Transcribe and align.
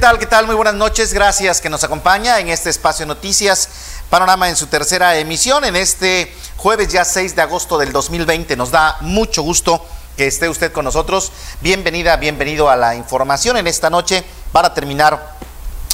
tal? 0.00 0.18
¿Qué 0.18 0.24
tal? 0.24 0.46
Muy 0.46 0.54
buenas 0.54 0.72
noches. 0.72 1.12
Gracias 1.12 1.60
que 1.60 1.68
nos 1.68 1.84
acompaña 1.84 2.40
en 2.40 2.48
este 2.48 2.70
espacio 2.70 3.04
Noticias 3.04 3.68
Panorama 4.08 4.48
en 4.48 4.56
su 4.56 4.66
tercera 4.66 5.18
emisión 5.18 5.62
en 5.66 5.76
este 5.76 6.34
jueves 6.56 6.88
ya 6.88 7.04
6 7.04 7.36
de 7.36 7.42
agosto 7.42 7.76
del 7.76 7.92
2020. 7.92 8.56
Nos 8.56 8.70
da 8.70 8.96
mucho 9.02 9.42
gusto 9.42 9.84
que 10.16 10.26
esté 10.26 10.48
usted 10.48 10.72
con 10.72 10.86
nosotros. 10.86 11.30
Bienvenida, 11.60 12.16
bienvenido 12.16 12.70
a 12.70 12.76
la 12.76 12.94
información 12.94 13.58
en 13.58 13.66
esta 13.66 13.90
noche 13.90 14.24
para 14.52 14.72
terminar 14.72 15.36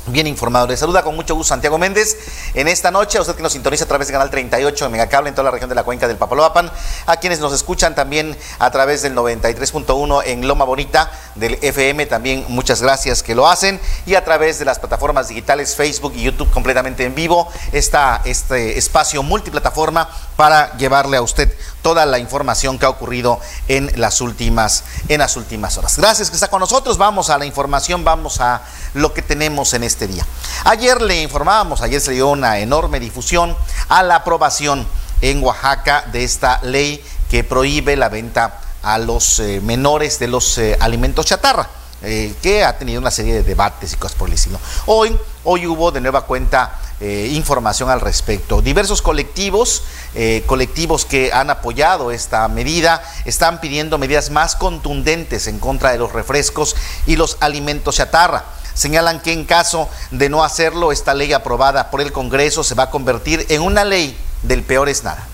bien 0.06 0.26
informado. 0.26 0.66
Le 0.66 0.76
saluda 0.76 1.02
con 1.02 1.14
mucho 1.14 1.34
gusto 1.34 1.48
Santiago 1.48 1.78
Méndez 1.78 2.16
en 2.54 2.68
esta 2.68 2.90
noche, 2.90 3.18
a 3.18 3.20
usted 3.20 3.34
que 3.34 3.42
nos 3.42 3.52
sintoniza 3.52 3.84
a 3.84 3.88
través 3.88 4.08
del 4.08 4.14
canal 4.14 4.30
38 4.30 4.84
de 4.84 4.90
Megacable 4.90 5.28
en 5.28 5.34
toda 5.34 5.44
la 5.44 5.50
región 5.50 5.68
de 5.68 5.74
la 5.74 5.84
cuenca 5.84 6.08
del 6.08 6.16
Papaloapan, 6.16 6.70
a 7.06 7.16
quienes 7.16 7.40
nos 7.40 7.52
escuchan 7.52 7.94
también 7.94 8.36
a 8.58 8.70
través 8.70 9.02
del 9.02 9.14
93.1 9.14 10.22
en 10.26 10.46
Loma 10.46 10.64
Bonita 10.64 11.10
del 11.34 11.58
FM, 11.60 12.06
también 12.06 12.44
muchas 12.48 12.82
gracias 12.82 13.22
que 13.22 13.34
lo 13.34 13.48
hacen, 13.48 13.80
y 14.06 14.14
a 14.14 14.24
través 14.24 14.58
de 14.58 14.64
las 14.64 14.78
plataformas 14.78 15.28
digitales 15.28 15.74
Facebook 15.74 16.12
y 16.16 16.22
YouTube 16.22 16.50
completamente 16.50 17.04
en 17.04 17.14
vivo, 17.14 17.48
está 17.72 18.22
este 18.24 18.78
espacio 18.78 19.22
multiplataforma 19.22 20.08
para 20.36 20.76
llevarle 20.76 21.16
a 21.16 21.22
usted 21.22 21.52
toda 21.86 22.04
la 22.04 22.18
información 22.18 22.80
que 22.80 22.84
ha 22.84 22.88
ocurrido 22.88 23.38
en 23.68 23.92
las 23.94 24.20
últimas, 24.20 24.82
en 25.08 25.20
las 25.20 25.36
últimas 25.36 25.78
horas. 25.78 25.96
Gracias 25.96 26.30
que 26.30 26.34
está 26.34 26.48
con 26.48 26.58
nosotros. 26.58 26.98
Vamos 26.98 27.30
a 27.30 27.38
la 27.38 27.46
información, 27.46 28.02
vamos 28.02 28.40
a 28.40 28.62
lo 28.94 29.14
que 29.14 29.22
tenemos 29.22 29.72
en 29.72 29.84
este 29.84 30.08
día. 30.08 30.26
Ayer 30.64 31.00
le 31.00 31.22
informábamos, 31.22 31.82
ayer 31.82 32.00
se 32.00 32.10
dio 32.10 32.26
una 32.26 32.58
enorme 32.58 32.98
difusión 32.98 33.56
a 33.88 34.02
la 34.02 34.16
aprobación 34.16 34.84
en 35.20 35.40
Oaxaca 35.44 36.06
de 36.10 36.24
esta 36.24 36.58
ley 36.64 37.04
que 37.30 37.44
prohíbe 37.44 37.94
la 37.94 38.08
venta 38.08 38.60
a 38.82 38.98
los 38.98 39.38
eh, 39.38 39.60
menores 39.62 40.18
de 40.18 40.26
los 40.26 40.58
eh, 40.58 40.76
alimentos 40.80 41.24
chatarra. 41.24 41.68
Eh, 42.02 42.34
que 42.42 42.64
ha 42.64 42.76
tenido 42.76 43.00
una 43.00 43.12
serie 43.12 43.32
de 43.32 43.42
debates 43.42 43.92
y 43.92 43.96
cosas 43.96 44.18
por 44.18 44.28
el 44.28 44.34
estilo. 44.34 44.58
Hoy, 44.86 45.16
hoy 45.46 45.66
hubo 45.66 45.90
de 45.90 46.00
nueva 46.00 46.26
cuenta 46.26 46.78
eh, 47.00 47.30
información 47.32 47.88
al 47.88 48.00
respecto. 48.00 48.60
Diversos 48.60 49.00
colectivos, 49.00 49.82
eh, 50.14 50.42
colectivos 50.46 51.04
que 51.04 51.32
han 51.32 51.50
apoyado 51.50 52.10
esta 52.10 52.46
medida, 52.48 53.02
están 53.24 53.60
pidiendo 53.60 53.96
medidas 53.98 54.30
más 54.30 54.56
contundentes 54.56 55.46
en 55.46 55.58
contra 55.58 55.92
de 55.92 55.98
los 55.98 56.12
refrescos 56.12 56.76
y 57.06 57.16
los 57.16 57.38
alimentos 57.40 57.96
chatarra. 57.96 58.44
Señalan 58.74 59.20
que 59.20 59.32
en 59.32 59.44
caso 59.44 59.88
de 60.10 60.28
no 60.28 60.44
hacerlo, 60.44 60.92
esta 60.92 61.14
ley 61.14 61.32
aprobada 61.32 61.90
por 61.90 62.00
el 62.00 62.12
Congreso 62.12 62.62
se 62.62 62.74
va 62.74 62.84
a 62.84 62.90
convertir 62.90 63.46
en 63.48 63.62
una 63.62 63.84
ley 63.84 64.18
del 64.42 64.62
peor 64.62 64.88
es 64.88 65.02
nada. 65.02 65.26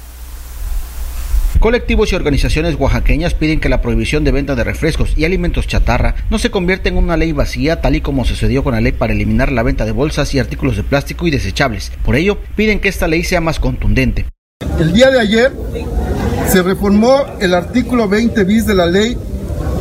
Colectivos 1.62 2.10
y 2.10 2.16
organizaciones 2.16 2.74
oaxaqueñas 2.74 3.34
piden 3.34 3.60
que 3.60 3.68
la 3.68 3.80
prohibición 3.80 4.24
de 4.24 4.32
venta 4.32 4.56
de 4.56 4.64
refrescos 4.64 5.16
y 5.16 5.24
alimentos 5.24 5.68
chatarra 5.68 6.16
no 6.28 6.40
se 6.40 6.50
convierta 6.50 6.88
en 6.88 6.96
una 6.96 7.16
ley 7.16 7.30
vacía 7.30 7.80
tal 7.80 7.94
y 7.94 8.00
como 8.00 8.24
sucedió 8.24 8.64
con 8.64 8.74
la 8.74 8.80
ley 8.80 8.90
para 8.90 9.12
eliminar 9.12 9.52
la 9.52 9.62
venta 9.62 9.84
de 9.84 9.92
bolsas 9.92 10.34
y 10.34 10.40
artículos 10.40 10.76
de 10.76 10.82
plástico 10.82 11.24
y 11.28 11.30
desechables. 11.30 11.92
Por 12.04 12.16
ello, 12.16 12.38
piden 12.56 12.80
que 12.80 12.88
esta 12.88 13.06
ley 13.06 13.22
sea 13.22 13.40
más 13.40 13.60
contundente. 13.60 14.26
El 14.80 14.92
día 14.92 15.12
de 15.12 15.20
ayer 15.20 15.52
se 16.48 16.64
reformó 16.64 17.26
el 17.40 17.54
artículo 17.54 18.08
20 18.08 18.42
bis 18.42 18.66
de 18.66 18.74
la 18.74 18.86
ley 18.86 19.16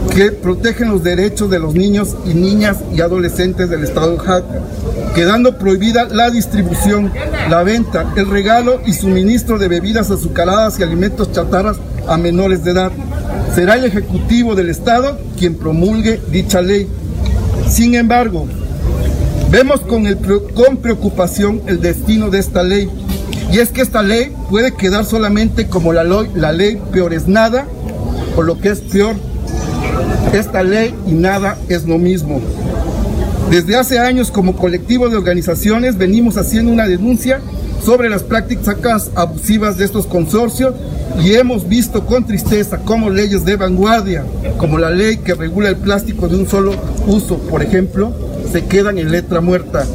que 0.10 0.32
protegen 0.32 0.90
los 0.90 1.04
derechos 1.04 1.50
de 1.50 1.60
los 1.60 1.74
niños 1.74 2.16
y 2.26 2.34
niñas 2.34 2.78
y 2.94 3.02
adolescentes 3.02 3.70
del 3.70 3.84
estado 3.84 4.18
de 4.18 4.44
quedando 5.16 5.58
prohibida 5.58 6.06
la 6.06 6.30
distribución, 6.30 7.12
la 7.50 7.64
venta, 7.64 8.14
el 8.16 8.30
regalo 8.30 8.82
y 8.86 8.94
suministro 8.94 9.58
de 9.58 9.68
bebidas 9.68 10.12
azucaradas 10.12 10.80
y 10.80 10.84
alimentos 10.84 11.32
chatarras 11.32 11.78
a 12.08 12.18
menores 12.18 12.64
de 12.64 12.72
edad. 12.72 12.92
Será 13.56 13.76
el 13.76 13.86
Ejecutivo 13.86 14.56
del 14.56 14.70
Estado 14.70 15.18
quien 15.38 15.56
promulgue 15.56 16.22
dicha 16.32 16.62
ley. 16.62 16.88
Sin 17.70 17.96
embargo, 17.96 18.48
vemos 19.50 19.82
con, 19.82 20.06
con 20.56 20.78
preocupación 20.78 21.62
el 21.68 21.82
destino 21.82 22.30
de 22.30 22.40
esta 22.40 22.64
ley. 22.64 22.90
Y 23.52 23.60
es 23.60 23.70
que 23.70 23.82
esta 23.82 24.02
ley 24.02 24.34
puede 24.50 24.74
quedar 24.74 25.06
solamente 25.06 25.68
como 25.68 25.92
la, 25.92 26.04
la 26.04 26.52
ley 26.54 26.82
peor 26.92 27.14
es 27.14 27.28
nada, 27.28 27.66
o 28.38 28.42
lo 28.42 28.60
que 28.60 28.70
es 28.70 28.80
peor, 28.80 29.16
esta 30.34 30.64
ley 30.64 30.94
y 31.08 31.12
nada 31.12 31.58
es 31.70 31.86
lo 31.86 31.98
mismo. 31.98 32.42
Desde 33.50 33.76
hace 33.76 34.00
años 34.00 34.32
como 34.32 34.56
colectivo 34.56 35.10
de 35.10 35.18
organizaciones 35.18 35.98
venimos 35.98 36.38
haciendo 36.38 36.72
una 36.72 36.88
denuncia 36.88 37.42
sobre 37.84 38.10
las 38.10 38.24
prácticas 38.24 39.12
abusivas 39.16 39.78
de 39.78 39.86
estos 39.86 40.06
consorcios 40.06 40.76
y 41.22 41.34
hemos 41.34 41.68
visto 41.68 42.06
con 42.06 42.26
tristeza 42.26 42.80
cómo 42.86 43.10
leyes 43.10 43.44
de 43.44 43.58
vanguardia, 43.58 44.24
como 44.58 44.78
la 44.78 44.90
ley 44.90 45.18
que 45.18 45.34
regula 45.34 45.70
el 45.70 45.76
plástico 45.76 46.28
de 46.28 46.38
un 46.38 46.48
solo 46.48 46.76
uso, 47.08 47.38
por 47.40 47.62
ejemplo, 47.62 48.14
se 48.52 48.66
quedan 48.66 48.98
en 48.98 49.12
letra 49.12 49.42
muerta. 49.42 49.86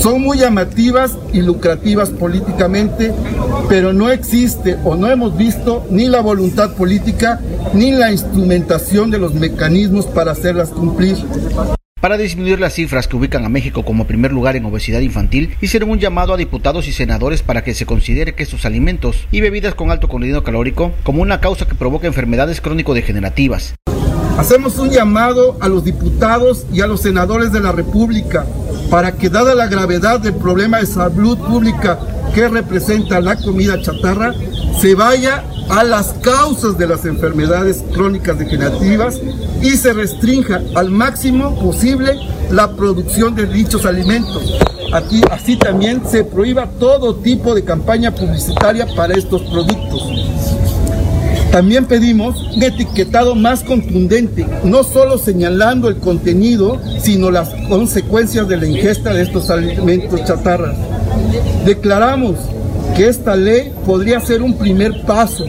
Son 0.00 0.22
muy 0.22 0.38
llamativas 0.38 1.18
y 1.34 1.42
lucrativas 1.42 2.08
políticamente, 2.08 3.12
pero 3.68 3.92
no 3.92 4.10
existe 4.10 4.78
o 4.82 4.96
no 4.96 5.10
hemos 5.10 5.36
visto 5.36 5.86
ni 5.90 6.08
la 6.08 6.22
voluntad 6.22 6.74
política 6.74 7.38
ni 7.74 7.90
la 7.92 8.10
instrumentación 8.10 9.10
de 9.10 9.18
los 9.18 9.34
mecanismos 9.34 10.06
para 10.06 10.32
hacerlas 10.32 10.70
cumplir. 10.70 11.18
Para 12.00 12.16
disminuir 12.16 12.60
las 12.60 12.72
cifras 12.72 13.08
que 13.08 13.16
ubican 13.16 13.44
a 13.44 13.50
México 13.50 13.84
como 13.84 14.06
primer 14.06 14.32
lugar 14.32 14.56
en 14.56 14.64
obesidad 14.64 15.00
infantil, 15.00 15.54
hicieron 15.60 15.90
un 15.90 15.98
llamado 15.98 16.32
a 16.32 16.38
diputados 16.38 16.88
y 16.88 16.92
senadores 16.92 17.42
para 17.42 17.62
que 17.62 17.74
se 17.74 17.84
considere 17.84 18.34
que 18.34 18.44
estos 18.44 18.64
alimentos 18.64 19.26
y 19.30 19.42
bebidas 19.42 19.74
con 19.74 19.90
alto 19.90 20.08
contenido 20.08 20.42
calórico 20.42 20.92
como 21.02 21.20
una 21.20 21.42
causa 21.42 21.66
que 21.66 21.74
provoca 21.74 22.06
enfermedades 22.06 22.62
crónico-degenerativas. 22.62 23.74
Hacemos 24.38 24.78
un 24.78 24.88
llamado 24.88 25.58
a 25.60 25.68
los 25.68 25.84
diputados 25.84 26.64
y 26.72 26.80
a 26.80 26.86
los 26.86 27.02
senadores 27.02 27.52
de 27.52 27.60
la 27.60 27.72
República 27.72 28.46
para 28.90 29.12
que, 29.12 29.30
dada 29.30 29.54
la 29.54 29.68
gravedad 29.68 30.20
del 30.20 30.34
problema 30.34 30.78
de 30.78 30.86
salud 30.86 31.38
pública 31.38 31.98
que 32.34 32.48
representa 32.48 33.20
la 33.20 33.36
comida 33.36 33.80
chatarra, 33.80 34.34
se 34.80 34.94
vaya 34.94 35.44
a 35.68 35.84
las 35.84 36.14
causas 36.20 36.76
de 36.76 36.88
las 36.88 37.04
enfermedades 37.04 37.84
crónicas 37.92 38.38
degenerativas 38.38 39.20
y 39.62 39.70
se 39.70 39.92
restrinja 39.92 40.60
al 40.74 40.90
máximo 40.90 41.58
posible 41.60 42.18
la 42.50 42.72
producción 42.72 43.36
de 43.36 43.46
dichos 43.46 43.86
alimentos. 43.86 44.58
Así 45.30 45.56
también 45.56 46.02
se 46.04 46.24
prohíba 46.24 46.66
todo 46.80 47.14
tipo 47.14 47.54
de 47.54 47.62
campaña 47.62 48.12
publicitaria 48.12 48.86
para 48.96 49.14
estos 49.14 49.42
productos. 49.42 50.02
También 51.52 51.86
pedimos 51.86 52.40
un 52.54 52.62
etiquetado 52.62 53.34
más 53.34 53.64
contundente, 53.64 54.46
no 54.62 54.84
solo 54.84 55.18
señalando 55.18 55.88
el 55.88 55.96
contenido, 55.96 56.80
sino 57.00 57.32
las 57.32 57.50
consecuencias 57.68 58.46
de 58.46 58.56
la 58.56 58.66
ingesta 58.66 59.12
de 59.12 59.22
estos 59.22 59.50
alimentos 59.50 60.24
chatarras. 60.24 60.76
Declaramos 61.64 62.36
que 62.96 63.08
esta 63.08 63.34
ley 63.34 63.72
podría 63.84 64.20
ser 64.20 64.42
un 64.42 64.58
primer 64.58 65.02
paso, 65.04 65.44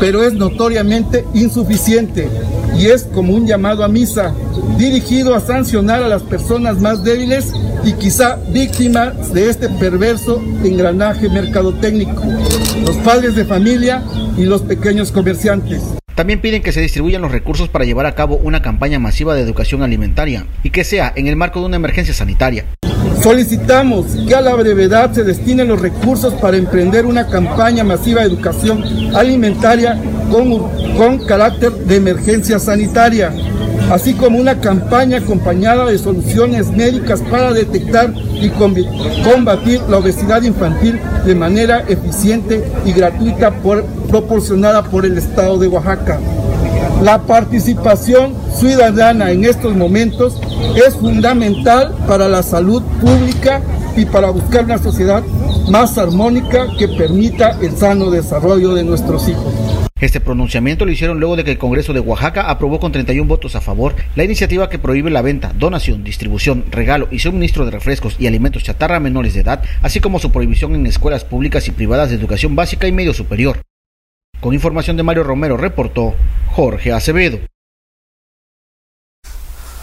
pero 0.00 0.24
es 0.24 0.32
notoriamente 0.32 1.24
insuficiente 1.32 2.28
y 2.76 2.86
es 2.86 3.04
como 3.04 3.32
un 3.32 3.46
llamado 3.46 3.84
a 3.84 3.88
misa 3.88 4.34
dirigido 4.76 5.34
a 5.34 5.40
sancionar 5.40 6.02
a 6.02 6.08
las 6.08 6.22
personas 6.22 6.80
más 6.80 7.04
débiles 7.04 7.52
y 7.86 7.92
quizá 7.92 8.36
víctimas 8.48 9.32
de 9.32 9.48
este 9.48 9.68
perverso 9.68 10.42
engranaje 10.64 11.28
mercadotécnico, 11.28 12.24
los 12.84 12.96
padres 12.96 13.36
de 13.36 13.44
familia 13.44 14.02
y 14.36 14.44
los 14.44 14.62
pequeños 14.62 15.12
comerciantes. 15.12 15.82
También 16.16 16.40
piden 16.40 16.62
que 16.62 16.72
se 16.72 16.80
distribuyan 16.80 17.22
los 17.22 17.30
recursos 17.30 17.68
para 17.68 17.84
llevar 17.84 18.06
a 18.06 18.16
cabo 18.16 18.38
una 18.38 18.60
campaña 18.60 18.98
masiva 18.98 19.36
de 19.36 19.42
educación 19.42 19.84
alimentaria 19.84 20.46
y 20.64 20.70
que 20.70 20.82
sea 20.82 21.12
en 21.14 21.28
el 21.28 21.36
marco 21.36 21.60
de 21.60 21.66
una 21.66 21.76
emergencia 21.76 22.12
sanitaria. 22.12 22.64
Solicitamos 23.22 24.06
que 24.26 24.34
a 24.34 24.40
la 24.40 24.54
brevedad 24.54 25.12
se 25.12 25.22
destinen 25.22 25.68
los 25.68 25.80
recursos 25.80 26.34
para 26.34 26.56
emprender 26.56 27.06
una 27.06 27.28
campaña 27.28 27.84
masiva 27.84 28.22
de 28.22 28.28
educación 28.28 28.82
alimentaria 29.14 29.96
con, 30.30 30.58
con 30.96 31.24
carácter 31.24 31.72
de 31.72 31.96
emergencia 31.96 32.58
sanitaria, 32.58 33.32
así 33.90 34.14
como 34.14 34.38
una 34.38 34.60
campaña 34.60 35.18
acompañada 35.18 35.86
de 35.86 35.98
soluciones 35.98 36.70
médicas 36.70 37.22
para 37.22 37.52
detectar 37.52 38.12
y 38.40 38.50
combatir 38.50 39.80
la 39.88 39.98
obesidad 39.98 40.42
infantil 40.42 41.00
de 41.24 41.34
manera 41.34 41.84
eficiente 41.88 42.64
y 42.84 42.92
gratuita 42.92 43.50
por, 43.62 43.84
proporcionada 44.08 44.82
por 44.82 45.06
el 45.06 45.18
Estado 45.18 45.58
de 45.58 45.68
Oaxaca. 45.68 46.18
La 47.02 47.22
participación 47.22 48.34
ciudadana 48.58 49.30
en 49.30 49.44
estos 49.44 49.76
momentos 49.76 50.40
es 50.74 50.94
fundamental 50.96 51.94
para 52.08 52.28
la 52.28 52.42
salud 52.42 52.82
pública 53.00 53.60
y 53.96 54.04
para 54.06 54.30
buscar 54.30 54.64
una 54.64 54.78
sociedad 54.78 55.22
más 55.70 55.98
armónica 55.98 56.66
que 56.78 56.88
permita 56.88 57.58
el 57.60 57.76
sano 57.76 58.10
desarrollo 58.10 58.74
de 58.74 58.84
nuestros 58.84 59.28
hijos. 59.28 59.85
Este 59.98 60.20
pronunciamiento 60.20 60.84
lo 60.84 60.92
hicieron 60.92 61.20
luego 61.20 61.36
de 61.36 61.44
que 61.44 61.52
el 61.52 61.58
Congreso 61.58 61.94
de 61.94 62.00
Oaxaca 62.00 62.50
aprobó 62.50 62.78
con 62.78 62.92
31 62.92 63.26
votos 63.26 63.56
a 63.56 63.62
favor 63.62 63.96
la 64.14 64.24
iniciativa 64.24 64.68
que 64.68 64.78
prohíbe 64.78 65.10
la 65.10 65.22
venta, 65.22 65.54
donación, 65.54 66.04
distribución, 66.04 66.66
regalo 66.70 67.08
y 67.10 67.20
suministro 67.20 67.64
de 67.64 67.70
refrescos 67.70 68.16
y 68.18 68.26
alimentos 68.26 68.62
chatarra 68.62 68.96
a 68.96 69.00
menores 69.00 69.32
de 69.32 69.40
edad, 69.40 69.64
así 69.80 70.00
como 70.00 70.18
su 70.18 70.30
prohibición 70.30 70.74
en 70.74 70.86
escuelas 70.86 71.24
públicas 71.24 71.66
y 71.68 71.70
privadas 71.70 72.10
de 72.10 72.16
educación 72.16 72.54
básica 72.54 72.86
y 72.86 72.92
medio 72.92 73.14
superior. 73.14 73.62
Con 74.42 74.52
información 74.52 74.98
de 74.98 75.02
Mario 75.02 75.24
Romero 75.24 75.56
reportó 75.56 76.14
Jorge 76.48 76.92
Acevedo. 76.92 77.38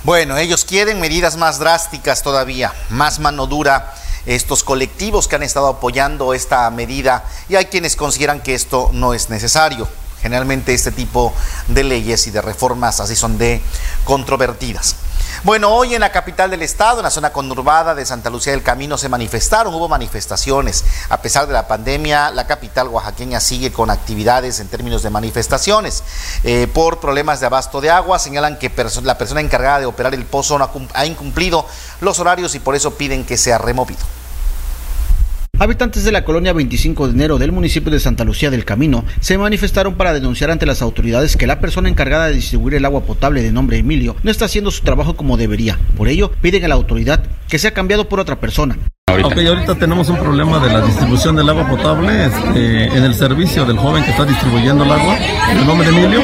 Bueno, 0.03 0.37
ellos 0.37 0.63
quieren 0.63 1.01
medidas 1.01 1.37
más 1.37 1.57
drásticas 1.57 2.21
todavía, 2.21 2.71
más 2.91 3.19
mano 3.19 3.47
dura 3.47 3.95
estos 4.27 4.63
colectivos 4.63 5.27
que 5.27 5.37
han 5.37 5.43
estado 5.43 5.67
apoyando 5.67 6.35
esta 6.35 6.69
medida 6.69 7.25
y 7.49 7.55
hay 7.55 7.65
quienes 7.65 7.95
consideran 7.95 8.41
que 8.41 8.53
esto 8.53 8.91
no 8.93 9.15
es 9.15 9.31
necesario. 9.31 9.87
Generalmente 10.23 10.73
este 10.73 10.91
tipo 10.91 11.33
de 11.67 11.83
leyes 11.83 12.25
y 12.27 12.31
de 12.31 12.41
reformas 12.41 13.01
así 13.01 13.13
son 13.13 13.37
de 13.37 13.61
controvertidas. 14.05 14.95
Bueno, 15.43 15.75
hoy 15.75 15.93
en 15.93 15.99
la 15.99 16.13
capital 16.13 16.49
del 16.49 16.61
estado, 16.61 16.99
en 16.99 17.03
la 17.03 17.09
zona 17.09 17.33
conurbada 17.33 17.93
de 17.93 18.05
Santa 18.05 18.29
Lucía 18.29 18.53
del 18.53 18.63
Camino, 18.63 18.97
se 18.97 19.09
manifestaron, 19.09 19.73
hubo 19.73 19.89
manifestaciones. 19.89 20.85
A 21.09 21.21
pesar 21.21 21.45
de 21.47 21.51
la 21.51 21.67
pandemia, 21.67 22.31
la 22.31 22.47
capital 22.47 22.87
oaxaqueña 22.87 23.41
sigue 23.41 23.73
con 23.73 23.89
actividades 23.89 24.61
en 24.61 24.69
términos 24.69 25.03
de 25.03 25.09
manifestaciones. 25.09 26.03
Eh, 26.45 26.67
por 26.73 27.01
problemas 27.01 27.41
de 27.41 27.47
abasto 27.47 27.81
de 27.81 27.89
agua, 27.89 28.17
señalan 28.17 28.57
que 28.57 28.71
la 29.03 29.17
persona 29.17 29.41
encargada 29.41 29.81
de 29.81 29.85
operar 29.85 30.13
el 30.13 30.25
pozo 30.25 30.57
no 30.57 30.71
ha 30.93 31.05
incumplido 31.05 31.67
los 31.99 32.19
horarios 32.19 32.55
y 32.55 32.59
por 32.59 32.75
eso 32.75 32.95
piden 32.95 33.25
que 33.25 33.37
sea 33.37 33.57
removido. 33.57 34.22
Habitantes 35.63 36.03
de 36.03 36.11
la 36.11 36.25
colonia 36.25 36.51
25 36.51 37.07
de 37.07 37.13
enero 37.13 37.37
del 37.37 37.53
municipio 37.53 37.89
de 37.89 38.01
Santa 38.01 38.25
Lucía 38.25 38.51
del 38.51 38.65
Camino 38.65 39.05
se 39.21 39.37
manifestaron 39.37 39.95
para 39.95 40.11
denunciar 40.11 40.51
ante 40.51 40.65
las 40.65 40.81
autoridades 40.81 41.37
que 41.37 41.47
la 41.47 41.61
persona 41.61 41.87
encargada 41.87 42.27
de 42.27 42.33
distribuir 42.33 42.73
el 42.73 42.83
agua 42.83 43.05
potable 43.05 43.41
de 43.41 43.53
nombre 43.53 43.77
Emilio 43.77 44.17
no 44.23 44.29
está 44.29 44.43
haciendo 44.43 44.71
su 44.71 44.83
trabajo 44.83 45.15
como 45.15 45.37
debería. 45.37 45.79
Por 45.95 46.09
ello, 46.09 46.33
piden 46.41 46.65
a 46.65 46.67
la 46.67 46.75
autoridad 46.75 47.23
que 47.47 47.59
sea 47.59 47.71
cambiado 47.71 48.09
por 48.09 48.19
otra 48.19 48.41
persona. 48.41 48.77
Ahorita. 49.07 49.29
Ok, 49.29 49.37
ahorita 49.37 49.75
tenemos 49.75 50.09
un 50.09 50.17
problema 50.17 50.59
de 50.59 50.73
la 50.73 50.81
distribución 50.81 51.37
del 51.37 51.47
agua 51.47 51.65
potable 51.69 52.25
este, 52.25 52.83
en 52.85 53.03
el 53.05 53.15
servicio 53.15 53.63
del 53.63 53.77
joven 53.77 54.03
que 54.03 54.11
está 54.11 54.25
distribuyendo 54.25 54.83
el 54.83 54.91
agua, 54.91 55.17
el 55.49 55.65
nombre 55.65 55.89
de 55.89 55.97
Emilio, 55.97 56.21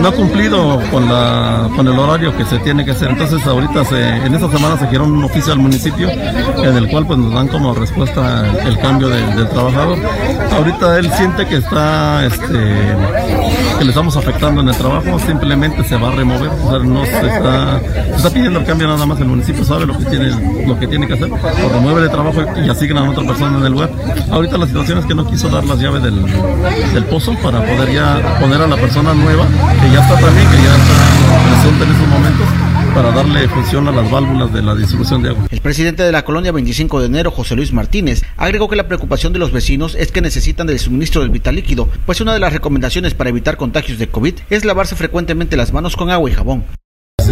no 0.00 0.08
ha 0.08 0.12
cumplido 0.12 0.80
con, 0.90 1.08
la, 1.08 1.68
con 1.76 1.86
el 1.86 1.98
horario 1.98 2.36
que 2.36 2.44
se 2.44 2.58
tiene 2.58 2.84
que 2.84 2.92
hacer. 2.92 3.10
Entonces 3.10 3.46
ahorita 3.46 3.82
en 3.90 4.34
esta 4.34 4.50
semana 4.50 4.78
se 4.78 4.86
giró 4.88 5.04
un 5.04 5.24
oficio 5.24 5.52
al 5.52 5.58
municipio 5.58 6.08
en 6.10 6.76
el 6.76 6.88
cual 6.88 7.06
pues 7.06 7.18
nos 7.18 7.32
dan 7.32 7.48
como 7.48 7.74
respuesta 7.74 8.44
el 8.64 8.78
cambio 8.78 9.08
del 9.08 9.48
trabajador. 9.48 9.98
Ahorita 10.56 10.98
él 10.98 11.10
siente 11.12 11.46
que 11.46 11.56
está, 11.56 12.24
este, 12.26 12.58
que 13.78 13.84
le 13.84 13.90
estamos 13.90 14.16
afectando 14.16 14.60
en 14.60 14.68
el 14.68 14.76
trabajo, 14.76 15.18
simplemente 15.20 15.82
se 15.84 15.96
va 15.96 16.08
a 16.08 16.12
remover, 16.12 16.50
o 16.50 16.70
sea, 16.70 16.78
no 16.80 17.04
se 17.04 17.26
está, 17.26 17.80
se 17.80 18.16
está 18.16 18.30
pidiendo 18.30 18.58
el 18.58 18.66
cambio 18.66 18.86
nada 18.88 19.06
más, 19.06 19.18
el 19.20 19.26
municipio 19.26 19.64
sabe 19.64 19.86
lo 19.86 19.96
que 19.96 20.04
tiene, 20.04 20.66
lo 20.66 20.78
que, 20.78 20.86
tiene 20.86 21.06
que 21.06 21.14
hacer, 21.14 21.30
o 21.32 21.68
remueve 21.72 22.02
el 22.02 22.10
trabajo 22.10 22.42
y 22.62 22.68
asignan 22.68 23.06
a 23.06 23.10
otra 23.10 23.24
persona 23.24 23.58
en 23.58 23.64
el 23.64 23.72
lugar. 23.72 23.90
Ahorita 24.30 24.58
la 24.58 24.66
situación 24.66 24.98
es 24.98 25.06
que 25.06 25.14
no 25.14 25.26
quiso 25.26 25.48
dar 25.48 25.64
las 25.64 25.78
llaves 25.78 26.02
del, 26.02 26.22
del 26.92 27.04
pozo 27.04 27.32
para 27.42 27.60
poder 27.60 27.92
ya 27.92 28.38
poner 28.40 28.60
a 28.60 28.66
la 28.66 28.76
persona 28.76 29.14
nueva, 29.14 29.46
que 29.80 29.89
ya 29.92 30.00
está 30.00 30.18
también, 30.20 30.48
que 30.50 30.56
ya 30.56 30.76
está 30.76 31.44
presente 31.44 31.84
en 31.84 31.90
esos 31.90 32.08
momentos 32.08 32.46
para 32.94 33.12
darle 33.12 33.48
función 33.48 33.88
a 33.88 33.92
las 33.92 34.10
válvulas 34.10 34.52
de 34.52 34.62
la 34.62 34.74
distribución 34.74 35.22
de 35.22 35.30
agua. 35.30 35.46
El 35.50 35.60
presidente 35.60 36.02
de 36.02 36.12
la 36.12 36.24
colonia 36.24 36.52
25 36.52 37.00
de 37.00 37.06
enero, 37.06 37.30
José 37.30 37.56
Luis 37.56 37.72
Martínez, 37.72 38.22
agregó 38.36 38.68
que 38.68 38.76
la 38.76 38.88
preocupación 38.88 39.32
de 39.32 39.38
los 39.38 39.52
vecinos 39.52 39.94
es 39.94 40.12
que 40.12 40.20
necesitan 40.20 40.66
del 40.66 40.78
suministro 40.78 41.22
del 41.22 41.30
vital 41.30 41.56
líquido, 41.56 41.88
pues 42.06 42.20
una 42.20 42.32
de 42.32 42.40
las 42.40 42.52
recomendaciones 42.52 43.14
para 43.14 43.30
evitar 43.30 43.56
contagios 43.56 43.98
de 43.98 44.08
COVID 44.08 44.34
es 44.50 44.64
lavarse 44.64 44.96
frecuentemente 44.96 45.56
las 45.56 45.72
manos 45.72 45.96
con 45.96 46.10
agua 46.10 46.30
y 46.30 46.34
jabón 46.34 46.64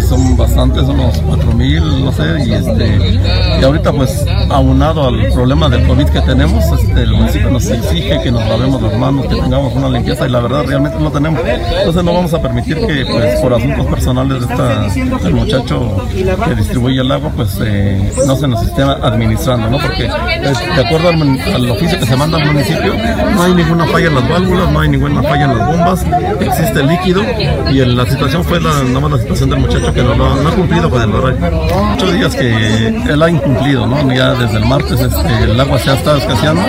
son 0.09 0.37
bastantes, 0.37 0.85
unos 0.85 1.23
4.000, 1.23 2.05
no 2.05 2.13
sé, 2.13 2.23
y, 2.47 2.53
este, 2.55 3.21
y 3.61 3.65
ahorita 3.65 3.93
pues 3.93 4.25
aunado 4.49 5.07
al 5.07 5.31
problema 5.33 5.69
del 5.69 5.87
COVID 5.87 6.07
que 6.07 6.21
tenemos, 6.23 6.65
este, 6.81 7.03
el 7.03 7.13
municipio 7.13 7.51
nos 7.51 7.67
exige 7.71 8.21
que 8.23 8.31
nos 8.31 8.47
lavemos 8.49 8.81
las 8.81 8.97
manos, 8.97 9.27
que 9.27 9.35
tengamos 9.35 9.75
una 9.75 9.91
limpieza 9.91 10.27
y 10.27 10.31
la 10.31 10.41
verdad 10.41 10.65
realmente 10.67 10.99
no 10.99 11.11
tenemos. 11.11 11.41
Entonces 11.45 12.05
no 12.05 12.15
vamos 12.15 12.33
a 12.33 12.41
permitir 12.41 12.79
que 12.87 13.05
pues 13.05 13.41
por 13.41 13.53
asuntos 13.53 13.87
personales 13.87 14.47
de 14.47 14.53
esta, 14.53 15.19
del 15.23 15.35
muchacho 15.35 15.97
que 16.09 16.55
distribuye 16.55 17.01
el 17.01 17.13
agua 17.13 17.31
pues 17.37 17.59
eh, 17.63 18.13
no 18.27 18.37
se 18.37 18.49
nos 18.49 18.63
esté 18.63 18.83
administrando, 18.83 19.69
¿no? 19.69 19.79
Porque 19.79 20.09
pues, 20.43 20.77
de 20.77 20.87
acuerdo 20.87 21.09
al, 21.11 21.71
oficio 21.71 21.99
que 21.99 22.07
se 22.07 22.17
manda 22.17 22.39
al 22.39 22.47
municipio 22.47 22.95
no 23.35 23.43
hay 23.43 23.55
ninguna 23.55 23.87
falla 23.87 24.07
en 24.07 24.15
las 24.15 24.29
válvulas, 24.29 24.73
no 24.73 24.81
hay 24.81 24.89
ninguna 24.89 25.23
falla 25.23 25.45
en 25.45 25.59
las 25.59 25.69
bombas, 25.69 26.07
existe 26.41 26.83
líquido 26.83 27.23
y 27.71 27.85
la 27.85 28.07
situación 28.07 28.43
fue 28.45 28.61
la, 28.61 28.71
nada 28.85 29.01
más 29.01 29.11
la 29.11 29.19
situación 29.19 29.51
del 29.51 29.61
muchacho 29.61 29.93
que 29.99 30.17
no, 30.17 30.49
ha 30.49 30.55
cumplido 30.55 30.91
con 30.91 31.03
el 31.03 31.15
horario. 31.15 31.51
Muchos 31.91 32.13
días 32.13 32.37
que 32.37 32.87
él 32.89 33.23
ha 33.23 33.31
incumplido, 33.31 33.87
¿no? 33.87 34.13
Ya 34.13 34.35
desde 34.35 34.59
el 34.59 34.65
martes 34.65 35.01
este, 35.01 35.43
el 35.43 35.61
agua 35.61 35.79
se 35.79 35.91
ha 35.91 35.95
estado 35.95 36.19
escaseando. 36.19 36.63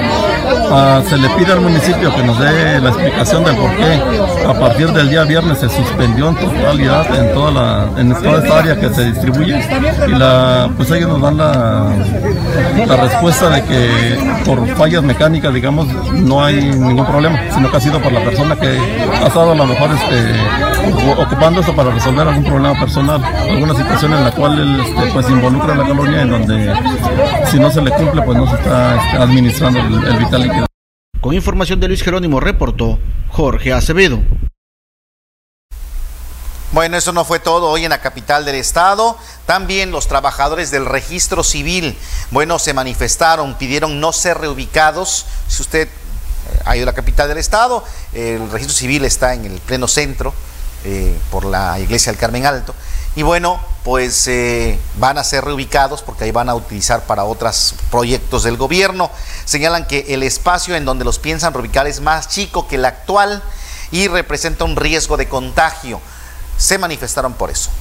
Ah, 0.72 1.02
se 1.08 1.18
le 1.18 1.30
pide 1.30 1.54
al 1.54 1.62
municipio 1.62 2.14
que 2.16 2.24
nos 2.24 2.40
dé 2.40 2.80
la 2.80 2.90
explicación 2.90 3.44
del 3.44 3.56
por 3.56 3.72
qué 3.76 4.02
a 4.48 4.54
partir 4.54 4.92
del 4.92 5.10
día 5.10 5.24
viernes 5.24 5.60
se 5.60 5.70
suspendió 5.70 6.30
en 6.30 6.36
totalidad 6.36 7.16
en 7.16 7.34
toda 7.34 7.52
la 7.52 8.00
en 8.00 8.14
toda 8.14 8.44
esta 8.44 8.60
área 8.60 8.80
que 8.80 8.90
se 8.90 9.06
distribuye 9.12 9.60
y 10.08 10.12
la 10.12 10.70
pues 10.76 10.92
ellos 10.92 11.10
nos 11.10 11.22
dan 11.22 11.38
la, 11.38 11.92
la 12.86 12.96
respuesta 12.98 13.50
de 13.50 13.64
que 13.64 14.18
por 14.46 14.68
fallas 14.76 15.04
mecánicas 15.04 15.54
digamos 15.54 15.88
no 16.14 16.44
hay 16.44 16.56
ningún 16.56 17.06
problema 17.06 17.40
sino 17.54 17.70
que 17.72 17.78
ha 17.78 17.81
sido 17.81 18.00
por 18.00 18.12
la 18.12 18.22
persona 18.22 18.56
que 18.56 18.78
ha 19.24 19.28
estado 19.28 19.52
a 19.52 19.56
lo 19.56 19.66
mejor 19.66 19.90
este, 19.92 21.22
ocupando 21.22 21.62
eso 21.62 21.76
para 21.76 21.92
resolver 21.92 22.28
algún 22.28 22.44
problema 22.44 22.80
personal 22.80 23.19
alguna 23.24 23.75
situación 23.75 24.13
en 24.13 24.24
la 24.24 24.31
cual 24.31 24.60
él 24.60 24.80
este, 24.80 25.12
pues 25.12 25.30
involucra 25.30 25.74
a 25.74 25.77
la 25.77 25.88
colonia 25.88 26.21
en 26.21 26.30
donde 26.30 26.74
si 27.51 27.60
no 27.60 27.71
se 27.71 27.81
le 27.81 27.92
cumple 27.92 28.21
pues 28.21 28.38
no 28.38 28.48
se 28.48 28.56
está 28.56 28.95
este, 28.95 29.18
administrando 29.18 29.80
el, 29.80 30.18
vital 30.18 30.44
líquido. 30.44 30.66
Con 31.21 31.33
información 31.33 31.80
de 31.80 31.88
Luis 31.88 32.01
Jerónimo 32.01 32.39
reportó 32.39 33.00
Jorge 33.30 33.74
Acevedo. 33.74 34.19
Bueno, 36.71 36.98
eso 36.98 37.12
no 37.13 37.25
fue 37.25 37.39
todo 37.39 37.68
hoy 37.69 37.83
en 37.83 37.89
la 37.89 38.00
capital 38.00 38.45
del 38.45 38.56
estado. 38.56 39.18
También 39.48 39.92
los 39.92 40.07
trabajadores 40.07 40.69
del 40.69 40.86
registro 40.86 41.44
civil, 41.44 41.98
bueno, 42.30 42.60
se 42.60 42.75
manifestaron, 42.75 43.56
pidieron 43.56 44.00
no 44.00 44.13
ser 44.13 44.38
reubicados. 44.38 45.25
Si 45.48 45.63
usted 45.63 45.88
eh, 45.88 46.60
ha 46.66 46.77
ido 46.77 46.83
a 46.83 46.92
la 46.92 46.94
capital 46.94 47.27
del 47.27 47.39
estado, 47.39 47.83
el 48.13 48.51
registro 48.51 48.75
civil 48.75 49.04
está 49.04 49.33
en 49.33 49.45
el 49.45 49.60
pleno 49.62 49.88
centro, 49.88 50.33
eh, 50.86 51.18
por 51.30 51.44
la 51.44 51.77
iglesia 51.77 52.10
del 52.12 52.19
Carmen 52.19 52.45
Alto. 52.45 52.74
Y 53.19 53.21
bueno, 53.21 53.60
pues 53.83 54.30
eh, 54.30 54.80
van 54.95 55.18
a 55.18 55.25
ser 55.25 55.44
reubicados 55.44 56.04
porque 56.04 56.24
ahí 56.24 56.31
van 56.31 56.48
a 56.48 56.56
utilizar 56.56 57.04
para 57.04 57.25
otros 57.25 57.75
proyectos 57.92 58.44
del 58.44 58.56
gobierno. 58.56 59.12
Señalan 59.44 59.88
que 59.88 60.06
el 60.07 60.24
espacio 60.24 60.74
en 60.77 60.86
donde 60.86 61.04
los 61.04 61.19
piensan 61.19 61.54
reubicar 61.54 61.86
es 61.86 62.00
más 62.00 62.30
chico 62.30 62.69
que 62.69 62.75
el 62.75 62.86
actual 62.86 63.44
y 63.92 64.07
representa 64.07 64.63
un 64.63 64.77
riesgo 64.77 65.18
de 65.18 65.27
contagio. 65.27 66.00
Se 66.57 66.77
manifestaron 66.77 67.33
por 67.33 67.50
eso. 67.51 67.71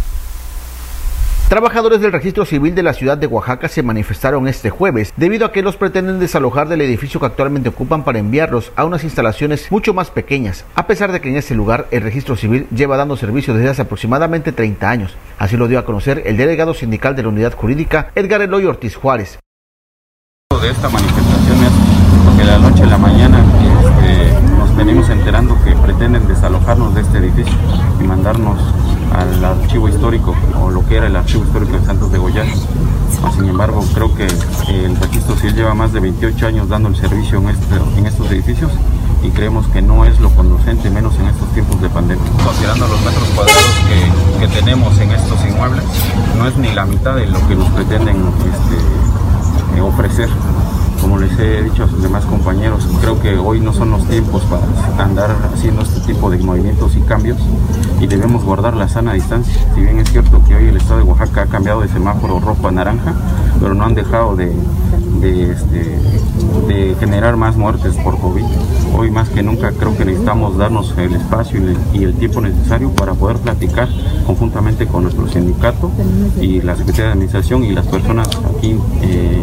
Trabajadores 1.49 2.03
del 2.03 2.12
registro 2.12 2.45
civil 2.45 2.75
de 2.75 2.83
la 2.83 2.93
ciudad 2.93 3.17
de 3.17 3.27
Oaxaca 3.27 3.71
se 3.71 3.83
manifestaron 3.83 4.49
este 4.49 4.69
jueves 4.69 5.14
debido 5.17 5.47
a 5.47 5.50
que 5.50 5.62
los 5.62 5.78
pretenden 5.78 6.19
desalojar 6.19 6.69
del 6.69 6.83
edificio 6.83 7.21
que 7.21 7.25
actualmente 7.25 7.71
ocupan 7.71 8.05
para 8.05 8.19
enviarlos 8.19 8.71
a 8.76 8.85
unas 8.85 9.02
instalaciones 9.02 9.73
mucho 9.73 9.95
más 9.95 10.11
pequeñas, 10.11 10.67
a 10.75 10.87
pesar 10.87 11.11
de 11.11 11.23
que 11.23 11.31
en 11.31 11.38
ese 11.38 11.55
lugar 11.55 11.87
el 11.90 12.02
registro 12.02 12.37
civil 12.37 12.67
lleva 12.69 12.99
dando 12.99 13.17
servicio 13.17 13.55
desde 13.55 13.71
hace 13.71 13.81
aproximadamente 13.81 14.52
30 14.52 14.90
años. 14.90 15.17
Así 15.38 15.57
lo 15.57 15.69
dio 15.69 15.78
a 15.78 15.87
conocer 15.87 16.23
el 16.26 16.37
delegado 16.37 16.75
sindical 16.75 17.17
de 17.17 17.23
la 17.23 17.31
unidad 17.31 17.55
jurídica, 17.55 18.11
Edgar 18.14 18.43
Eloy 18.43 18.67
Ortiz 18.67 18.95
Juárez. 18.95 19.38
De 20.61 20.71
esta 20.71 20.90
manifestación 20.90 21.64
es 21.64 22.47
la 22.47 22.59
noche 22.59 22.83
a 22.83 22.87
la 22.87 22.99
mañana 22.99 23.38
este, 23.38 24.33
nos 24.59 24.76
venimos 24.76 25.09
enterando 25.09 25.57
que 25.64 25.73
pretenden 25.73 26.26
desalojarnos 26.28 26.95
de 26.95 27.00
este 27.00 27.19
edificio 27.19 27.55
y 28.00 28.05
mandarnos 28.05 28.59
al 29.15 29.45
archivo 29.45 29.88
histórico 29.88 30.35
o 30.61 30.71
lo 30.71 30.87
que 30.87 30.97
era 30.97 31.07
el 31.07 31.17
archivo 31.17 31.45
histórico 31.45 31.79
de 31.79 31.85
Santos 31.85 32.12
de 32.12 32.19
Goya. 32.19 32.45
Sin 33.35 33.49
embargo, 33.49 33.85
creo 33.95 34.15
que 34.15 34.27
el 34.27 34.97
registro 34.97 35.37
civil 35.37 35.55
lleva 35.55 35.75
más 35.75 35.93
de 35.93 36.00
28 36.00 36.47
años 36.47 36.69
dando 36.69 36.88
el 36.88 36.97
servicio 36.97 37.38
en, 37.38 37.49
este, 37.49 37.77
en 37.97 38.07
estos 38.07 38.31
edificios 38.31 38.71
y 39.23 39.31
creemos 39.31 39.67
que 39.69 39.83
no 39.83 40.05
es 40.05 40.21
lo 40.21 40.31
conducente, 40.31 40.91
menos 40.91 41.19
en 41.19 41.27
estos 41.27 41.49
tiempos 41.53 41.81
de 41.81 41.88
pandemia. 41.88 42.25
Considerando 42.45 42.87
los 42.87 43.00
metros 43.00 43.29
cuadrados 43.35 43.62
que, 43.88 44.47
que 44.47 44.55
tenemos 44.55 44.99
en 44.99 45.11
estos 45.11 45.45
inmuebles, 45.45 45.85
no 46.37 46.47
es 46.47 46.57
ni 46.57 46.73
la 46.73 46.85
mitad 46.85 47.17
de 47.17 47.27
lo 47.27 47.47
que 47.49 47.55
nos 47.55 47.69
pretenden 47.71 48.17
este, 48.17 49.81
ofrecer 49.81 50.29
como 51.09 51.21
les 51.21 51.38
he 51.38 51.62
dicho 51.62 51.85
a 51.85 51.88
sus 51.88 52.03
demás 52.03 52.27
compañeros, 52.27 52.87
creo 53.00 53.19
que 53.19 53.38
hoy 53.38 53.61
no 53.61 53.73
son 53.73 53.93
los 53.93 54.07
tiempos 54.09 54.43
para 54.45 55.03
andar 55.03 55.35
haciendo 55.55 55.81
este 55.81 56.00
tipo 56.00 56.29
de 56.29 56.37
movimientos 56.37 56.95
y 56.97 57.00
cambios 57.00 57.38
y 57.99 58.07
debemos 58.07 58.45
guardar 58.45 58.77
la 58.77 58.91
sana 58.91 59.15
distancia. 59.15 59.55
Si 59.75 59.81
bien 59.81 59.99
es 60.00 60.11
cierto 60.11 60.43
que 60.47 60.55
hoy 60.55 60.67
el 60.67 60.77
estado 60.77 60.99
de 60.99 61.05
Oaxaca 61.05 61.43
ha 61.43 61.47
cambiado 61.47 61.81
de 61.81 61.88
semáforo 61.88 62.41
rojo 62.41 62.69
a 62.69 62.73
naranja, 62.73 63.15
pero 63.59 63.73
no 63.73 63.87
han 63.87 63.95
dejado 63.95 64.37
de, 64.37 64.53
este, 65.25 65.99
de 66.67 66.97
generar 66.99 67.37
más 67.37 67.57
muertes 67.57 67.95
por 67.97 68.19
COVID. 68.19 68.45
Hoy 68.97 69.11
más 69.11 69.29
que 69.29 69.43
nunca 69.43 69.73
creo 69.73 69.97
que 69.97 70.05
necesitamos 70.05 70.57
darnos 70.57 70.95
el 70.97 71.15
espacio 71.15 71.61
y 71.93 72.05
el 72.05 72.15
tiempo 72.15 72.41
necesario 72.41 72.91
para 72.91 73.15
poder 73.15 73.39
platicar 73.39 73.89
conjuntamente 74.27 74.87
con 74.87 75.03
nuestro 75.03 75.29
sindicato 75.29 75.91
y 76.41 76.61
la 76.63 76.77
Secretaría 76.77 77.07
de 77.07 77.13
Administración 77.13 77.65
y 77.65 77.73
las 77.73 77.87
personas 77.87 78.29
aquí, 78.57 78.77
eh, 79.03 79.43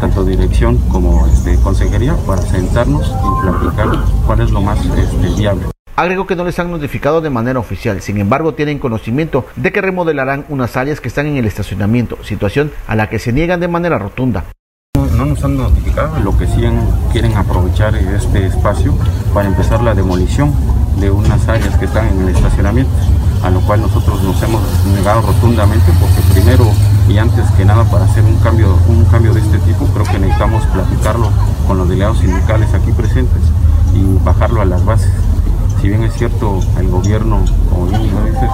tanto 0.00 0.24
dirección 0.24 0.78
como 0.88 1.26
este, 1.26 1.56
consejería, 1.56 2.14
para 2.26 2.42
sentarnos 2.42 3.06
y 3.08 3.42
platicar 3.42 4.04
cuál 4.26 4.40
es 4.40 4.50
lo 4.50 4.60
más 4.60 4.78
este, 4.84 5.40
viable. 5.40 5.66
Agregó 5.96 6.26
que 6.26 6.36
no 6.36 6.44
les 6.44 6.58
han 6.58 6.70
notificado 6.70 7.22
de 7.22 7.30
manera 7.30 7.58
oficial, 7.58 8.02
sin 8.02 8.18
embargo 8.18 8.52
tienen 8.52 8.78
conocimiento 8.78 9.46
de 9.56 9.72
que 9.72 9.80
remodelarán 9.80 10.44
unas 10.50 10.76
áreas 10.76 11.00
que 11.00 11.08
están 11.08 11.26
en 11.26 11.38
el 11.38 11.46
estacionamiento, 11.46 12.22
situación 12.22 12.70
a 12.86 12.96
la 12.96 13.08
que 13.08 13.18
se 13.18 13.32
niegan 13.32 13.60
de 13.60 13.68
manera 13.68 13.98
rotunda. 13.98 14.44
No 15.16 15.24
nos 15.24 15.42
han 15.44 15.56
notificado, 15.56 16.18
lo 16.20 16.36
que 16.36 16.46
sí 16.46 16.60
quieren 17.10 17.34
aprovechar 17.38 17.94
este 17.94 18.46
espacio 18.46 18.92
para 19.32 19.48
empezar 19.48 19.82
la 19.82 19.94
demolición 19.94 20.52
de 21.00 21.10
unas 21.10 21.48
áreas 21.48 21.74
que 21.78 21.86
están 21.86 22.08
en 22.08 22.28
el 22.28 22.36
estacionamiento, 22.36 22.92
a 23.42 23.48
lo 23.48 23.62
cual 23.62 23.80
nosotros 23.80 24.22
nos 24.22 24.42
hemos 24.42 24.60
negado 24.94 25.22
rotundamente 25.22 25.90
porque 25.98 26.20
primero 26.34 26.66
y 27.08 27.16
antes 27.16 27.50
que 27.52 27.64
nada 27.64 27.84
para 27.84 28.04
hacer 28.04 28.24
un 28.24 28.36
cambio, 28.40 28.76
un 28.88 29.06
cambio 29.06 29.32
de 29.32 29.40
este 29.40 29.56
tipo 29.60 29.86
creo 29.86 30.04
que 30.04 30.18
necesitamos 30.18 30.62
platicarlo 30.66 31.30
con 31.66 31.78
los 31.78 31.88
delegados 31.88 32.18
sindicales 32.18 32.74
aquí 32.74 32.92
presentes 32.92 33.40
y 33.94 34.22
bajarlo 34.22 34.60
a 34.60 34.66
las 34.66 34.84
bases. 34.84 35.12
Si 35.80 35.88
bien 35.88 36.02
es 36.02 36.12
cierto 36.12 36.60
el 36.78 36.88
gobierno, 36.88 37.42
como 37.70 37.86
bien 37.86 38.14
lo 38.14 38.22
dices, 38.24 38.50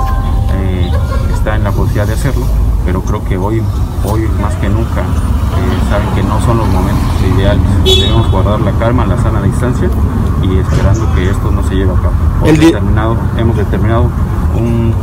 eh, 0.55 0.93
está 1.35 1.57
en 1.57 1.65
la 1.65 1.73
posibilidad 1.73 2.07
de 2.07 2.13
hacerlo, 2.13 2.47
pero 2.85 3.01
creo 3.03 3.25
que 3.25 3.37
hoy, 3.37 3.63
hoy 4.05 4.23
más 4.41 4.55
que 4.57 4.69
nunca 4.69 5.01
eh, 5.01 5.89
saben 5.91 6.09
que 6.15 6.23
no 6.23 6.41
son 6.41 6.59
los 6.59 6.69
momentos 6.69 7.03
ideales. 7.37 7.63
Debemos 7.85 8.31
guardar 8.31 8.61
la 8.61 8.73
calma, 8.73 9.07
la 9.07 9.17
sana 9.19 9.43
distancia 9.43 9.89
y 10.43 10.59
esperando 10.59 11.15
que 11.15 11.31
esto 11.31 11.51
no 11.51 11.63
se 11.69 11.75
lleve 11.75 11.93
a 11.93 11.97
cabo. 11.97 12.53
determinado, 12.53 13.17
hemos 13.39 13.57
determinado 13.57 14.11
un 14.59 14.95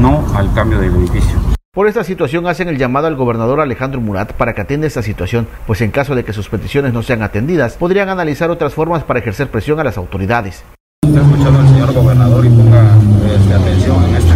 no 0.00 0.24
al 0.34 0.52
cambio 0.54 0.78
del 0.78 0.94
edificio. 0.96 1.36
Por 1.72 1.88
esta 1.88 2.04
situación 2.04 2.46
hacen 2.46 2.68
el 2.68 2.78
llamado 2.78 3.06
al 3.06 3.16
gobernador 3.16 3.60
Alejandro 3.60 4.00
Murat 4.00 4.32
para 4.32 4.54
que 4.54 4.62
atienda 4.62 4.86
esta 4.86 5.02
situación, 5.02 5.46
pues 5.66 5.82
en 5.82 5.90
caso 5.90 6.14
de 6.14 6.24
que 6.24 6.32
sus 6.32 6.48
peticiones 6.48 6.94
no 6.94 7.02
sean 7.02 7.22
atendidas, 7.22 7.76
podrían 7.76 8.08
analizar 8.08 8.50
otras 8.50 8.72
formas 8.72 9.04
para 9.04 9.18
ejercer 9.18 9.50
presión 9.50 9.78
a 9.78 9.84
las 9.84 9.98
autoridades. 9.98 10.64
Está 11.06 11.20
escuchando 11.20 11.60
al 11.60 11.68
señor 11.68 11.92
gobernador 11.92 12.46
y 12.46 12.48
ponga 12.48 12.82
este, 13.30 13.54
atención 13.54 14.04
en 14.04 14.16
este 14.16 14.32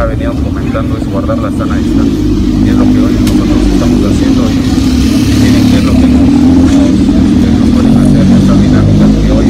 ha 0.00 0.06
venido 0.06 0.32
comentando 0.32 0.96
es 0.96 1.06
guardar 1.10 1.36
la 1.36 1.50
sana 1.50 1.76
distancia. 1.76 2.20
Y 2.64 2.68
es 2.68 2.74
lo 2.74 2.84
que 2.84 2.98
hoy 3.04 3.12
nosotros 3.20 3.58
estamos 3.74 4.00
haciendo 4.06 4.42
y, 4.48 4.80
tienen 5.40 5.70
que 5.70 5.76
es 5.76 5.84
lo 5.84 5.92
que 5.92 6.06
nos, 6.06 6.28
nos, 7.60 7.68
pueden 7.74 7.96
hacer 7.98 8.24
estas 8.40 8.62
dinámicas 8.62 9.10
que 9.24 9.32
hoy 9.32 9.46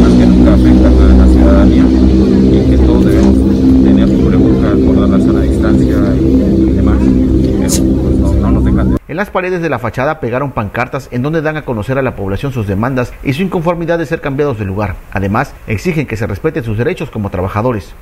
más 0.00 0.12
que 0.12 0.26
nunca 0.26 0.54
afectan 0.54 0.94
a 1.02 1.14
la 1.18 1.26
ciudadanía 1.26 1.84
y 1.84 2.70
que 2.70 2.78
todos 2.78 3.04
debemos 3.06 3.34
tener 3.82 4.08
cubrebocas, 4.08 4.76
guardar 4.78 5.08
la 5.08 5.26
sana 5.26 5.40
distancia 5.40 5.96
y 6.14 6.70
demás. 6.70 6.98
Pues, 6.98 7.80
no, 7.80 8.32
no 8.34 8.50
nos 8.52 8.98
en 9.08 9.16
las 9.16 9.30
paredes 9.30 9.62
de 9.62 9.70
la 9.70 9.78
fachada 9.78 10.20
pegaron 10.20 10.52
pancartas 10.52 11.08
en 11.10 11.22
donde 11.22 11.42
dan 11.42 11.56
a 11.56 11.62
conocer 11.62 11.98
a 11.98 12.02
la 12.02 12.14
población 12.14 12.52
sus 12.52 12.66
demandas 12.68 13.12
y 13.24 13.32
su 13.32 13.42
inconformidad 13.42 13.98
de 13.98 14.06
ser 14.06 14.20
cambiados 14.20 14.58
de 14.58 14.64
lugar. 14.64 14.94
Además, 15.12 15.54
exigen 15.66 16.06
que 16.06 16.16
se 16.16 16.26
respeten 16.26 16.62
sus 16.62 16.78
derechos 16.78 17.10
como 17.10 17.30
trabajadores. 17.30 17.94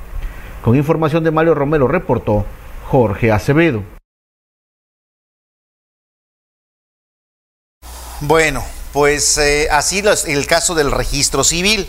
Con 0.67 0.75
información 0.75 1.23
de 1.23 1.31
Mario 1.31 1.55
Romero 1.55 1.87
reportó 1.87 2.45
Jorge 2.91 3.31
Acevedo. 3.31 3.85
Bueno, 8.23 8.65
pues 8.93 9.39
eh, 9.39 9.69
así 9.71 10.03
el 10.27 10.47
caso 10.49 10.75
del 10.75 10.91
registro 10.91 11.45
civil. 11.45 11.89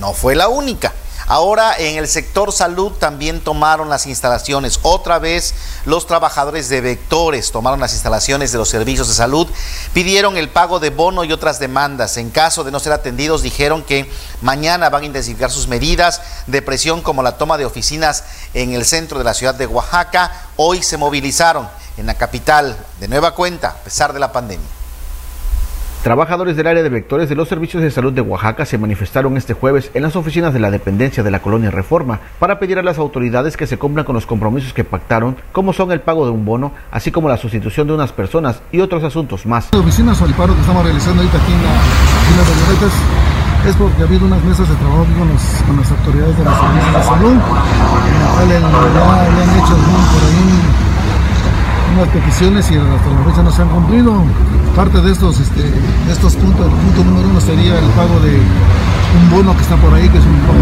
No 0.00 0.14
fue 0.14 0.34
la 0.34 0.48
única. 0.48 0.94
Ahora 1.28 1.74
en 1.76 1.96
el 1.98 2.06
sector 2.06 2.52
salud 2.52 2.92
también 2.92 3.40
tomaron 3.40 3.88
las 3.88 4.06
instalaciones. 4.06 4.78
Otra 4.82 5.18
vez 5.18 5.54
los 5.84 6.06
trabajadores 6.06 6.68
de 6.68 6.80
vectores 6.80 7.50
tomaron 7.50 7.80
las 7.80 7.92
instalaciones 7.94 8.52
de 8.52 8.58
los 8.58 8.68
servicios 8.68 9.08
de 9.08 9.14
salud, 9.14 9.48
pidieron 9.92 10.36
el 10.36 10.48
pago 10.48 10.78
de 10.78 10.90
bono 10.90 11.24
y 11.24 11.32
otras 11.32 11.58
demandas. 11.58 12.16
En 12.16 12.30
caso 12.30 12.62
de 12.62 12.70
no 12.70 12.78
ser 12.78 12.92
atendidos, 12.92 13.42
dijeron 13.42 13.82
que 13.82 14.08
mañana 14.40 14.88
van 14.88 15.02
a 15.02 15.06
intensificar 15.06 15.50
sus 15.50 15.66
medidas 15.66 16.20
de 16.46 16.62
presión 16.62 17.02
como 17.02 17.24
la 17.24 17.38
toma 17.38 17.58
de 17.58 17.64
oficinas 17.64 18.22
en 18.54 18.72
el 18.72 18.84
centro 18.84 19.18
de 19.18 19.24
la 19.24 19.34
ciudad 19.34 19.56
de 19.56 19.66
Oaxaca. 19.66 20.32
Hoy 20.54 20.82
se 20.82 20.96
movilizaron 20.96 21.68
en 21.96 22.06
la 22.06 22.14
capital 22.14 22.76
de 23.00 23.08
nueva 23.08 23.34
cuenta, 23.34 23.70
a 23.70 23.74
pesar 23.74 24.12
de 24.12 24.20
la 24.20 24.30
pandemia. 24.30 24.75
Trabajadores 26.02 26.56
del 26.56 26.68
área 26.68 26.82
de 26.82 26.88
vectores 26.88 27.28
de 27.28 27.34
los 27.34 27.48
servicios 27.48 27.82
de 27.82 27.90
salud 27.90 28.12
de 28.12 28.20
Oaxaca 28.20 28.64
se 28.64 28.78
manifestaron 28.78 29.36
este 29.36 29.54
jueves 29.54 29.90
en 29.94 30.02
las 30.02 30.14
oficinas 30.14 30.54
de 30.54 30.60
la 30.60 30.70
dependencia 30.70 31.22
de 31.22 31.30
la 31.30 31.40
colonia 31.40 31.70
Reforma 31.70 32.20
para 32.38 32.58
pedir 32.58 32.78
a 32.78 32.82
las 32.82 32.98
autoridades 32.98 33.56
que 33.56 33.66
se 33.66 33.76
cumplan 33.76 34.04
con 34.04 34.14
los 34.14 34.26
compromisos 34.26 34.72
que 34.72 34.84
pactaron, 34.84 35.36
como 35.50 35.72
son 35.72 35.90
el 35.90 36.00
pago 36.00 36.24
de 36.24 36.30
un 36.30 36.44
bono, 36.44 36.72
así 36.92 37.10
como 37.10 37.28
la 37.28 37.36
sustitución 37.36 37.88
de 37.88 37.94
unas 37.94 38.12
personas 38.12 38.62
y 38.70 38.80
otros 38.80 39.02
asuntos 39.02 39.46
más. 39.46 39.68
Las 39.72 39.80
oficinas 39.80 40.20
o 40.22 40.26
el 40.26 40.34
paro 40.34 40.54
que 40.54 40.60
estamos 40.60 40.84
realizando 40.84 41.22
ahorita 41.22 41.38
aquí 41.38 41.52
en, 41.52 41.62
la, 41.62 41.72
las 42.82 43.68
es 43.68 43.74
porque 43.76 44.02
ha 44.02 44.06
habido 44.06 44.26
unas 44.26 44.44
mesas 44.44 44.68
de 44.68 44.76
trabajo 44.76 45.04
con, 45.04 45.66
con 45.66 45.76
las 45.76 45.90
autoridades 45.90 46.38
de 46.38 46.44
los 46.44 46.54
servicios 46.54 46.94
de 46.94 47.02
salud, 47.02 47.32
en 47.32 47.40
la 47.40 48.28
cual 48.30 48.48
ya 48.48 49.26
habían 49.26 49.50
hecho 49.58 49.74
por 49.74 50.22
ahí 50.22 50.85
unas 51.94 52.08
peticiones 52.08 52.70
y 52.70 52.74
hasta 52.74 53.10
la 53.10 53.24
fecha 53.30 53.42
no 53.42 53.50
se 53.52 53.62
han 53.62 53.68
cumplido. 53.68 54.22
Parte 54.74 55.00
de 55.00 55.12
estos, 55.12 55.40
este, 55.40 55.72
estos 56.10 56.34
puntos, 56.36 56.66
el 56.66 56.72
punto 56.72 57.04
número 57.04 57.28
uno 57.28 57.40
sería 57.40 57.78
el 57.78 57.90
pago 57.96 58.20
de 58.20 58.36
un 58.36 59.30
bono 59.30 59.56
que 59.56 59.62
está 59.62 59.76
por 59.76 59.94
ahí, 59.94 60.08
que 60.08 60.18
es 60.18 60.24
un 60.24 60.46
bono 60.46 60.60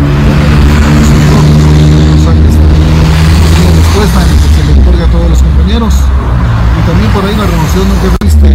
de 2.34 3.70
respuesta 3.74 4.22
en 4.22 4.36
que 4.38 4.48
se 4.54 4.64
le 4.64 4.80
otorga 4.80 5.04
a 5.04 5.10
todos 5.10 5.30
los 5.30 5.42
compañeros. 5.42 5.94
Y 5.94 6.80
también 6.86 7.10
por 7.12 7.24
ahí 7.24 7.36
la 7.36 7.46
renovación 7.46 7.86
que 8.02 8.08
viste 8.24 8.48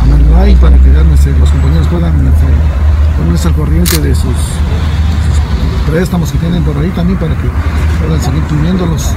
a 0.00 0.06
Manuel 0.06 0.56
para 0.56 0.76
que 0.78 0.88
los 0.88 1.50
compañeros 1.50 1.86
puedan 1.88 2.14
este, 2.26 2.46
ponerse 3.18 3.48
al 3.48 3.54
corriente 3.54 4.00
de 4.00 4.14
sus, 4.14 4.36
préstamos 5.90 6.30
que 6.32 6.38
tienen 6.38 6.62
por 6.62 6.76
ahí 6.76 6.90
también 6.90 7.18
para 7.18 7.34
que 7.34 7.48
puedan 8.00 8.20
seguir 8.22 8.42
pidiéndolos. 8.44 9.14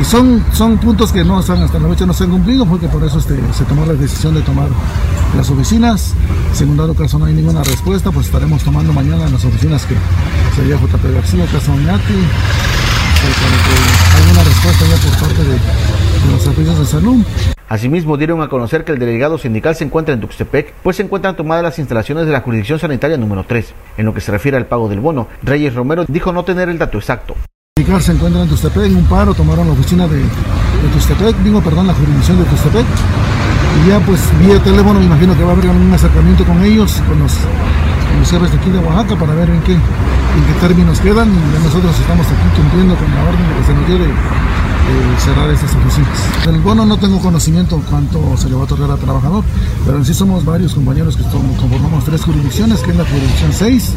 Y 0.00 0.04
son, 0.04 0.42
son 0.52 0.78
puntos 0.78 1.12
que 1.12 1.22
no 1.22 1.40
están 1.40 1.62
hasta 1.62 1.78
la 1.78 1.88
fecha 1.88 2.06
no 2.06 2.14
se 2.14 2.24
han 2.24 2.30
cumplido, 2.30 2.64
porque 2.64 2.88
por 2.88 3.04
eso 3.04 3.18
este, 3.18 3.38
se 3.52 3.64
tomó 3.64 3.84
la 3.84 3.92
decisión 3.92 4.34
de 4.34 4.40
tomar 4.40 4.68
las 5.36 5.50
oficinas. 5.50 6.14
en 6.60 6.76
dado 6.76 6.94
caso 6.94 7.18
no 7.18 7.26
hay 7.26 7.34
ninguna 7.34 7.62
respuesta, 7.62 8.10
pues 8.10 8.26
estaremos 8.26 8.62
tomando 8.62 8.92
mañana 8.92 9.28
las 9.28 9.44
oficinas 9.44 9.84
que 9.84 9.94
sería 10.56 10.76
JP 10.76 11.14
García, 11.14 11.46
Casa 11.46 11.72
Oñati, 11.72 12.14
eh, 12.14 13.32
para 13.40 13.56
que 13.62 14.22
haya 14.22 14.32
una 14.32 14.44
respuesta 14.44 14.84
ya 14.86 14.96
por 14.96 15.28
parte 15.28 15.44
de 15.44 16.32
los 16.32 16.42
servicios 16.42 16.78
de 16.78 16.86
salud. 16.86 17.24
Asimismo, 17.72 18.18
dieron 18.18 18.42
a 18.42 18.50
conocer 18.50 18.84
que 18.84 18.92
el 18.92 18.98
delegado 18.98 19.38
sindical 19.38 19.74
se 19.74 19.84
encuentra 19.84 20.12
en 20.12 20.20
Tuxtepec, 20.20 20.74
pues 20.82 20.96
se 20.96 21.04
encuentran 21.04 21.36
tomadas 21.36 21.64
las 21.64 21.78
instalaciones 21.78 22.26
de 22.26 22.32
la 22.32 22.42
jurisdicción 22.42 22.78
sanitaria 22.78 23.16
número 23.16 23.44
3. 23.48 23.72
En 23.96 24.04
lo 24.04 24.12
que 24.12 24.20
se 24.20 24.30
refiere 24.30 24.58
al 24.58 24.66
pago 24.66 24.90
del 24.90 25.00
bono, 25.00 25.28
Reyes 25.42 25.74
Romero 25.74 26.04
dijo 26.06 26.34
no 26.34 26.44
tener 26.44 26.68
el 26.68 26.76
dato 26.76 26.98
exacto 26.98 27.34
se 28.00 28.12
encuentra 28.12 28.42
en 28.42 28.48
Tustepec, 28.48 28.84
en 28.84 28.96
un 28.96 29.04
paro, 29.04 29.32
tomaron 29.32 29.66
la 29.66 29.72
oficina 29.72 30.06
de, 30.06 30.18
de 30.18 30.88
Tustepec, 30.92 31.34
digo, 31.38 31.62
perdón, 31.62 31.86
la 31.86 31.94
jurisdicción 31.94 32.38
de 32.38 32.44
Tustepec. 32.44 32.84
Y 32.84 33.88
ya 33.88 33.98
pues 34.00 34.20
vía 34.38 34.58
teléfono 34.62 35.00
imagino 35.02 35.34
que 35.34 35.42
va 35.42 35.50
a 35.50 35.52
haber 35.54 35.70
un 35.70 35.92
acercamiento 35.92 36.44
con 36.44 36.62
ellos, 36.62 37.00
con 37.08 37.18
los, 37.18 37.32
con 37.32 38.42
de 38.42 38.56
aquí 38.56 38.70
de 38.70 38.78
Oaxaca 38.78 39.16
para 39.16 39.34
ver 39.34 39.48
en 39.48 39.60
qué, 39.62 39.76
términos 40.60 41.00
quedan 41.00 41.28
y 41.28 41.64
nosotros 41.64 41.98
estamos 41.98 42.26
aquí 42.26 42.60
cumpliendo 42.60 42.94
con 42.96 43.10
la 43.10 43.22
orden 43.24 43.48
de 43.48 43.54
que 43.56 43.64
se 43.64 43.72
nos 43.74 43.88
quiere 44.84 45.20
cerrar 45.20 45.50
esas 45.50 45.74
oficinas. 45.74 46.46
Del 46.46 46.60
bono 46.60 46.84
no 46.84 46.96
tengo 46.96 47.18
conocimiento 47.20 47.80
cuánto 47.88 48.36
se 48.36 48.48
le 48.48 48.54
va 48.54 48.62
a 48.62 48.64
otorgar 48.64 48.90
al 48.90 48.98
trabajador, 48.98 49.44
pero 49.84 49.98
en 49.98 50.04
sí 50.04 50.14
somos 50.14 50.44
varios 50.44 50.74
compañeros 50.74 51.16
que 51.16 51.22
conformamos 51.22 52.04
tres 52.04 52.22
jurisdicciones, 52.22 52.80
que 52.80 52.90
es 52.90 52.96
la 52.96 53.04
jurisdicción 53.04 53.52
6, 53.52 53.92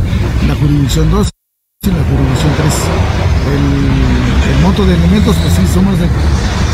la 0.48 0.56
jurisdicción 0.56 1.12
2 1.12 1.30
y 1.84 1.88
la 1.88 2.04
jurisdicción 2.04 2.54
3 2.58 2.74
el, 3.46 4.62
monto 4.64 4.86
de 4.86 4.96
elementos, 4.96 5.36
pues 5.36 5.54
sí, 5.54 5.62
son 5.74 5.86
más 5.86 6.00
de, 6.00 6.08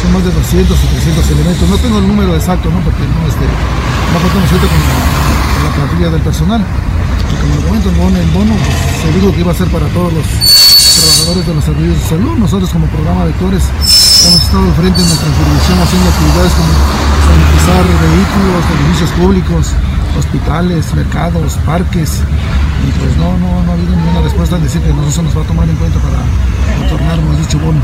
son 0.01 0.13
más 0.13 0.23
de 0.23 0.31
200 0.31 0.71
o 0.71 0.87
300 0.87 1.31
elementos. 1.31 1.69
No 1.69 1.77
tengo 1.77 1.99
el 1.99 2.07
número 2.07 2.35
exacto, 2.35 2.69
¿no? 2.69 2.79
Porque 2.79 3.03
no, 3.03 3.27
este, 3.27 3.43
no 3.43 4.17
contamos 4.19 4.49
con, 4.49 4.59
con 4.59 5.63
la 5.63 5.71
plantilla 5.75 6.09
del 6.11 6.21
personal. 6.21 6.63
Como 7.41 7.55
lo 7.55 7.61
comento, 7.67 7.89
el 7.89 7.95
bono, 7.95 8.17
el 8.17 8.31
bono 8.31 8.53
pues, 8.55 8.75
se 9.01 9.19
dijo 9.19 9.33
que 9.33 9.39
iba 9.41 9.51
a 9.51 9.55
ser 9.55 9.67
para 9.67 9.87
todos 9.87 10.13
los 10.13 10.25
trabajadores 10.93 11.47
de 11.47 11.53
los 11.53 11.63
servicios 11.63 11.95
de 11.95 12.05
salud. 12.09 12.37
Nosotros 12.37 12.69
como 12.69 12.85
programa 12.87 13.25
de 13.25 13.31
actores 13.33 13.63
hemos 14.27 14.41
estado 14.41 14.67
frente 14.73 15.01
en 15.01 15.07
nuestra 15.07 15.29
jurisdicción 15.31 15.77
haciendo 15.79 16.09
actividades 16.09 16.53
como 16.53 16.71
sanitizar 17.27 17.83
vehículos, 18.01 18.59
servicios 18.67 19.09
públicos, 19.11 19.63
hospitales, 20.17 20.93
mercados, 20.93 21.57
parques, 21.65 22.21
y 22.87 22.91
pues 22.99 23.17
no, 23.17 23.37
no, 23.37 23.63
no 23.63 23.71
ha 23.71 23.73
habido 23.73 23.95
ninguna 23.95 24.21
respuesta 24.21 24.55
en 24.57 24.63
decir 24.63 24.81
que 24.81 24.93
no 24.93 25.09
se 25.11 25.23
nos 25.23 25.37
va 25.37 25.41
a 25.41 25.47
tomar 25.47 25.69
en 25.69 25.75
cuenta 25.75 25.99
para 25.99 26.85
otorgarnos 26.85 27.39
dicho 27.39 27.59
bono. 27.59 27.81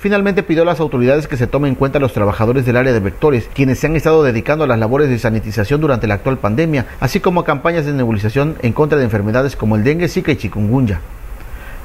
Finalmente 0.00 0.42
pidió 0.42 0.62
a 0.62 0.64
las 0.64 0.80
autoridades 0.80 1.28
que 1.28 1.36
se 1.36 1.46
tomen 1.46 1.70
en 1.70 1.74
cuenta 1.74 1.98
a 1.98 2.00
los 2.00 2.14
trabajadores 2.14 2.64
del 2.64 2.78
área 2.78 2.92
de 2.92 3.00
vectores, 3.00 3.50
quienes 3.52 3.78
se 3.78 3.86
han 3.86 3.96
estado 3.96 4.22
dedicando 4.22 4.64
a 4.64 4.66
las 4.66 4.78
labores 4.78 5.10
de 5.10 5.18
sanitización 5.18 5.82
durante 5.82 6.06
la 6.06 6.14
actual 6.14 6.38
pandemia, 6.38 6.86
así 7.00 7.20
como 7.20 7.40
a 7.40 7.44
campañas 7.44 7.84
de 7.84 7.92
nebulización 7.92 8.56
en 8.62 8.72
contra 8.72 8.96
de 8.96 9.04
enfermedades 9.04 9.56
como 9.56 9.76
el 9.76 9.84
dengue, 9.84 10.08
zika 10.08 10.32
y 10.32 10.36
chikungunya. 10.36 11.00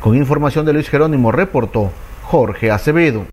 Con 0.01 0.15
información 0.15 0.65
de 0.65 0.73
Luis 0.73 0.89
Jerónimo 0.89 1.31
reportó 1.31 1.91
Jorge 2.23 2.71
Acevedo. 2.71 3.25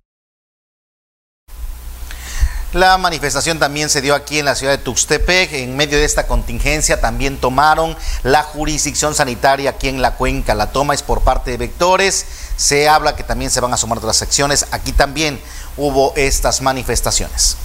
La 2.72 2.96
manifestación 2.96 3.58
también 3.58 3.90
se 3.90 4.00
dio 4.00 4.14
aquí 4.14 4.38
en 4.38 4.46
la 4.46 4.54
ciudad 4.54 4.72
de 4.72 4.82
Tuxtepec. 4.82 5.52
En 5.52 5.76
medio 5.76 5.98
de 5.98 6.06
esta 6.06 6.26
contingencia 6.26 7.02
también 7.02 7.36
tomaron 7.36 7.94
la 8.22 8.42
jurisdicción 8.42 9.14
sanitaria 9.14 9.70
aquí 9.70 9.88
en 9.88 10.00
la 10.00 10.12
cuenca. 10.14 10.54
La 10.54 10.72
toma 10.72 10.94
es 10.94 11.02
por 11.02 11.20
parte 11.20 11.50
de 11.50 11.58
vectores. 11.58 12.24
Se 12.56 12.88
habla 12.88 13.14
que 13.14 13.24
también 13.24 13.50
se 13.50 13.60
van 13.60 13.74
a 13.74 13.76
sumar 13.76 13.98
otras 13.98 14.16
secciones. 14.16 14.68
Aquí 14.70 14.92
también 14.92 15.38
hubo 15.76 16.14
estas 16.16 16.62
manifestaciones. 16.62 17.58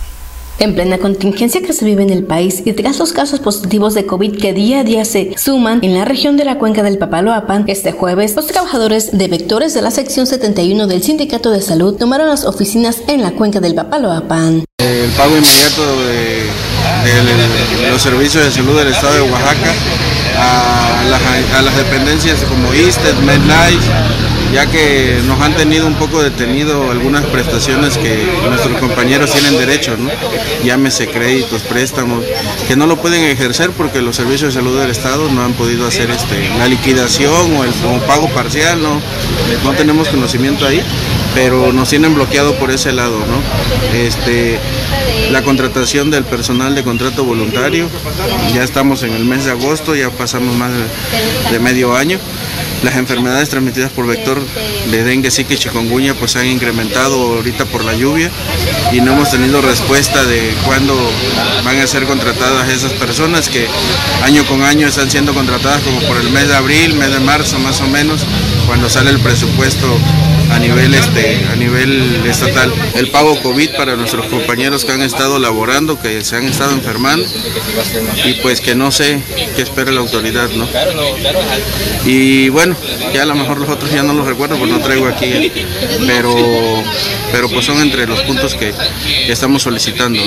En 0.59 0.73
plena 0.73 0.97
contingencia 0.97 1.61
que 1.61 1.71
se 1.71 1.85
vive 1.85 2.01
en 2.01 2.09
el 2.09 2.23
país 2.23 2.63
y 2.65 2.73
tras 2.73 2.97
los 2.97 3.13
casos 3.13 3.39
positivos 3.39 3.93
de 3.93 4.07
COVID 4.07 4.39
que 4.39 4.53
día 4.53 4.79
a 4.79 4.83
día 4.83 5.05
se 5.05 5.35
suman 5.37 5.83
en 5.83 5.93
la 5.93 6.03
región 6.03 6.35
de 6.35 6.45
la 6.45 6.57
cuenca 6.57 6.81
del 6.81 6.97
Papaloapan, 6.97 7.65
este 7.67 7.91
jueves 7.91 8.35
los 8.35 8.47
trabajadores 8.47 9.15
de 9.15 9.27
vectores 9.27 9.75
de 9.75 9.83
la 9.83 9.91
sección 9.91 10.25
71 10.25 10.87
del 10.87 11.03
Sindicato 11.03 11.51
de 11.51 11.61
Salud 11.61 11.95
tomaron 11.95 12.27
las 12.27 12.43
oficinas 12.43 13.03
en 13.07 13.21
la 13.21 13.33
cuenca 13.33 13.59
del 13.59 13.75
Papaloapan. 13.75 14.65
El 14.79 15.09
pago 15.11 15.37
inmediato 15.37 15.83
de, 16.07 16.49
los 17.91 18.01
servicios 18.01 18.43
de 18.43 18.49
salud 18.49 18.79
del 18.79 18.87
estado 18.87 19.13
de 19.13 19.21
Oaxaca 19.21 19.73
a 20.39 21.61
las, 21.61 21.77
dependencias 21.77 22.39
como 22.49 22.73
ISTED, 22.73 23.13
MedLife, 23.25 23.91
ya 24.53 24.65
que 24.65 25.19
nos 25.25 25.39
han 25.41 25.53
tenido 25.55 25.87
un 25.87 25.95
poco 25.95 26.21
detenido 26.21 26.91
algunas 26.91 27.25
prestaciones 27.25 27.97
que 27.97 28.25
nuestros 28.47 28.77
compañeros 28.79 29.31
tienen 29.31 29.57
derecho, 29.57 29.95
¿no? 29.97 30.09
llámese 30.63 31.07
créditos, 31.07 31.61
préstamos, 31.63 32.23
que 32.67 32.75
no 32.75 32.87
lo 32.87 32.97
pueden 32.97 33.23
ejercer 33.23 33.71
porque 33.71 34.01
los 34.01 34.15
servicios 34.15 34.53
de 34.53 34.59
salud 34.59 34.79
del 34.79 34.89
Estado 34.89 35.29
no 35.29 35.43
han 35.43 35.53
podido 35.53 35.87
hacer 35.87 36.09
este, 36.09 36.49
la 36.57 36.67
liquidación 36.67 37.55
o 37.55 37.63
el 37.63 37.71
pago 38.01 38.29
parcial, 38.29 38.81
no, 38.81 39.01
no 39.63 39.71
tenemos 39.73 40.07
conocimiento 40.09 40.65
ahí 40.65 40.81
pero 41.37 41.71
nos 41.71 41.89
tienen 41.89 42.15
bloqueado 42.15 42.55
por 42.55 42.71
ese 42.71 42.91
lado, 42.91 43.19
¿no? 43.19 43.95
Este, 43.95 44.57
la 45.29 45.43
contratación 45.43 46.09
del 46.09 46.23
personal 46.23 46.73
de 46.73 46.83
contrato 46.83 47.23
voluntario, 47.25 47.87
ya 48.55 48.63
estamos 48.63 49.03
en 49.03 49.13
el 49.13 49.23
mes 49.23 49.45
de 49.45 49.51
agosto, 49.51 49.95
ya 49.95 50.09
pasamos 50.09 50.55
más 50.55 50.71
de 51.51 51.59
medio 51.59 51.95
año 51.95 52.17
las 52.83 52.95
enfermedades 52.95 53.49
transmitidas 53.49 53.91
por 53.91 54.05
vector 54.05 54.41
de 54.91 55.03
dengue, 55.03 55.31
zika 55.31 55.53
y 55.53 55.57
chikungunya 55.57 56.13
pues 56.13 56.35
han 56.35 56.45
incrementado 56.45 57.35
ahorita 57.35 57.65
por 57.65 57.83
la 57.83 57.93
lluvia 57.93 58.29
y 58.91 59.01
no 59.01 59.13
hemos 59.13 59.31
tenido 59.31 59.61
respuesta 59.61 60.23
de 60.25 60.53
cuándo 60.65 60.95
van 61.63 61.79
a 61.79 61.87
ser 61.87 62.05
contratadas 62.05 62.69
esas 62.69 62.93
personas 62.93 63.49
que 63.49 63.67
año 64.23 64.45
con 64.45 64.63
año 64.63 64.87
están 64.87 65.09
siendo 65.09 65.33
contratadas 65.33 65.81
como 65.81 65.99
por 66.01 66.17
el 66.17 66.29
mes 66.29 66.47
de 66.47 66.55
abril, 66.55 66.93
mes 66.95 67.11
de 67.11 67.19
marzo 67.19 67.59
más 67.59 67.81
o 67.81 67.87
menos, 67.87 68.25
cuando 68.65 68.89
sale 68.89 69.09
el 69.09 69.19
presupuesto 69.19 69.87
a 70.51 70.59
nivel 70.59 70.93
este 70.93 71.45
a 71.51 71.55
nivel 71.55 72.25
estatal. 72.25 72.73
El 72.95 73.09
pago 73.09 73.39
covid 73.41 73.71
para 73.75 73.95
nuestros 73.95 74.27
compañeros 74.27 74.85
que 74.85 74.91
han 74.91 75.01
estado 75.01 75.39
laborando 75.39 75.99
que 75.99 76.23
se 76.23 76.35
han 76.35 76.45
estado 76.45 76.71
enfermando 76.71 77.27
y 78.25 78.33
pues 78.41 78.61
que 78.61 78.75
no 78.75 78.91
sé 78.91 79.21
qué 79.55 79.61
espera 79.61 79.91
la 79.91 80.01
autoridad 80.01 80.49
no 80.51 80.67
y 82.05 82.49
bueno 82.49 82.75
ya 83.13 83.23
a 83.23 83.25
lo 83.25 83.35
mejor 83.35 83.59
los 83.59 83.69
otros 83.69 83.91
ya 83.91 84.03
no 84.03 84.13
los 84.13 84.25
recuerdo 84.25 84.57
pues 84.57 84.71
no 84.71 84.79
traigo 84.79 85.07
aquí 85.07 85.51
pero 86.05 86.35
pero 87.31 87.49
pues 87.49 87.65
son 87.65 87.79
entre 87.79 88.07
los 88.07 88.21
puntos 88.21 88.55
que 88.55 88.73
estamos 89.27 89.63
solicitando 89.63 90.21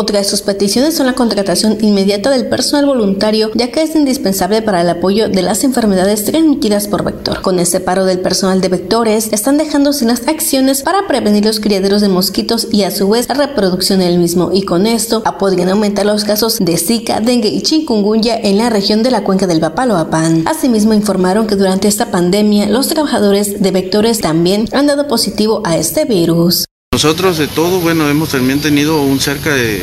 otra 0.00 0.18
de 0.18 0.24
sus 0.24 0.42
peticiones 0.42 0.96
son 0.96 1.06
la 1.06 1.12
contratación 1.12 1.78
inmediata 1.80 2.30
del 2.30 2.48
personal 2.48 2.86
voluntario, 2.86 3.50
ya 3.54 3.70
que 3.70 3.82
es 3.82 3.94
indispensable 3.94 4.62
para 4.62 4.80
el 4.80 4.88
apoyo 4.88 5.28
de 5.28 5.42
las 5.42 5.62
enfermedades 5.62 6.24
transmitidas 6.24 6.88
por 6.88 7.04
vector. 7.04 7.42
Con 7.42 7.58
este 7.58 7.80
paro 7.80 8.04
del 8.04 8.20
personal 8.20 8.60
de 8.60 8.68
vectores, 8.68 9.32
están 9.32 9.58
dejando 9.58 9.92
sin 9.92 10.08
las 10.08 10.26
acciones 10.26 10.82
para 10.82 11.06
prevenir 11.06 11.44
los 11.44 11.60
criaderos 11.60 12.00
de 12.00 12.08
mosquitos 12.08 12.68
y 12.72 12.82
a 12.84 12.90
su 12.90 13.08
vez 13.08 13.28
la 13.28 13.34
reproducción 13.34 14.00
del 14.00 14.18
mismo, 14.18 14.50
y 14.52 14.62
con 14.62 14.86
esto 14.86 15.22
podrían 15.38 15.68
aumentar 15.68 16.06
los 16.06 16.24
casos 16.24 16.58
de 16.58 16.76
Zika, 16.76 17.20
dengue 17.20 17.48
y 17.48 17.62
chikungunya 17.62 18.36
en 18.36 18.58
la 18.58 18.70
región 18.70 19.02
de 19.02 19.10
la 19.10 19.24
cuenca 19.24 19.46
del 19.46 19.60
Papaloapan. 19.60 20.46
Asimismo, 20.46 20.94
informaron 20.94 21.46
que 21.46 21.56
durante 21.56 21.88
esta 21.88 22.10
pandemia 22.10 22.68
los 22.68 22.88
trabajadores 22.88 23.62
de 23.62 23.70
vectores 23.70 24.20
también 24.20 24.68
han 24.72 24.86
dado 24.86 25.08
positivo 25.08 25.62
a 25.64 25.76
este 25.76 26.04
virus. 26.04 26.69
Nosotros 26.92 27.38
de 27.38 27.46
todo, 27.46 27.78
bueno, 27.78 28.08
hemos 28.10 28.30
también 28.30 28.60
tenido 28.60 29.00
un 29.00 29.20
cerca 29.20 29.54
de, 29.54 29.80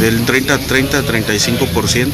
del 0.00 0.24
30-30-35% 0.26 2.10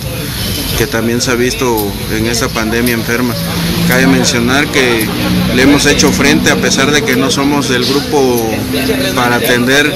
que 0.77 0.87
también 0.87 1.21
se 1.21 1.31
ha 1.31 1.35
visto 1.35 1.93
en 2.13 2.27
esta 2.27 2.49
pandemia 2.49 2.95
enferma. 2.95 3.35
Cabe 3.89 4.07
mencionar 4.07 4.67
que 4.69 5.07
le 5.55 5.63
hemos 5.63 5.87
hecho 5.87 6.11
frente 6.13 6.51
a 6.51 6.57
pesar 6.57 6.91
de 6.91 7.03
que 7.03 7.17
no 7.17 7.31
somos 7.31 7.69
del 7.69 7.85
grupo 7.85 8.51
para 9.15 9.37
atender 9.37 9.95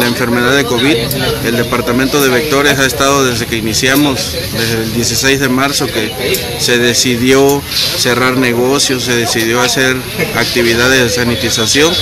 la 0.00 0.06
enfermedad 0.06 0.56
de 0.56 0.64
COVID. 0.64 0.96
El 1.44 1.56
departamento 1.56 2.22
de 2.22 2.28
vectores 2.28 2.78
ha 2.78 2.86
estado 2.86 3.24
desde 3.24 3.46
que 3.46 3.56
iniciamos, 3.56 4.36
desde 4.52 4.82
el 4.84 4.92
16 4.94 5.40
de 5.40 5.48
marzo, 5.48 5.86
que 5.86 6.12
se 6.58 6.78
decidió 6.78 7.62
cerrar 7.96 8.36
negocios, 8.36 9.04
se 9.04 9.16
decidió 9.16 9.60
hacer 9.60 9.96
actividades 10.36 11.02
de 11.02 11.10
sanitización. 11.10 11.92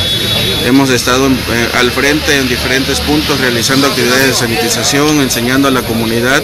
Hemos 0.67 0.91
estado 0.91 1.29
eh, 1.29 1.69
al 1.75 1.91
frente 1.91 2.39
en 2.39 2.49
diferentes 2.49 3.01
puntos 3.01 3.39
realizando 3.39 3.87
actividades 3.87 4.29
de 4.29 4.35
sanitización, 4.35 5.13
enseñando 5.20 5.68
a 5.68 5.70
la 5.70 5.83
comunidad 5.83 6.42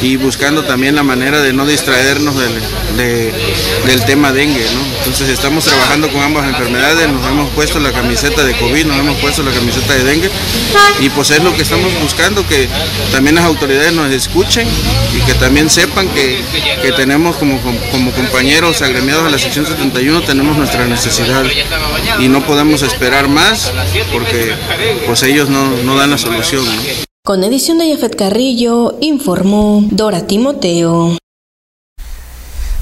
y 0.00 0.16
buscando 0.16 0.64
también 0.64 0.94
la 0.94 1.02
manera 1.02 1.40
de 1.40 1.52
no 1.52 1.66
distraernos 1.66 2.34
del, 2.36 4.02
tema 4.06 4.32
dengue. 4.32 4.66
Entonces 4.98 5.28
estamos 5.28 5.64
trabajando 5.64 6.08
con 6.10 6.22
ambas 6.22 6.46
enfermedades, 6.46 7.08
nos 7.08 7.24
hemos 7.26 7.50
puesto 7.50 7.78
la 7.78 7.92
camiseta 7.92 8.44
de 8.44 8.52
COVID, 8.54 8.86
nos 8.86 8.98
hemos 8.98 9.16
puesto 9.18 9.42
la 9.42 9.52
camiseta 9.52 9.94
de 9.94 10.04
dengue 10.04 10.30
y 11.00 11.08
pues 11.10 11.30
es 11.30 11.42
lo 11.42 11.54
que 11.54 11.62
estamos 11.62 11.92
buscando, 12.00 12.46
que 12.46 12.68
también 13.12 13.36
las 13.36 13.44
autoridades 13.44 13.92
nos 13.92 14.10
escuchen 14.10 14.66
y 15.16 15.20
que 15.22 15.34
también 15.34 15.70
sepan 15.70 16.08
que, 16.08 16.42
tenemos 16.96 17.36
como, 17.36 17.60
como 17.90 18.10
compañeros 18.12 18.82
agremiados 18.82 19.26
a 19.26 19.30
la 19.30 19.38
sección 19.38 19.66
71, 19.66 20.22
tenemos 20.22 20.56
nuestra 20.56 20.86
necesidad 20.86 21.44
y 22.18 22.28
no 22.28 22.44
podemos 22.44 22.82
esperar 22.82 23.28
más 23.28 23.72
porque 24.12 24.54
pues 25.06 25.22
ellos 25.22 25.48
no, 25.48 25.96
dan 25.96 26.10
la 26.10 26.18
solución. 26.18 26.64
Con 27.24 27.44
edición 27.44 27.78
de 27.78 27.94
Jafet 27.94 28.16
Carrillo, 28.16 28.98
informó 29.00 29.80
Dora 29.92 30.26
Timoteo. 30.26 31.16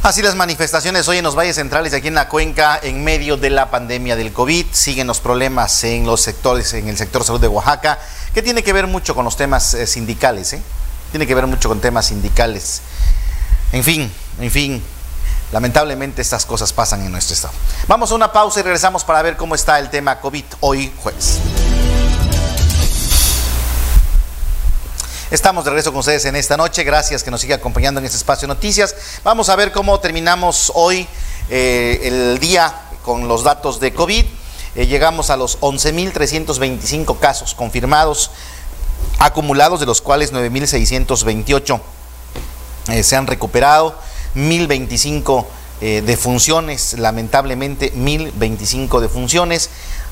Así 0.03 0.22
las 0.22 0.35
manifestaciones 0.35 1.07
hoy 1.09 1.18
en 1.18 1.24
los 1.24 1.37
valles 1.37 1.57
centrales 1.57 1.92
aquí 1.92 2.09
en 2.09 2.14
la 2.14 2.26
cuenca 2.31 2.81
en 2.83 3.05
medio 3.05 3.37
de 3.37 3.50
la 3.50 3.70
pandemia 3.70 4.16
del 4.16 4.33
COVID. 4.33 4.64
Siguen 4.72 5.09
los 5.09 5.20
problemas 5.20 5.85
en 5.85 6.07
los 6.07 6.22
sectores, 6.22 6.72
en 6.72 6.88
el 6.88 6.96
sector 6.96 7.22
salud 7.22 7.38
de 7.38 7.48
Oaxaca, 7.48 7.98
que 8.33 8.40
tiene 8.40 8.62
que 8.62 8.72
ver 8.72 8.87
mucho 8.87 9.14
con 9.14 9.26
los 9.26 9.37
temas 9.37 9.74
eh, 9.74 9.87
sindicales, 9.87 10.55
¿eh? 10.55 10.62
Tiene 11.11 11.26
que 11.26 11.35
ver 11.35 11.46
mucho 11.46 11.68
con 11.68 11.79
temas 11.79 12.07
sindicales. 12.07 12.81
En 13.72 13.85
fin, 13.85 14.11
en 14.40 14.50
fin, 14.50 14.83
lamentablemente 15.53 16.22
estas 16.22 16.46
cosas 16.46 16.72
pasan 16.72 17.05
en 17.05 17.12
nuestro 17.12 17.35
estado. 17.35 17.53
Vamos 17.87 18.11
a 18.11 18.14
una 18.14 18.33
pausa 18.33 18.61
y 18.61 18.62
regresamos 18.62 19.05
para 19.05 19.20
ver 19.20 19.37
cómo 19.37 19.55
está 19.55 19.79
el 19.79 19.90
tema 19.90 20.18
COVID 20.18 20.44
hoy 20.61 20.90
jueves. 20.96 21.40
Estamos 25.30 25.64
de 25.64 25.70
regreso 25.70 25.92
con 25.92 26.00
ustedes 26.00 26.24
en 26.24 26.34
esta 26.34 26.56
noche. 26.56 26.82
Gracias 26.82 27.22
que 27.22 27.30
nos 27.30 27.40
siga 27.40 27.54
acompañando 27.54 28.00
en 28.00 28.04
este 28.04 28.16
espacio 28.16 28.48
de 28.48 28.54
noticias. 28.54 28.96
Vamos 29.22 29.48
a 29.48 29.54
ver 29.54 29.70
cómo 29.70 30.00
terminamos 30.00 30.72
hoy 30.74 31.06
eh, 31.48 32.00
el 32.02 32.40
día 32.40 32.74
con 33.04 33.28
los 33.28 33.44
datos 33.44 33.78
de 33.78 33.94
COVID. 33.94 34.24
Eh, 34.74 34.86
llegamos 34.88 35.30
a 35.30 35.36
los 35.36 35.60
11.325 35.60 37.20
casos 37.20 37.54
confirmados, 37.54 38.32
acumulados, 39.20 39.78
de 39.78 39.86
los 39.86 40.00
cuales 40.00 40.32
9.628 40.32 41.80
eh, 42.88 43.02
se 43.04 43.14
han 43.14 43.28
recuperado, 43.28 43.94
1.025 44.34 45.46
defunciones, 45.80 46.94
lamentablemente 46.98 47.94
1.025 47.94 48.98
defunciones. 48.98 49.70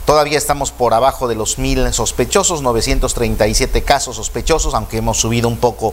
Todavía 0.09 0.39
estamos 0.39 0.71
por 0.71 0.95
abajo 0.95 1.29
de 1.29 1.35
los 1.35 1.59
mil 1.59 1.93
sospechosos, 1.93 2.63
937 2.63 3.83
casos 3.83 4.17
sospechosos, 4.17 4.73
aunque 4.73 4.97
hemos 4.97 5.21
subido 5.21 5.49
un 5.49 5.59
poco 5.59 5.93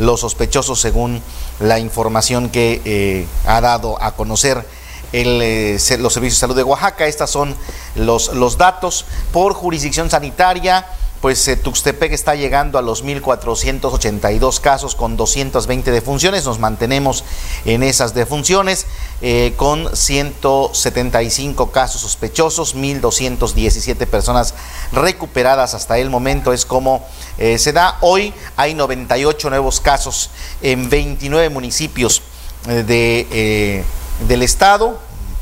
los 0.00 0.18
sospechosos 0.18 0.80
según 0.80 1.22
la 1.60 1.78
información 1.78 2.48
que 2.48 2.82
eh, 2.84 3.24
ha 3.46 3.60
dado 3.60 4.02
a 4.02 4.16
conocer 4.16 4.66
el, 5.12 5.40
eh, 5.40 5.78
los 6.00 6.12
servicios 6.12 6.38
de 6.38 6.40
salud 6.40 6.56
de 6.56 6.64
Oaxaca. 6.64 7.06
Estos 7.06 7.30
son 7.30 7.54
los, 7.94 8.34
los 8.34 8.58
datos 8.58 9.04
por 9.32 9.54
jurisdicción 9.54 10.10
sanitaria 10.10 10.84
pues 11.22 11.46
eh, 11.46 11.56
Tuxtepec 11.56 12.12
está 12.12 12.34
llegando 12.34 12.78
a 12.78 12.82
los 12.82 13.04
1.482 13.04 14.60
casos 14.60 14.96
con 14.96 15.16
220 15.16 15.92
defunciones. 15.92 16.44
Nos 16.44 16.58
mantenemos 16.58 17.22
en 17.64 17.84
esas 17.84 18.12
defunciones 18.12 18.86
eh, 19.22 19.54
con 19.56 19.94
175 19.94 21.70
casos 21.70 22.00
sospechosos, 22.00 22.74
1.217 22.74 24.04
personas 24.08 24.54
recuperadas 24.90 25.74
hasta 25.74 25.96
el 25.98 26.10
momento. 26.10 26.52
Es 26.52 26.66
como 26.66 27.06
eh, 27.38 27.56
se 27.56 27.72
da. 27.72 27.98
Hoy 28.00 28.34
hay 28.56 28.74
98 28.74 29.48
nuevos 29.48 29.78
casos 29.78 30.30
en 30.60 30.90
29 30.90 31.50
municipios 31.50 32.20
de, 32.66 33.84
del 34.26 34.42
estado, 34.42 34.98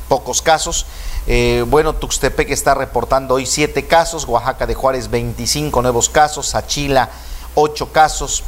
pocos 0.08 0.42
casos. 0.42 0.84
Eh, 1.32 1.64
bueno, 1.68 1.94
Tuxtepec 1.94 2.50
está 2.50 2.74
reportando 2.74 3.34
hoy 3.34 3.46
7 3.46 3.86
casos, 3.86 4.24
Oaxaca 4.24 4.66
de 4.66 4.74
Juárez 4.74 5.08
25 5.10 5.80
nuevos 5.80 6.08
casos, 6.08 6.56
Achila 6.56 7.08
8 7.54 7.92
casos, 7.92 8.42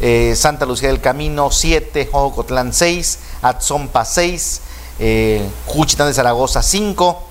eh, 0.00 0.32
Santa 0.34 0.64
Lucía 0.64 0.88
del 0.88 1.02
Camino 1.02 1.50
7, 1.50 2.08
Jocotlán 2.10 2.72
6, 2.72 3.18
Atzompa 3.42 4.06
6, 4.06 4.62
eh, 4.98 5.46
Juchitán 5.66 6.06
de 6.06 6.14
Zaragoza 6.14 6.62
5. 6.62 7.22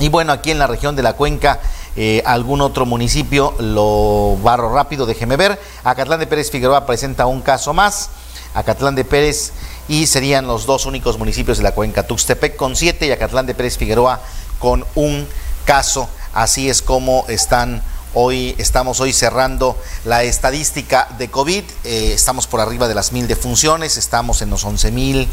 Y 0.00 0.10
bueno, 0.10 0.34
aquí 0.34 0.50
en 0.50 0.58
la 0.58 0.66
región 0.66 0.96
de 0.96 1.02
la 1.02 1.14
Cuenca, 1.14 1.58
eh, 1.96 2.22
algún 2.26 2.60
otro 2.60 2.84
municipio, 2.84 3.54
lo 3.58 4.36
barro 4.42 4.74
rápido, 4.74 5.06
déjeme 5.06 5.36
ver. 5.36 5.58
Acatlán 5.82 6.20
de 6.20 6.26
Pérez 6.26 6.50
Figueroa 6.50 6.84
presenta 6.84 7.24
un 7.24 7.40
caso 7.40 7.72
más. 7.72 8.10
Acatlán 8.52 8.96
de 8.96 9.04
Pérez 9.06 9.52
y 9.90 10.06
serían 10.06 10.46
los 10.46 10.66
dos 10.66 10.86
únicos 10.86 11.18
municipios 11.18 11.58
de 11.58 11.64
la 11.64 11.72
cuenca. 11.72 12.06
Tuxtepec 12.06 12.54
con 12.54 12.76
siete 12.76 13.08
y 13.08 13.10
Acatlán 13.10 13.46
de 13.46 13.56
Pérez 13.56 13.76
Figueroa 13.76 14.20
con 14.60 14.86
un 14.94 15.26
caso. 15.64 16.08
Así 16.32 16.70
es 16.70 16.80
como 16.80 17.24
están 17.26 17.82
hoy, 18.14 18.54
estamos 18.58 19.00
hoy 19.00 19.12
cerrando 19.12 19.76
la 20.04 20.22
estadística 20.22 21.08
de 21.18 21.28
COVID. 21.28 21.64
Eh, 21.82 22.12
estamos 22.14 22.46
por 22.46 22.60
arriba 22.60 22.86
de 22.86 22.94
las 22.94 23.10
mil 23.10 23.26
defunciones, 23.26 23.96
estamos 23.96 24.42
en 24.42 24.50
los 24.50 24.64
11 24.64 24.92
mil, 24.92 25.26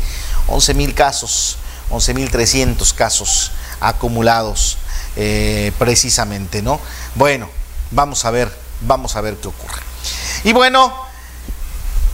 11 0.48 0.74
mil 0.74 0.96
casos, 0.96 1.58
11 1.92 2.16
mil 2.16 2.32
300 2.32 2.94
casos 2.94 3.52
acumulados 3.80 4.80
eh, 5.18 5.72
precisamente, 5.78 6.64
¿no? 6.64 6.80
Bueno, 7.14 7.48
vamos 7.92 8.26
a 8.26 8.32
ver, 8.32 8.52
vamos 8.82 9.18
a 9.18 9.22
ver 9.22 9.36
qué 9.36 9.50
ocurre. 9.50 9.84
Y 10.44 10.54
bueno, 10.54 11.07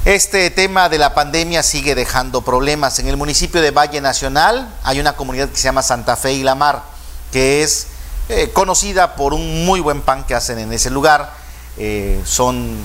este 0.06 0.50
tema 0.50 0.90
de 0.90 0.98
la 0.98 1.14
pandemia 1.14 1.64
sigue 1.64 1.96
dejando 1.96 2.42
problemas. 2.42 3.00
En 3.00 3.08
el 3.08 3.16
municipio 3.16 3.62
de 3.62 3.72
Valle 3.72 4.02
Nacional 4.02 4.68
hay 4.84 5.00
una 5.00 5.14
comunidad 5.14 5.48
que 5.48 5.56
se 5.56 5.64
llama 5.64 5.82
Santa 5.82 6.18
Fe 6.18 6.34
y 6.34 6.44
la 6.44 6.56
Mar, 6.56 6.84
que 7.32 7.64
es 7.64 7.88
eh, 8.28 8.50
conocida 8.52 9.16
por 9.16 9.34
un 9.34 9.64
muy 9.66 9.80
buen 9.80 10.02
pan 10.02 10.26
que 10.26 10.36
hacen 10.36 10.60
en 10.60 10.74
ese 10.74 10.90
lugar. 10.90 11.32
Eh, 11.78 12.22
son 12.26 12.76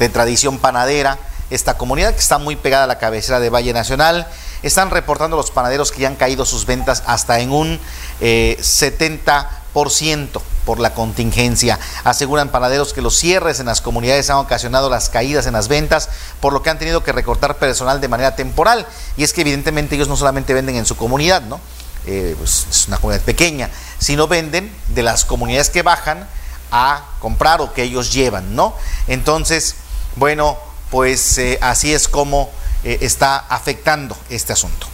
de 0.00 0.08
tradición 0.08 0.58
panadera. 0.58 1.16
Esta 1.48 1.78
comunidad 1.78 2.12
que 2.12 2.20
está 2.20 2.38
muy 2.38 2.56
pegada 2.56 2.84
a 2.84 2.88
la 2.88 2.98
cabecera 2.98 3.38
de 3.38 3.50
Valle 3.50 3.72
Nacional. 3.72 4.26
Están 4.64 4.90
reportando 4.90 5.36
los 5.36 5.52
panaderos 5.52 5.92
que 5.92 6.00
ya 6.00 6.08
han 6.08 6.16
caído 6.16 6.44
sus 6.44 6.66
ventas 6.66 7.04
hasta 7.06 7.38
en 7.38 7.52
un 7.52 7.78
eh, 8.20 8.56
70% 8.60 10.40
por 10.64 10.80
la 10.80 10.94
contingencia. 10.94 11.78
Aseguran 12.04 12.50
panaderos 12.50 12.92
que 12.92 13.02
los 13.02 13.16
cierres 13.16 13.60
en 13.60 13.66
las 13.66 13.80
comunidades 13.80 14.30
han 14.30 14.36
ocasionado 14.38 14.90
las 14.90 15.10
caídas 15.10 15.46
en 15.46 15.52
las 15.52 15.68
ventas, 15.68 16.08
por 16.40 16.52
lo 16.52 16.62
que 16.62 16.70
han 16.70 16.78
tenido 16.78 17.02
que 17.02 17.12
recortar 17.12 17.58
personal 17.58 18.00
de 18.00 18.08
manera 18.08 18.36
temporal. 18.36 18.86
Y 19.16 19.24
es 19.24 19.32
que 19.32 19.42
evidentemente 19.42 19.94
ellos 19.94 20.08
no 20.08 20.16
solamente 20.16 20.54
venden 20.54 20.76
en 20.76 20.86
su 20.86 20.96
comunidad, 20.96 21.42
¿no? 21.42 21.60
Eh, 22.06 22.34
pues 22.36 22.66
es 22.68 22.88
una 22.88 22.98
comunidad 22.98 23.24
pequeña, 23.24 23.70
sino 23.98 24.28
venden 24.28 24.70
de 24.88 25.02
las 25.02 25.24
comunidades 25.24 25.70
que 25.70 25.82
bajan 25.82 26.28
a 26.70 27.04
comprar 27.20 27.60
o 27.60 27.72
que 27.72 27.82
ellos 27.82 28.12
llevan, 28.12 28.54
¿no? 28.54 28.74
Entonces, 29.06 29.76
bueno, 30.16 30.58
pues 30.90 31.38
eh, 31.38 31.58
así 31.62 31.94
es 31.94 32.08
como 32.08 32.50
eh, 32.84 32.98
está 33.00 33.38
afectando 33.38 34.16
este 34.28 34.52
asunto. 34.52 34.86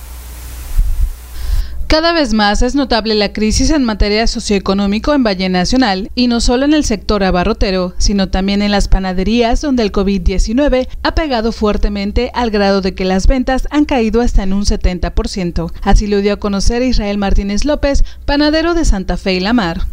Cada 1.90 2.12
vez 2.12 2.35
más 2.35 2.62
es 2.62 2.76
notable 2.76 3.16
la 3.16 3.33
crisis 3.33 3.70
en 3.70 3.83
materia 3.83 4.29
socioeconómico 4.29 5.12
en 5.12 5.24
Valle 5.24 5.48
Nacional, 5.48 6.09
y 6.14 6.29
no 6.29 6.40
solo 6.40 6.64
en 6.64 6.72
el 6.72 6.85
sector 6.85 7.24
abarrotero, 7.24 7.94
sino 7.98 8.29
también 8.29 8.62
en 8.62 8.70
las 8.70 8.87
panaderías 8.87 9.61
donde 9.61 9.83
el 9.83 9.90
COVID-19 9.90 10.87
ha 11.03 11.14
pegado 11.16 11.50
fuertemente 11.50 12.31
al 12.33 12.53
grado 12.53 12.81
de 12.81 12.94
que 12.94 13.05
las 13.05 13.26
ventas 13.26 13.66
han 13.72 13.87
caído 13.87 14.20
hasta 14.20 14.44
en 14.44 14.53
un 14.53 14.66
70%. 14.66 15.72
Así 15.83 16.07
lo 16.07 16.20
dio 16.20 16.35
a 16.35 16.38
conocer 16.38 16.85
Israel 16.85 17.18
Martínez 17.18 17.64
López, 17.64 18.05
panadero 18.24 18.74
de 18.74 18.85
Santa 18.85 19.16
Fe 19.16 19.35
y 19.35 19.40
La 19.40 19.53
Mar. 19.53 19.85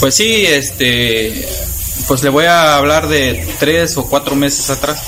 Pues 0.00 0.16
sí, 0.16 0.44
este, 0.44 1.46
pues 2.08 2.24
le 2.24 2.30
voy 2.30 2.46
a 2.46 2.76
hablar 2.76 3.06
de 3.06 3.46
tres 3.60 3.96
o 3.96 4.08
cuatro 4.08 4.34
meses 4.34 4.70
atrás. 4.70 5.00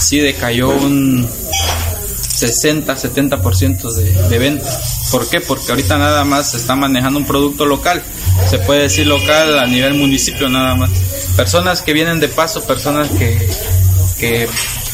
Sí 0.00 0.18
decayó 0.18 0.70
un 0.70 1.24
60-70% 2.42 3.92
de, 3.92 4.28
de 4.28 4.38
venta. 4.38 4.80
¿Por 5.10 5.28
qué? 5.28 5.40
Porque 5.40 5.70
ahorita 5.70 5.98
nada 5.98 6.24
más 6.24 6.52
se 6.52 6.56
está 6.56 6.74
manejando 6.74 7.18
un 7.18 7.26
producto 7.26 7.66
local. 7.66 8.02
Se 8.50 8.58
puede 8.58 8.82
decir 8.82 9.06
local 9.06 9.58
a 9.58 9.66
nivel 9.66 9.94
municipio 9.94 10.48
nada 10.48 10.74
más. 10.74 10.90
Personas 11.36 11.82
que 11.82 11.92
vienen 11.92 12.20
de 12.20 12.28
paso, 12.28 12.64
personas 12.64 13.08
que, 13.10 13.48
que 14.18 14.48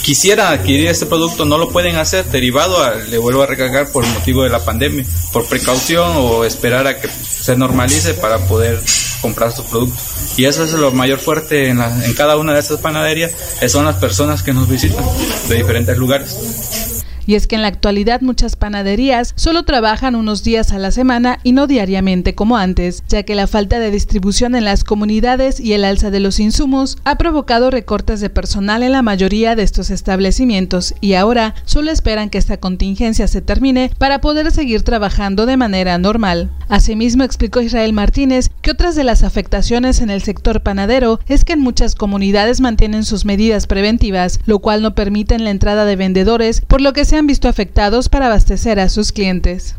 quisieran 0.09 0.53
adquirir 0.55 0.89
este 0.89 1.05
producto 1.05 1.45
no 1.45 1.59
lo 1.59 1.69
pueden 1.69 1.97
hacer 1.97 2.25
derivado 2.27 2.83
a, 2.83 2.95
le 2.95 3.19
vuelvo 3.19 3.43
a 3.43 3.47
recargar 3.47 3.89
por 3.89 4.07
motivo 4.07 4.43
de 4.43 4.49
la 4.49 4.65
pandemia, 4.65 5.05
por 5.33 5.47
precaución 5.47 6.13
o 6.17 6.45
esperar 6.47 6.87
a 6.87 6.99
que 6.99 7.09
se 7.09 7.57
normalice 7.57 8.15
para 8.15 8.39
poder 8.39 8.81
comprar 9.21 9.53
su 9.53 9.65
producto. 9.65 10.01
Y 10.39 10.47
eso 10.47 10.65
es 10.65 10.73
lo 10.73 10.93
mayor 10.93 11.19
fuerte 11.19 11.69
en, 11.69 11.79
la, 11.79 12.07
en 12.07 12.15
cada 12.15 12.37
una 12.39 12.55
de 12.55 12.61
estas 12.61 12.79
panaderías, 12.81 13.33
son 13.67 13.85
las 13.85 13.97
personas 13.97 14.43
que 14.43 14.55
nos 14.55 14.67
visitan 14.67 15.05
de 15.49 15.57
diferentes 15.57 15.97
lugares. 15.99 16.98
Y 17.29 17.35
es 17.35 17.47
que 17.47 17.57
en 17.57 17.63
la 17.63 17.69
actualidad 17.69 18.23
muchas 18.23 18.57
panaderías 18.57 19.35
solo 19.37 19.65
trabajan 19.65 20.15
unos 20.15 20.45
días 20.45 20.73
a 20.73 20.79
la 20.79 20.91
semana 20.91 21.41
y 21.43 21.53
no 21.53 21.67
diariamente 21.67 22.35
como 22.35 22.57
antes, 22.57 23.05
ya 23.07 23.23
que 23.23 23.35
la 23.35 23.47
falta 23.47 23.79
de 23.81 23.91
distribución 23.91 24.55
en 24.55 24.65
las 24.65 24.83
comunidades 24.83 25.61
y 25.61 25.75
el 25.75 25.85
alza 25.85 26.11
de 26.11 26.21
los 26.21 26.41
insumos 26.41 26.97
ha 27.05 27.19
provocado 27.19 27.71
recortes 27.71 28.23
de 28.23 28.31
personal 28.31 28.83
en 28.83 28.93
la 28.93 29.03
mayoría 29.03 29.55
de 29.57 29.63
estos 29.63 29.91
establecimientos 29.91 30.95
y 31.03 31.13
ahora 31.13 31.55
solo 31.67 31.91
esperan 31.91 32.31
que 32.31 32.39
esta 32.39 32.57
contingencia 32.57 33.29
se 33.29 33.43
termine 33.43 33.93
para 33.99 34.23
poder 34.23 34.51
seguir 34.51 34.81
trabajando 34.81 35.45
de 35.45 35.59
manera 35.59 35.99
normal. 35.99 36.51
Asimismo 36.71 37.25
explicó 37.25 37.61
Israel 37.61 37.93
Martínez 37.93 38.49
que 38.63 38.71
otras 38.71 38.95
de 38.95 39.05
las 39.05 39.23
afectaciones 39.23 40.01
en 40.01 40.09
el 40.09 40.23
sector 40.23 40.63
panadero 40.63 41.21
es 41.29 41.45
que 41.45 41.53
en 41.53 41.61
muchas 41.61 41.95
comunidades 41.95 42.63
mantienen 42.63 43.05
sus 43.05 43.27
medidas 43.27 43.67
preventivas, 43.67 44.41
lo 44.47 44.61
cual 44.61 44.81
no 44.81 44.95
permiten 44.95 45.45
la 45.45 45.51
entrada 45.51 45.85
de 45.85 45.97
vendedores, 45.97 46.63
por 46.63 46.81
lo 46.81 46.95
que 46.95 47.05
se 47.05 47.18
han 47.19 47.27
visto 47.27 47.49
afectados 47.49 48.09
para 48.09 48.27
abastecer 48.27 48.81
a 48.81 48.89
sus 48.89 49.13
clientes. 49.13 49.75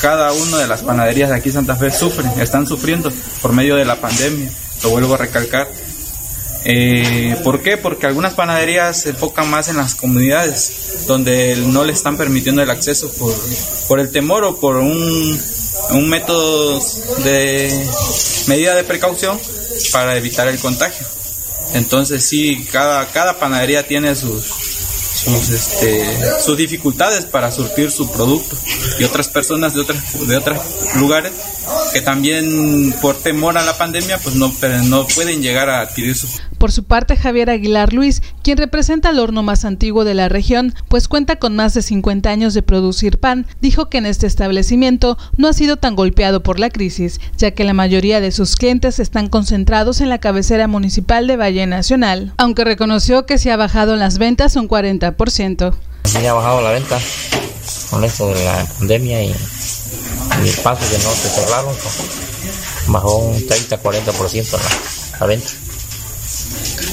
Cada 0.00 0.32
una 0.32 0.58
de 0.58 0.66
las 0.66 0.82
panaderías 0.82 1.30
de 1.30 1.36
aquí 1.36 1.50
Santa 1.50 1.76
Fe 1.76 1.90
sufren, 1.90 2.30
están 2.40 2.66
sufriendo 2.66 3.12
por 3.40 3.52
medio 3.52 3.76
de 3.76 3.84
la 3.84 3.96
pandemia, 3.96 4.50
lo 4.82 4.90
vuelvo 4.90 5.14
a 5.14 5.18
recalcar. 5.18 5.68
Eh, 6.66 7.36
¿Por 7.44 7.62
qué? 7.62 7.76
Porque 7.76 8.06
algunas 8.06 8.34
panaderías 8.34 9.02
se 9.02 9.10
enfocan 9.10 9.48
más 9.50 9.68
en 9.68 9.76
las 9.76 9.94
comunidades, 9.94 11.04
donde 11.06 11.56
no 11.56 11.84
le 11.84 11.92
están 11.92 12.16
permitiendo 12.16 12.62
el 12.62 12.70
acceso 12.70 13.10
por, 13.12 13.34
por 13.88 14.00
el 14.00 14.10
temor 14.10 14.44
o 14.44 14.58
por 14.58 14.76
un, 14.76 15.40
un 15.90 16.08
método 16.08 16.80
de 17.22 17.86
medida 18.48 18.74
de 18.74 18.84
precaución 18.84 19.38
para 19.92 20.16
evitar 20.16 20.48
el 20.48 20.58
contagio. 20.58 21.06
Entonces 21.74 22.24
sí, 22.24 22.66
cada, 22.70 23.06
cada 23.06 23.38
panadería 23.38 23.86
tiene 23.86 24.14
sus, 24.14 24.63
sus, 25.24 25.48
este, 25.50 26.40
sus 26.40 26.56
dificultades 26.56 27.24
para 27.24 27.50
surtir 27.50 27.90
su 27.90 28.10
producto. 28.10 28.56
Y 28.98 29.04
otras 29.04 29.28
personas 29.28 29.74
de 29.74 29.80
otras 29.80 30.26
de 30.26 30.36
otros 30.36 30.58
lugares 30.96 31.32
que 31.92 32.00
también 32.00 32.94
por 33.00 33.16
temor 33.16 33.58
a 33.58 33.64
la 33.64 33.76
pandemia 33.76 34.18
pues 34.18 34.34
no, 34.34 34.52
no 34.84 35.06
pueden 35.06 35.42
llegar 35.42 35.68
a 35.68 35.80
adquirir 35.80 36.16
su 36.16 36.28
por 36.64 36.72
su 36.72 36.84
parte, 36.84 37.18
Javier 37.18 37.50
Aguilar 37.50 37.92
Luis, 37.92 38.22
quien 38.42 38.56
representa 38.56 39.10
el 39.10 39.18
horno 39.18 39.42
más 39.42 39.66
antiguo 39.66 40.04
de 40.04 40.14
la 40.14 40.30
región, 40.30 40.74
pues 40.88 41.08
cuenta 41.08 41.36
con 41.36 41.54
más 41.54 41.74
de 41.74 41.82
50 41.82 42.30
años 42.30 42.54
de 42.54 42.62
producir 42.62 43.18
pan, 43.18 43.46
dijo 43.60 43.90
que 43.90 43.98
en 43.98 44.06
este 44.06 44.26
establecimiento 44.26 45.18
no 45.36 45.48
ha 45.48 45.52
sido 45.52 45.76
tan 45.76 45.94
golpeado 45.94 46.42
por 46.42 46.58
la 46.58 46.70
crisis, 46.70 47.20
ya 47.36 47.50
que 47.50 47.64
la 47.64 47.74
mayoría 47.74 48.22
de 48.22 48.32
sus 48.32 48.56
clientes 48.56 48.98
están 48.98 49.28
concentrados 49.28 50.00
en 50.00 50.08
la 50.08 50.20
cabecera 50.20 50.66
municipal 50.66 51.26
de 51.26 51.36
Valle 51.36 51.66
Nacional, 51.66 52.32
aunque 52.38 52.64
reconoció 52.64 53.26
que 53.26 53.36
se 53.36 53.52
ha 53.52 53.58
bajado 53.58 53.96
las 53.96 54.16
ventas 54.16 54.56
un 54.56 54.66
40%. 54.66 55.74
Sí 56.04 56.26
ha 56.26 56.32
bajado 56.32 56.62
la 56.62 56.70
venta 56.70 56.98
con 57.90 58.04
esto 58.04 58.28
de 58.28 58.42
la 58.42 58.66
pandemia 58.78 59.22
y, 59.22 59.34
y 60.44 60.48
el 60.48 60.56
paso 60.56 60.80
que 60.90 60.98
no 60.98 61.14
se 61.14 61.28
cerraron, 61.28 61.74
pues, 61.74 61.94
bajó 62.88 63.16
un 63.16 63.46
30-40% 63.46 64.52
la, 64.52 65.18
la 65.20 65.26
venta. 65.26 65.50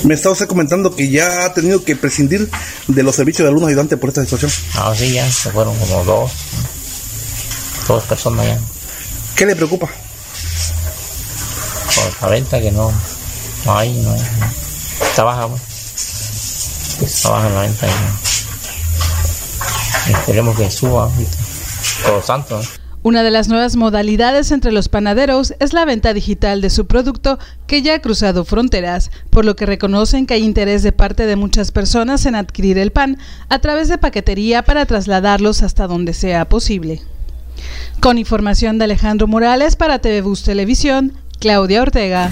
Me 0.03 0.15
está 0.15 0.29
usted 0.29 0.47
comentando 0.47 0.95
que 0.95 1.09
ya 1.09 1.45
ha 1.45 1.53
tenido 1.53 1.83
que 1.83 1.95
prescindir 1.95 2.49
de 2.87 3.03
los 3.03 3.15
servicios 3.15 3.45
de 3.45 3.49
algún 3.49 3.67
ayudante 3.67 3.97
por 3.97 4.09
esta 4.09 4.21
situación. 4.21 4.51
Ah, 4.75 4.93
sí, 4.97 5.11
ya 5.13 5.31
se 5.31 5.51
fueron 5.51 5.77
como 5.77 6.03
dos, 6.03 6.31
dos 7.87 8.03
personas 8.05 8.45
ya. 8.47 8.59
¿Qué 9.35 9.45
le 9.45 9.55
preocupa? 9.55 9.87
Por 11.95 12.21
la 12.21 12.27
venta 12.29 12.59
que 12.59 12.71
no, 12.71 12.91
no 13.65 13.77
hay, 13.77 13.93
no 14.01 14.11
hay. 14.11 14.21
Está 15.01 15.23
baja, 15.23 15.47
pues. 15.47 15.61
Está 17.01 17.29
baja 17.29 17.49
la 17.49 17.61
venta 17.61 17.87
y 17.87 17.89
no. 20.11 20.17
Esperemos 20.17 20.57
que 20.57 20.71
suba 20.71 21.03
ahorita. 21.03 21.37
Todo 22.05 22.23
santo, 22.23 22.57
¿no? 22.61 22.80
Una 23.03 23.23
de 23.23 23.31
las 23.31 23.47
nuevas 23.47 23.77
modalidades 23.77 24.51
entre 24.51 24.71
los 24.71 24.87
panaderos 24.87 25.55
es 25.59 25.73
la 25.73 25.85
venta 25.85 26.13
digital 26.13 26.61
de 26.61 26.69
su 26.69 26.85
producto 26.85 27.39
que 27.65 27.81
ya 27.81 27.95
ha 27.95 27.99
cruzado 27.99 28.45
fronteras, 28.45 29.09
por 29.31 29.43
lo 29.43 29.55
que 29.55 29.65
reconocen 29.65 30.27
que 30.27 30.35
hay 30.35 30.43
interés 30.43 30.83
de 30.83 30.91
parte 30.91 31.25
de 31.25 31.35
muchas 31.35 31.71
personas 31.71 32.27
en 32.27 32.35
adquirir 32.35 32.77
el 32.77 32.91
pan 32.91 33.17
a 33.49 33.57
través 33.57 33.89
de 33.89 33.97
paquetería 33.97 34.61
para 34.61 34.85
trasladarlos 34.85 35.63
hasta 35.63 35.87
donde 35.87 36.13
sea 36.13 36.45
posible. 36.45 37.01
Con 38.01 38.19
información 38.19 38.77
de 38.77 38.83
Alejandro 38.83 39.25
Morales 39.25 39.75
para 39.75 39.97
TV 39.97 40.21
Bus 40.21 40.43
Televisión, 40.43 41.13
Claudia 41.39 41.81
Ortega. 41.81 42.29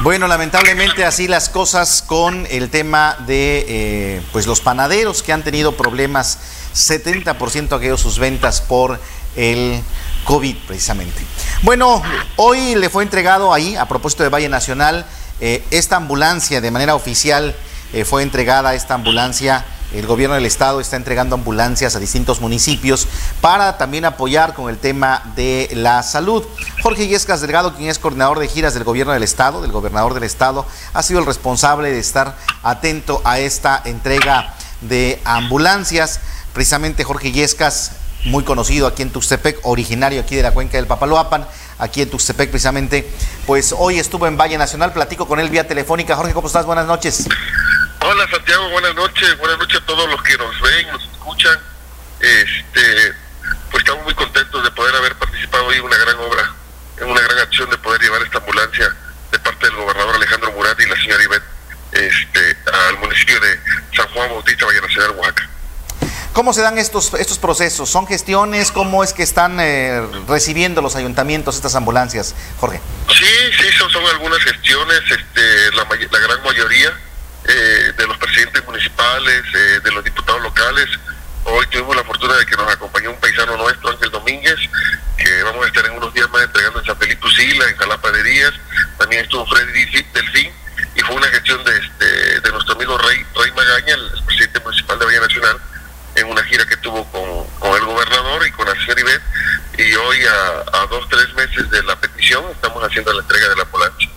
Bueno, 0.00 0.28
lamentablemente 0.28 1.02
así 1.06 1.28
las 1.28 1.48
cosas 1.48 2.02
con 2.02 2.46
el 2.50 2.68
tema 2.68 3.16
de 3.26 3.64
eh, 3.66 4.22
pues 4.32 4.46
los 4.46 4.60
panaderos 4.60 5.22
que 5.22 5.32
han 5.32 5.42
tenido 5.42 5.78
problemas, 5.78 6.38
70% 6.74 7.72
ha 7.72 7.78
caído 7.78 7.96
sus 7.96 8.18
ventas 8.18 8.60
por 8.60 9.00
el 9.36 9.80
COVID 10.24 10.56
precisamente. 10.66 11.20
Bueno, 11.62 12.02
hoy 12.36 12.74
le 12.74 12.90
fue 12.90 13.02
entregado 13.02 13.52
ahí, 13.52 13.76
a 13.76 13.86
propósito 13.86 14.22
de 14.22 14.28
Valle 14.28 14.48
Nacional, 14.48 15.06
eh, 15.40 15.64
esta 15.70 15.96
ambulancia 15.96 16.60
de 16.60 16.70
manera 16.70 16.94
oficial 16.94 17.54
eh, 17.92 18.04
fue 18.04 18.22
entregada 18.22 18.74
esta 18.74 18.94
ambulancia 18.94 19.64
el 19.94 20.08
gobierno 20.08 20.34
del 20.34 20.46
estado 20.46 20.80
está 20.80 20.96
entregando 20.96 21.36
ambulancias 21.36 21.94
a 21.94 22.00
distintos 22.00 22.40
municipios 22.40 23.06
para 23.40 23.78
también 23.78 24.04
apoyar 24.04 24.54
con 24.54 24.68
el 24.68 24.78
tema 24.78 25.22
de 25.36 25.70
la 25.72 26.02
salud. 26.02 26.42
Jorge 26.82 27.06
Yescas 27.06 27.40
Delgado, 27.40 27.74
quien 27.74 27.88
es 27.88 28.00
coordinador 28.00 28.40
de 28.40 28.48
giras 28.48 28.74
del 28.74 28.82
gobierno 28.82 29.12
del 29.12 29.22
estado, 29.22 29.62
del 29.62 29.70
gobernador 29.70 30.12
del 30.14 30.24
estado, 30.24 30.66
ha 30.92 31.02
sido 31.04 31.20
el 31.20 31.26
responsable 31.26 31.92
de 31.92 32.00
estar 32.00 32.36
atento 32.64 33.22
a 33.24 33.38
esta 33.38 33.80
entrega 33.84 34.54
de 34.80 35.20
ambulancias. 35.24 36.20
Precisamente 36.54 37.02
Jorge 37.02 37.32
Yescas, 37.32 37.96
muy 38.26 38.44
conocido 38.44 38.86
aquí 38.86 39.02
en 39.02 39.10
Tuxtepec, 39.10 39.58
originario 39.64 40.20
aquí 40.20 40.36
de 40.36 40.42
la 40.44 40.52
cuenca 40.52 40.76
del 40.76 40.86
Papaloapan, 40.86 41.48
aquí 41.78 42.00
en 42.00 42.08
Tuxtepec 42.08 42.48
precisamente, 42.48 43.10
pues 43.44 43.74
hoy 43.76 43.98
estuvo 43.98 44.28
en 44.28 44.36
Valle 44.36 44.56
Nacional, 44.56 44.92
platico 44.92 45.26
con 45.26 45.40
él 45.40 45.50
vía 45.50 45.66
telefónica. 45.66 46.14
Jorge, 46.14 46.32
¿cómo 46.32 46.46
estás? 46.46 46.64
Buenas 46.64 46.86
noches. 46.86 47.26
Hola 48.00 48.30
Santiago, 48.30 48.70
buenas 48.70 48.94
noches, 48.94 49.36
buenas 49.38 49.58
noches 49.58 49.80
a 49.82 49.84
todos 49.84 50.08
los 50.08 50.22
que 50.22 50.38
nos 50.38 50.60
ven, 50.60 50.86
nos 50.92 51.02
escuchan. 51.02 51.58
Este, 52.20 53.12
pues 53.72 53.82
estamos 53.82 54.04
muy 54.04 54.14
contentos 54.14 54.62
de 54.62 54.70
poder 54.70 54.94
haber 54.94 55.16
participado 55.16 55.66
hoy 55.66 55.78
en 55.78 55.82
una 55.82 55.96
gran 55.98 56.16
obra, 56.20 56.54
en 56.98 57.10
una 57.10 57.20
gran 57.20 57.38
acción 57.40 57.68
de 57.68 57.78
poder 57.78 58.00
llevar 58.00 58.22
esta 58.22 58.38
ambulancia 58.38 58.94
de 59.32 59.38
parte 59.40 59.66
del 59.66 59.74
gobernador 59.74 60.14
Alejandro 60.14 60.52
Murat 60.52 60.78
y 60.80 60.86
la 60.86 60.94
señora 60.94 61.24
Ivette 61.24 61.44
este, 61.90 62.56
al 62.72 62.98
municipio 63.00 63.40
de 63.40 63.58
San 63.96 64.06
Juan 64.10 64.30
Bautista, 64.30 64.66
Valle 64.66 64.82
Nacional, 64.82 65.10
Oaxaca. 65.16 65.50
¿Cómo 66.34 66.52
se 66.52 66.62
dan 66.62 66.78
estos, 66.78 67.14
estos 67.14 67.38
procesos? 67.38 67.88
¿Son 67.88 68.08
gestiones? 68.08 68.72
¿Cómo 68.72 69.04
es 69.04 69.12
que 69.12 69.22
están 69.22 69.60
eh, 69.60 70.04
recibiendo 70.26 70.82
los 70.82 70.96
ayuntamientos 70.96 71.54
estas 71.54 71.76
ambulancias, 71.76 72.34
Jorge? 72.58 72.80
Sí, 73.08 73.24
sí, 73.56 73.66
son, 73.78 74.04
algunas 74.04 74.42
gestiones, 74.42 74.98
este, 75.12 75.70
la, 75.76 75.84
la 75.84 76.18
gran 76.18 76.42
mayoría 76.42 76.92
eh, 77.44 77.92
de 77.96 78.06
los 78.08 78.18
presidentes 78.18 78.64
municipales, 78.64 79.44
eh, 79.54 79.80
de 79.84 79.92
los 79.92 80.02
diputados 80.02 80.42
locales. 80.42 80.88
Hoy 81.44 81.64
tuvimos 81.68 81.94
la 81.94 82.02
fortuna 82.02 82.34
de 82.34 82.44
que 82.46 82.56
nos 82.56 82.68
acompañó 82.68 83.10
un 83.10 83.20
paisano 83.20 83.56
nuestro, 83.56 83.90
Ángel 83.90 84.10
Domínguez, 84.10 84.58
que 85.16 85.42
vamos 85.44 85.64
a 85.64 85.68
estar 85.68 85.86
en 85.86 85.92
unos 85.92 86.12
días 86.14 86.28
más 86.30 86.42
entregando 86.42 86.80
en 86.80 86.86
San 86.86 86.98
Felipe 86.98 87.24
Usila, 87.24 87.68
en 87.68 87.76
Jalapa 87.76 88.10
de 88.10 88.22
Díaz. 88.24 88.54
También 88.98 89.22
estuvo 89.22 89.46
Freddy 89.46 89.84
Delfín 90.12 90.50
y 90.96 91.00
fue 91.00 91.14
una 91.14 91.28
gestión 91.28 91.62
de, 91.62 91.78
este, 91.78 92.40
de 92.40 92.50
nuestro 92.50 92.74
amigo 92.74 92.98
Rey, 92.98 93.24
Rey 93.36 93.52
Magaña, 93.52 93.94
el 93.94 94.24
presidente 94.24 94.58
municipal 94.58 94.98
de 94.98 95.04
Valle 95.04 95.20
Nacional, 95.20 95.60
una 96.34 96.44
gira 96.44 96.66
que 96.66 96.76
tuvo 96.78 97.04
con, 97.10 97.46
con 97.60 97.76
el 97.76 97.84
gobernador 97.84 98.46
y 98.46 98.50
con 98.52 98.66
la 98.66 98.74
señora 98.74 99.00
Ivette. 99.00 99.22
Y 99.78 99.94
hoy, 99.94 100.18
a, 100.26 100.78
a 100.82 100.86
dos, 100.86 101.08
tres 101.08 101.32
meses 101.34 101.70
de 101.70 101.82
la 101.84 101.96
petición, 101.96 102.44
estamos 102.50 102.82
haciendo 102.82 103.12
la 103.12 103.22
entrega 103.22 103.48
de 103.48 103.56
la 103.56 103.62
ambulancia. 103.62 104.08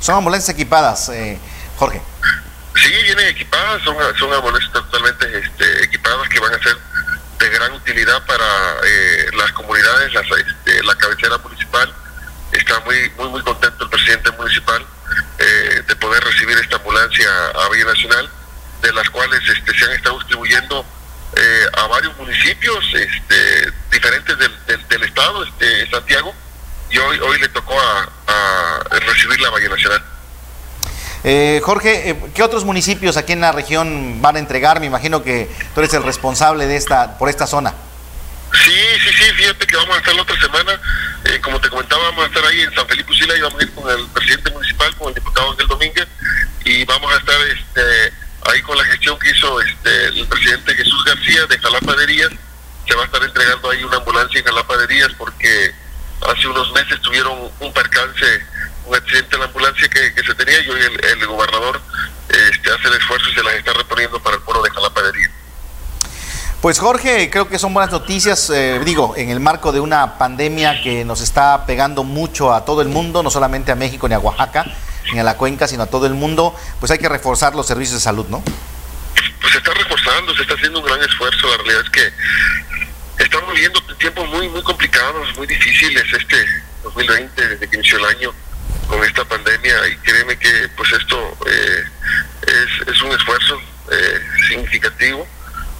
Son 0.00 0.16
ambulancias 0.16 0.54
equipadas, 0.54 1.08
eh, 1.10 1.38
Jorge. 1.76 2.02
Sí, 2.76 2.90
vienen 3.02 3.28
equipadas, 3.28 3.82
son, 3.82 3.96
son 4.18 4.32
ambulancias 4.32 4.72
totalmente 4.72 5.26
este, 5.38 5.84
equipadas 5.84 6.28
que 6.28 6.40
van 6.40 6.54
a 6.54 6.62
ser 6.62 6.76
de 7.38 7.48
gran 7.48 7.72
utilidad 7.72 8.24
para 8.26 8.44
eh, 8.84 9.26
las 9.36 9.52
comunidades, 9.52 10.12
las, 10.12 10.26
este, 10.26 10.82
la 10.84 10.94
cabecera 10.96 11.38
municipal. 11.38 11.92
Está 12.52 12.80
muy 12.80 13.10
muy 13.16 13.28
muy 13.28 13.42
contento 13.42 13.84
el 13.84 13.90
presidente 13.90 14.30
municipal 14.32 14.84
eh, 15.38 15.82
de 15.86 15.96
poder 15.96 16.22
recibir 16.24 16.58
esta 16.58 16.76
ambulancia 16.76 17.28
a 17.54 17.68
Villa 17.70 17.86
Nacional, 17.86 18.28
de 18.82 18.92
las 18.92 19.08
cuales 19.10 19.40
este, 19.48 19.78
se 19.78 19.84
han 19.84 19.92
estado 19.92 20.18
distribuyendo 20.18 20.84
eh, 21.36 21.66
a 21.74 21.86
varios 21.86 22.16
municipios 22.16 22.84
este, 22.94 23.72
diferentes 23.90 24.38
del, 24.38 24.66
del, 24.66 24.88
del, 24.88 25.02
estado, 25.04 25.44
este, 25.44 25.90
Santiago, 25.90 26.34
y 26.90 26.98
hoy 26.98 27.18
hoy 27.20 27.38
le 27.38 27.48
tocó 27.48 27.78
a, 27.80 28.08
a 28.26 28.98
recibir 29.00 29.40
la 29.40 29.50
Valle 29.50 29.68
Nacional. 29.68 30.02
Eh, 31.22 31.60
Jorge, 31.62 32.10
eh, 32.10 32.16
¿qué 32.34 32.42
otros 32.42 32.64
municipios 32.64 33.16
aquí 33.16 33.32
en 33.32 33.42
la 33.42 33.52
región 33.52 34.22
van 34.22 34.36
a 34.36 34.38
entregar? 34.38 34.80
Me 34.80 34.86
imagino 34.86 35.22
que 35.22 35.50
tú 35.74 35.80
eres 35.80 35.92
el 35.94 36.02
responsable 36.02 36.66
de 36.66 36.76
esta 36.76 37.18
por 37.18 37.28
esta 37.28 37.46
zona. 37.46 37.74
Sí, 38.52 38.74
sí, 39.04 39.10
sí, 39.16 39.32
fíjate 39.34 39.66
que 39.66 39.76
vamos 39.76 39.96
a 39.96 39.98
estar 39.98 40.14
la 40.14 40.22
otra 40.22 40.40
semana, 40.40 40.80
eh, 41.24 41.40
como 41.40 41.60
te 41.60 41.68
comentaba, 41.68 42.02
vamos 42.04 42.24
a 42.24 42.26
estar 42.26 42.44
ahí 42.44 42.62
en 42.62 42.74
San 42.74 42.86
Felipe 42.88 43.12
Usila 43.12 43.36
y 43.36 43.40
vamos 43.42 43.60
a 43.60 43.62
ir 43.62 43.72
con 43.74 43.88
el 43.90 44.06
presidente 44.08 44.50
municipal, 44.50 44.96
con 44.96 45.08
el 45.08 45.14
diputado 45.14 45.52
Ángel 45.52 45.68
Domínguez, 45.68 46.08
y 46.64 46.84
vamos 46.84 47.12
a 47.12 47.18
estar 47.18 47.36
este, 47.46 48.12
ahí 48.46 48.62
con 48.62 48.76
la 48.76 48.84
gestión 48.84 49.18
que 49.18 49.30
hizo 49.30 49.60
este, 49.60 50.06
el 50.06 50.26
presidente 50.26 50.74
Jesús 50.74 51.04
García 51.04 51.46
de 51.46 51.58
Jalapa 51.58 51.94
de 51.94 52.06
Díaz, 52.06 52.30
se 52.88 52.94
va 52.94 53.02
a 53.02 53.04
estar 53.06 53.22
entregando 53.22 53.70
ahí 53.70 53.84
una 53.84 53.96
ambulancia 53.98 54.40
en 54.40 54.46
Jalapa 54.46 54.76
de 54.76 54.86
Díaz 54.86 55.10
porque 55.18 55.74
hace 56.28 56.48
unos 56.48 56.72
meses 56.72 57.00
tuvieron 57.00 57.50
un 57.60 57.72
percance 57.72 58.46
un 58.86 58.96
accidente 58.96 59.36
en 59.36 59.40
la 59.40 59.46
ambulancia 59.46 59.88
que, 59.88 60.22
se 60.22 60.34
tenía 60.34 60.60
y 60.62 60.68
hoy 60.68 60.80
el, 60.80 61.04
el 61.04 61.26
gobernador 61.26 61.80
este, 62.28 62.72
hace 62.72 62.88
el 62.88 62.94
esfuerzo 62.94 63.28
y 63.30 63.34
se 63.34 63.42
las 63.42 63.54
está 63.54 63.72
reponiendo 63.72 64.20
para 64.20 64.36
el 64.36 64.42
pueblo 64.42 64.62
de 64.62 64.70
Jalapa 64.70 65.02
de 65.02 65.12
Díaz. 65.12 65.30
Pues 66.60 66.78
Jorge, 66.78 67.30
creo 67.30 67.48
que 67.48 67.58
son 67.58 67.72
buenas 67.72 67.90
noticias, 67.90 68.50
eh, 68.50 68.80
digo, 68.84 69.14
en 69.16 69.30
el 69.30 69.40
marco 69.40 69.72
de 69.72 69.80
una 69.80 70.18
pandemia 70.18 70.82
que 70.82 71.06
nos 71.06 71.22
está 71.22 71.64
pegando 71.64 72.04
mucho 72.04 72.52
a 72.52 72.66
todo 72.66 72.82
el 72.82 72.88
mundo, 72.88 73.22
no 73.22 73.30
solamente 73.30 73.72
a 73.72 73.76
México 73.76 74.06
ni 74.08 74.14
a 74.14 74.18
Oaxaca, 74.18 74.66
ni 75.12 75.18
a 75.18 75.24
la 75.24 75.36
cuenca, 75.36 75.68
sino 75.68 75.84
a 75.84 75.86
todo 75.86 76.06
el 76.06 76.14
mundo, 76.14 76.54
pues 76.78 76.90
hay 76.92 76.98
que 76.98 77.08
reforzar 77.08 77.54
los 77.54 77.66
servicios 77.66 77.94
de 77.94 78.00
salud, 78.00 78.26
¿no? 78.28 78.42
Pues 79.40 79.52
se 79.52 79.58
está 79.58 79.72
reforzando, 79.74 80.34
se 80.34 80.42
está 80.42 80.54
haciendo 80.54 80.80
un 80.80 80.86
gran 80.86 81.00
esfuerzo, 81.02 81.48
la 81.48 81.56
realidad 81.58 81.82
es 81.84 81.90
que 81.90 82.12
estamos 83.24 83.52
viviendo 83.54 83.82
tiempos 83.98 84.28
muy, 84.28 84.48
muy 84.48 84.62
complicados, 84.62 85.36
muy 85.36 85.46
difíciles, 85.46 86.04
este 86.12 86.46
2020, 86.82 87.48
desde 87.48 87.68
que 87.68 87.76
inició 87.76 87.98
el 87.98 88.04
año, 88.16 88.34
con 88.90 89.02
esta 89.04 89.24
pandemia. 89.24 89.88
Y 89.88 89.96
créeme 89.98 90.36
que 90.38 90.68
pues 90.76 90.92
esto 90.92 91.36
eh, 91.46 91.84
es, 92.86 93.02
un 93.02 93.12
esfuerzo 93.12 93.60
eh, 93.90 94.20
significativo 94.48 95.26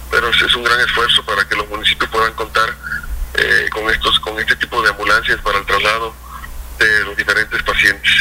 pero 0.09 0.29
es, 0.29 0.41
es, 0.41 0.53
un 0.55 0.63
gran 0.63 0.79
esfuerzo 0.81 1.23
para 1.25 1.47
que 1.47 1.55
los 1.55 1.67
municipios 1.69 2.09
puedan 2.09 2.33
contar 2.33 2.75
eh, 3.35 3.69
con 3.71 3.89
estos 3.89 4.19
con 4.19 4.37
este 4.39 4.57
tipo 4.57 4.81
de 4.81 4.89
ambulancias 4.89 5.39
para 5.41 5.59
el 5.59 5.65
traslado 5.65 6.13
de 6.83 7.05
los 7.05 7.15
diferentes 7.15 7.61
pacientes. 7.63 8.11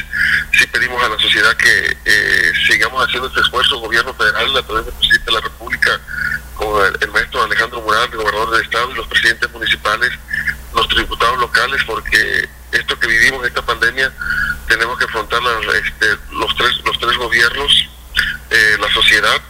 Sí 0.53 0.67
pedimos 0.67 1.03
a 1.03 1.09
la 1.09 1.19
sociedad 1.19 1.57
que 1.57 1.97
eh, 2.05 2.53
sigamos 2.69 3.07
haciendo 3.07 3.29
este 3.29 3.41
esfuerzo 3.41 3.79
gobierno 3.81 4.15
federal 4.15 4.57
a 4.57 4.63
través 4.63 4.87
del 4.87 4.95
presidente 4.95 5.27
de 5.27 5.33
la 5.33 5.41
república 5.41 6.01
con 6.55 6.95
el, 7.01 7.11
maestro 7.11 7.43
Alejandro 7.43 7.81
Mural, 7.81 8.09
el 8.13 8.19
gobernador 8.19 8.51
del 8.51 8.63
estado 8.63 8.91
y 8.91 8.95
los 8.95 9.07
presidentes 9.09 9.51
municipales 9.51 10.11
los 10.75 10.89
diputados 10.89 11.39
locales 11.39 11.83
porque 11.85 12.49
esto 12.73 12.99
que 12.99 13.07
vivimos 13.07 13.45
esta 13.47 13.63
pandemia 13.63 14.13
tenemos 14.69 14.99
que 14.99 15.05
afrontar 15.05 15.41
este, 15.75 16.07
los 16.33 16.55
tres 16.57 16.81
los 16.85 16.99
tres 16.99 17.17
gobiernos 17.17 17.89
eh, 18.51 18.77
la 18.79 18.93
sociedad 18.93 19.41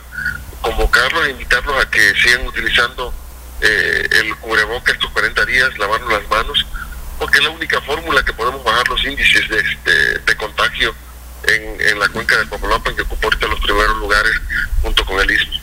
convocarlos 0.62 1.26
e 1.26 1.30
invitarlos 1.30 1.84
a 1.84 1.90
que 1.90 2.14
sigan 2.14 2.46
utilizando 2.46 3.12
eh, 3.60 4.08
el 4.12 4.34
cubreboca 4.36 4.92
estos 4.92 5.10
40 5.10 5.44
días 5.46 5.78
lavarnos 5.78 6.12
las 6.12 6.28
manos 6.28 6.66
porque 7.20 7.38
es 7.38 7.44
la 7.44 7.50
única 7.50 7.80
fórmula 7.82 8.24
que 8.24 8.32
podemos 8.32 8.64
bajar 8.64 8.88
los 8.88 9.04
índices 9.04 9.48
de, 9.48 9.58
este, 9.58 10.18
de 10.20 10.36
contagio 10.36 10.94
en, 11.44 11.80
en, 11.80 11.98
la 11.98 12.08
cuenca 12.08 12.36
del 12.38 12.48
Papaloapan 12.48 12.96
que 12.96 13.02
ocupa 13.02 13.28
los 13.46 13.60
primeros 13.60 13.96
lugares 13.98 14.32
junto 14.82 15.04
con 15.04 15.20
el 15.20 15.30
istmo 15.30 15.60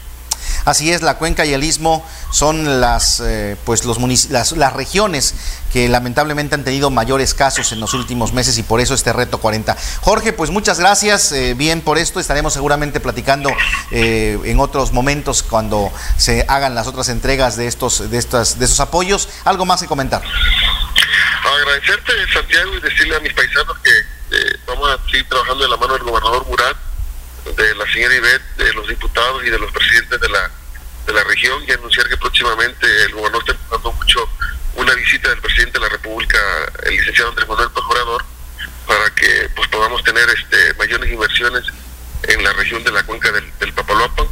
Así 0.68 0.92
es, 0.92 1.02
la 1.02 1.18
cuenca 1.18 1.46
y 1.46 1.54
el 1.54 1.64
istmo 1.64 2.06
son 2.30 2.82
las, 2.82 3.22
eh, 3.22 3.56
pues 3.64 3.86
los 3.86 4.00
las, 4.30 4.52
las, 4.52 4.74
regiones 4.74 5.34
que 5.72 5.88
lamentablemente 5.88 6.56
han 6.56 6.66
tenido 6.66 6.90
mayores 6.90 7.34
casos 7.34 7.72
en 7.72 7.80
los 7.80 7.94
últimos 7.94 8.34
meses 8.34 8.58
y 8.58 8.64
por 8.64 8.82
eso 8.82 8.94
este 8.94 9.14
reto 9.14 9.38
40. 9.38 9.78
Jorge, 10.02 10.34
pues 10.34 10.50
muchas 10.50 10.78
gracias, 10.78 11.32
eh, 11.32 11.54
bien 11.54 11.80
por 11.80 11.98
esto, 11.98 12.20
estaremos 12.20 12.52
seguramente 12.52 13.00
platicando 13.00 13.50
eh, 13.92 14.38
en 14.44 14.60
otros 14.60 14.92
momentos 14.92 15.42
cuando 15.42 15.90
se 16.18 16.44
hagan 16.50 16.76
las 16.76 16.86
otras 16.88 17.08
entregas 17.08 17.56
de 17.56 17.68
estos, 17.68 18.12
de 18.12 18.18
estas, 18.18 18.60
de 18.60 18.66
esos 18.66 18.82
apoyos. 18.82 19.30
¿Algo 19.46 19.66
más 19.66 19.80
que 19.80 19.88
comentar? 19.88 20.22
Agradecerte, 21.44 22.34
Santiago, 22.34 22.76
y 22.76 22.80
decirle 22.82 23.16
a 23.16 23.20
mis 23.20 23.34
paisanos 23.34 23.78
que 23.80 23.92
vamos 24.66 24.90
a 24.90 25.10
seguir 25.10 25.28
trabajando 25.30 25.64
de 25.64 25.70
la 25.70 25.78
mano 25.78 25.94
del 25.94 26.04
gobernador 26.04 26.46
Murat 26.48 26.78
de 27.56 27.76
la 27.76 27.92
señora 27.92 28.16
Ivette, 28.16 28.56
de 28.58 28.74
los 28.74 28.88
diputados 28.88 29.44
y 29.46 29.50
de 29.50 29.60
los 29.60 29.72
presidentes 29.72 30.20
de 30.20 30.30
la, 30.30 30.52
de 31.06 31.14
la 31.14 31.24
región 31.24 31.64
y 31.68 31.72
anunciar 31.72 32.08
que 32.10 32.18
próximamente 32.18 32.86
el 33.04 33.14
gobernador 33.14 33.44
está 33.44 33.54
empujando 33.54 33.92
mucho 33.94 34.30
una 34.76 34.94
visita 34.96 35.30
del 35.30 35.42
presidente 35.42 35.80
de 35.80 35.86
la 35.86 35.90
República, 35.90 36.38
el 36.84 36.98
licenciado 36.98 37.30
Andrés 37.30 37.48
Manuel 37.48 37.72
Procurador, 37.72 38.24
para 38.86 39.10
que 39.12 39.50
pues 39.56 39.68
podamos 39.70 40.04
tener 40.04 40.28
este 40.30 40.74
mayores 40.76 41.12
inversiones 41.12 41.64
en 42.24 42.44
la 42.44 42.54
región 42.54 42.84
de 42.84 42.92
la 42.92 43.04
cuenca 43.04 43.32
del, 43.32 43.52
del 43.60 43.74
Papaloapan, 43.74 44.28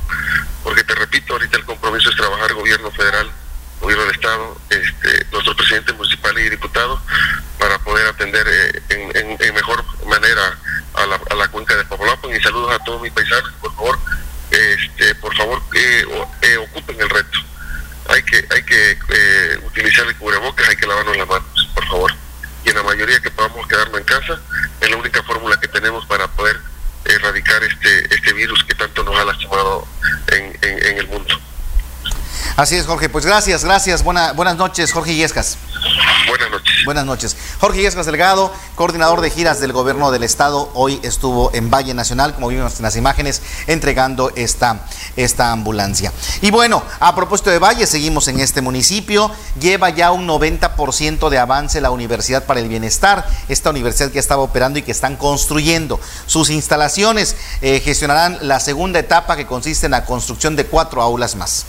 porque 0.64 0.84
te 0.84 0.96
repito, 0.96 1.34
ahorita 1.34 1.58
el 1.58 1.66
compromiso 1.66 2.10
es 2.10 2.16
trabajar 2.16 2.54
gobierno 2.54 2.92
federal, 2.92 3.32
gobierno 3.80 4.06
del 4.06 4.16
Estado, 4.16 4.58
este, 4.70 5.26
nuestro 5.32 5.56
presidente 5.56 5.94
municipal 5.94 6.38
y 6.40 6.50
diputado, 6.50 7.00
para 7.60 7.78
poder 7.80 8.08
atender 8.08 8.46
eh, 8.48 8.82
en, 8.90 9.54
mejor 9.54 9.84
manera 10.08 10.58
a 10.94 11.06
la, 11.06 11.20
a 11.30 11.36
la 11.36 11.48
cuenca 11.48 11.76
de 11.76 11.86
Papaloapan. 11.86 12.36
Y 12.36 12.42
saludos 12.42 12.72
a 12.74 12.84
todos 12.84 13.02
mis 13.02 13.12
paisanos. 13.12 13.52
Así 32.58 32.78
es, 32.78 32.86
Jorge. 32.86 33.10
Pues 33.10 33.26
gracias, 33.26 33.66
gracias. 33.66 34.02
Buena, 34.02 34.32
buenas 34.32 34.56
noches, 34.56 34.94
Jorge 34.94 35.14
Yescas. 35.14 35.58
Buenas 36.26 36.50
noches. 36.50 36.86
Buenas 36.86 37.06
noches. 37.06 37.38
Jorge 37.60 37.82
Yescas 37.82 38.06
Delgado, 38.06 38.50
coordinador 38.76 39.20
de 39.20 39.30
giras 39.30 39.60
del 39.60 39.74
gobierno 39.74 40.10
del 40.10 40.24
estado, 40.24 40.72
hoy 40.74 41.02
estuvo 41.04 41.54
en 41.54 41.70
Valle 41.70 41.94
Nacional, 41.94 42.34
como 42.34 42.48
vimos 42.48 42.78
en 42.78 42.84
las 42.84 42.96
imágenes, 42.96 43.42
entregando 43.68 44.32
esta, 44.38 44.86
esta 45.18 45.52
ambulancia. 45.52 46.14
Y 46.42 46.50
bueno, 46.50 46.82
a 47.02 47.14
propósito 47.14 47.50
de 47.50 47.60
Valle, 47.60 47.86
seguimos 47.88 48.30
en 48.30 48.40
este 48.40 48.62
municipio. 48.62 49.30
Lleva 49.60 49.90
ya 49.90 50.14
un 50.14 50.26
90% 50.26 51.28
de 51.28 51.38
avance 51.38 51.82
la 51.82 51.92
Universidad 51.92 52.46
para 52.46 52.62
el 52.62 52.70
Bienestar, 52.70 53.28
esta 53.50 53.72
universidad 53.72 54.12
que 54.12 54.20
estaba 54.20 54.44
operando 54.44 54.80
y 54.80 54.82
que 54.82 54.92
están 54.92 55.18
construyendo. 55.18 56.00
Sus 56.26 56.50
instalaciones 56.50 57.36
eh, 57.62 57.82
gestionarán 57.84 58.38
la 58.42 58.62
segunda 58.62 59.00
etapa 59.00 59.36
que 59.36 59.46
consiste 59.46 59.88
en 59.88 59.92
la 59.92 60.06
construcción 60.06 60.56
de 60.56 60.66
cuatro 60.66 61.02
aulas 61.02 61.36
más. 61.36 61.66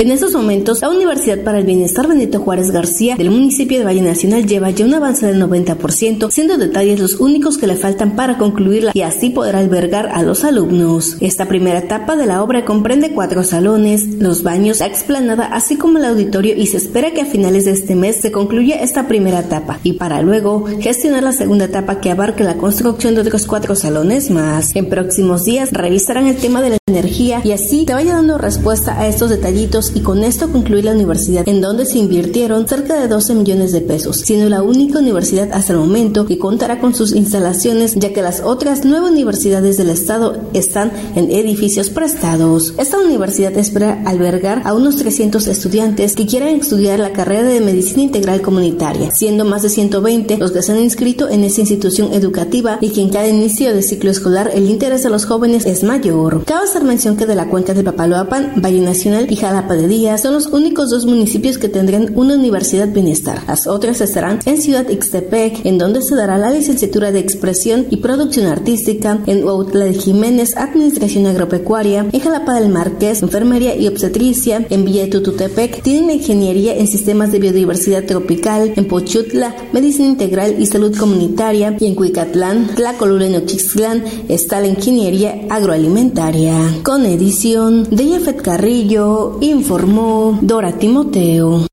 En 0.00 0.12
estos 0.12 0.32
momentos, 0.32 0.80
la 0.80 0.90
Universidad 0.90 1.42
para 1.42 1.58
el 1.58 1.66
Bienestar 1.66 2.06
Benito 2.06 2.38
Juárez 2.38 2.70
García 2.70 3.16
del 3.16 3.32
municipio 3.32 3.78
de 3.78 3.84
Valle 3.84 4.00
Nacional 4.00 4.46
lleva 4.46 4.70
ya 4.70 4.84
un 4.84 4.94
avance 4.94 5.26
del 5.26 5.42
90%, 5.42 6.30
siendo 6.30 6.56
detalles 6.56 7.00
los 7.00 7.18
únicos 7.18 7.58
que 7.58 7.66
le 7.66 7.74
faltan 7.74 8.14
para 8.14 8.38
concluirla 8.38 8.92
y 8.94 9.00
así 9.00 9.30
poder 9.30 9.56
albergar 9.56 10.10
a 10.14 10.22
los 10.22 10.44
alumnos. 10.44 11.16
Esta 11.18 11.48
primera 11.48 11.80
etapa 11.80 12.14
de 12.14 12.26
la 12.26 12.44
obra 12.44 12.64
comprende 12.64 13.10
cuatro 13.10 13.42
salones, 13.42 14.06
los 14.20 14.44
baños, 14.44 14.78
la 14.78 14.86
explanada, 14.86 15.46
así 15.46 15.74
como 15.74 15.98
el 15.98 16.04
auditorio 16.04 16.54
y 16.54 16.66
se 16.66 16.76
espera 16.76 17.10
que 17.10 17.22
a 17.22 17.26
finales 17.26 17.64
de 17.64 17.72
este 17.72 17.96
mes 17.96 18.20
se 18.20 18.30
concluya 18.30 18.76
esta 18.76 19.08
primera 19.08 19.40
etapa 19.40 19.80
y 19.82 19.94
para 19.94 20.22
luego 20.22 20.66
gestionar 20.78 21.24
la 21.24 21.32
segunda 21.32 21.64
etapa 21.64 22.00
que 22.00 22.12
abarque 22.12 22.44
la 22.44 22.56
construcción 22.56 23.16
de 23.16 23.22
otros 23.22 23.46
cuatro 23.46 23.74
salones 23.74 24.30
más. 24.30 24.76
En 24.76 24.88
próximos 24.88 25.44
días 25.44 25.72
revisarán 25.72 26.28
el 26.28 26.36
tema 26.36 26.62
de 26.62 26.70
la 26.70 26.78
energía 26.86 27.40
y 27.42 27.50
así 27.50 27.84
te 27.84 27.94
vaya 27.94 28.14
dando 28.14 28.38
respuesta 28.38 28.96
a 29.00 29.08
estos 29.08 29.30
detallitos 29.30 29.87
y 29.94 30.00
con 30.00 30.24
esto 30.24 30.50
concluir 30.50 30.84
la 30.84 30.92
universidad 30.92 31.48
en 31.48 31.60
donde 31.60 31.86
se 31.86 31.98
invirtieron 31.98 32.66
cerca 32.68 33.00
de 33.00 33.08
12 33.08 33.34
millones 33.34 33.72
de 33.72 33.80
pesos, 33.80 34.18
siendo 34.18 34.48
la 34.48 34.62
única 34.62 34.98
universidad 34.98 35.50
hasta 35.52 35.72
el 35.72 35.78
momento 35.78 36.26
que 36.26 36.38
contará 36.38 36.80
con 36.80 36.94
sus 36.94 37.12
instalaciones 37.14 37.94
ya 37.96 38.12
que 38.12 38.22
las 38.22 38.40
otras 38.40 38.84
nueve 38.84 39.10
universidades 39.10 39.76
del 39.76 39.90
estado 39.90 40.36
están 40.52 40.92
en 41.14 41.30
edificios 41.30 41.90
prestados. 41.90 42.74
Esta 42.78 42.98
universidad 42.98 43.56
espera 43.56 44.02
albergar 44.04 44.62
a 44.64 44.74
unos 44.74 44.96
300 44.96 45.46
estudiantes 45.46 46.14
que 46.14 46.26
quieran 46.26 46.50
estudiar 46.50 46.98
la 46.98 47.12
carrera 47.12 47.48
de 47.48 47.60
medicina 47.60 48.02
integral 48.02 48.42
comunitaria, 48.42 49.10
siendo 49.10 49.44
más 49.44 49.62
de 49.62 49.68
120 49.70 50.38
los 50.38 50.52
que 50.52 50.62
se 50.62 50.72
han 50.72 50.78
inscrito 50.78 51.28
en 51.28 51.44
esta 51.44 51.60
institución 51.60 52.12
educativa 52.12 52.78
y 52.80 52.90
que 52.90 53.00
en 53.00 53.10
cada 53.10 53.28
inicio 53.28 53.74
de 53.74 53.82
ciclo 53.82 54.10
escolar 54.10 54.50
el 54.54 54.68
interés 54.68 55.02
de 55.02 55.10
los 55.10 55.24
jóvenes 55.24 55.66
es 55.66 55.82
mayor. 55.82 56.44
Cabe 56.44 56.64
hacer 56.64 56.84
mención 56.84 57.16
que 57.16 57.26
de 57.26 57.34
la 57.34 57.48
cuenca 57.48 57.74
de 57.74 57.82
Papaloapan, 57.82 58.60
Valle 58.62 58.80
Nacional 58.80 59.26
y 59.30 59.36
Jalapa 59.36 59.74
de 59.78 59.88
Díaz 59.88 60.22
son 60.22 60.34
los 60.34 60.46
únicos 60.46 60.90
dos 60.90 61.06
municipios 61.06 61.56
que 61.56 61.68
tendrán 61.68 62.12
una 62.14 62.34
universidad 62.34 62.88
bienestar. 62.88 63.42
Las 63.46 63.66
otras 63.66 64.00
estarán 64.00 64.40
en 64.44 64.60
Ciudad 64.60 64.88
Ixtepec, 64.88 65.64
en 65.64 65.78
donde 65.78 66.02
se 66.02 66.14
dará 66.14 66.36
la 66.36 66.50
licenciatura 66.50 67.12
de 67.12 67.20
expresión 67.20 67.86
y 67.90 67.96
producción 67.96 68.46
artística, 68.46 69.22
en 69.26 69.44
Huautla 69.44 69.84
de 69.84 69.94
Jiménez, 69.94 70.56
Administración 70.56 71.26
Agropecuaria, 71.26 72.06
en 72.12 72.20
Jalapa 72.20 72.54
del 72.60 72.70
Marqués, 72.70 73.22
Enfermería 73.22 73.76
y 73.76 73.86
Obstetricia, 73.86 74.66
en 74.68 74.84
Villa 74.84 75.04
de 75.04 75.10
Tututepec, 75.10 75.82
tienen 75.82 76.10
ingeniería 76.10 76.76
en 76.76 76.86
sistemas 76.86 77.32
de 77.32 77.38
biodiversidad 77.38 78.04
tropical, 78.04 78.72
en 78.76 78.88
Pochutla, 78.88 79.54
Medicina 79.72 80.08
Integral 80.08 80.56
y 80.58 80.66
Salud 80.66 80.96
Comunitaria, 80.96 81.76
y 81.78 81.86
en 81.86 81.94
Cuicatlán, 81.94 82.74
Tlacolula 82.74 83.26
y 83.26 83.30
Nochixtlán 83.30 84.04
está 84.28 84.60
la 84.60 84.66
ingeniería 84.66 85.40
agroalimentaria. 85.48 86.54
Con 86.82 87.06
edición 87.06 87.84
de 87.90 88.04
Jeffet 88.04 88.42
Carrillo, 88.42 89.38
informó 89.68 90.38
Dora 90.40 90.72
Timoteo. 90.72 91.66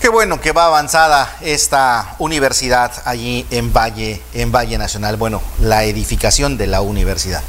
Qué 0.00 0.08
bueno 0.08 0.40
que 0.40 0.52
va 0.52 0.64
avanzada 0.64 1.36
esta 1.42 2.16
universidad 2.18 2.90
allí 3.04 3.46
en 3.50 3.74
Valle, 3.74 4.22
en 4.32 4.50
Valle 4.52 4.78
Nacional. 4.78 5.18
Bueno, 5.18 5.42
la 5.60 5.84
edificación 5.84 6.56
de 6.56 6.66
la 6.66 6.80
universidad. 6.80 7.42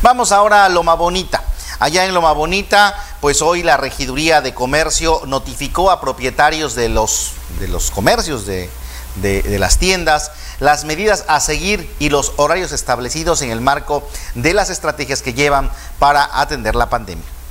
Vamos 0.00 0.30
ahora 0.30 0.64
a 0.64 0.68
Loma 0.68 0.94
Bonita. 0.94 1.42
Allá 1.80 2.04
en 2.04 2.14
Loma 2.14 2.30
Bonita, 2.30 2.94
pues 3.20 3.42
hoy 3.42 3.64
la 3.64 3.76
regiduría 3.76 4.40
de 4.40 4.54
comercio 4.54 5.22
notificó 5.26 5.90
a 5.90 6.00
propietarios 6.00 6.76
de 6.76 6.88
los, 6.88 7.32
de 7.58 7.66
los 7.66 7.90
comercios 7.90 8.46
de, 8.46 8.70
de, 9.16 9.42
de 9.42 9.58
las 9.58 9.78
tiendas 9.78 10.30
las 10.60 10.84
medidas 10.84 11.24
a 11.26 11.40
seguir 11.40 11.92
y 11.98 12.10
los 12.10 12.34
horarios 12.36 12.70
establecidos 12.70 13.42
en 13.42 13.50
el 13.50 13.60
marco 13.60 14.08
de 14.36 14.54
las 14.54 14.70
estrategias 14.70 15.20
que 15.20 15.34
llevan 15.34 15.68
para 15.98 16.40
atender 16.40 16.76
la 16.76 16.88
pandemia. 16.88 17.41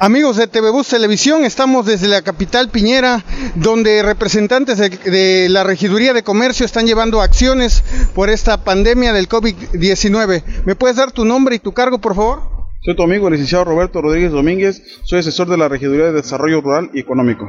Amigos 0.00 0.36
de 0.36 0.48
TV 0.48 0.70
Bus 0.70 0.88
Televisión, 0.88 1.44
estamos 1.44 1.86
desde 1.86 2.08
la 2.08 2.22
capital 2.22 2.68
Piñera, 2.68 3.22
donde 3.54 4.02
representantes 4.02 4.76
de, 4.76 4.88
de, 4.88 5.48
la 5.48 5.62
Regiduría 5.62 6.12
de 6.12 6.24
Comercio 6.24 6.66
están 6.66 6.86
llevando 6.86 7.20
acciones 7.20 7.84
por 8.12 8.28
esta 8.28 8.64
pandemia 8.64 9.12
del 9.12 9.28
COVID-19. 9.28 10.42
¿Me 10.64 10.74
puedes 10.74 10.96
dar 10.96 11.12
tu 11.12 11.24
nombre 11.24 11.54
y 11.54 11.58
tu 11.60 11.72
cargo, 11.72 12.00
por 12.00 12.16
favor? 12.16 12.42
Soy 12.80 12.96
tu 12.96 13.04
amigo, 13.04 13.28
el 13.28 13.34
licenciado 13.34 13.64
Roberto 13.64 14.02
Rodríguez 14.02 14.32
Domínguez, 14.32 14.82
soy 15.04 15.20
asesor 15.20 15.48
de 15.48 15.58
la 15.58 15.68
Regiduría 15.68 16.06
de 16.06 16.12
Desarrollo 16.12 16.60
Rural 16.60 16.90
y 16.92 16.98
Económico. 16.98 17.48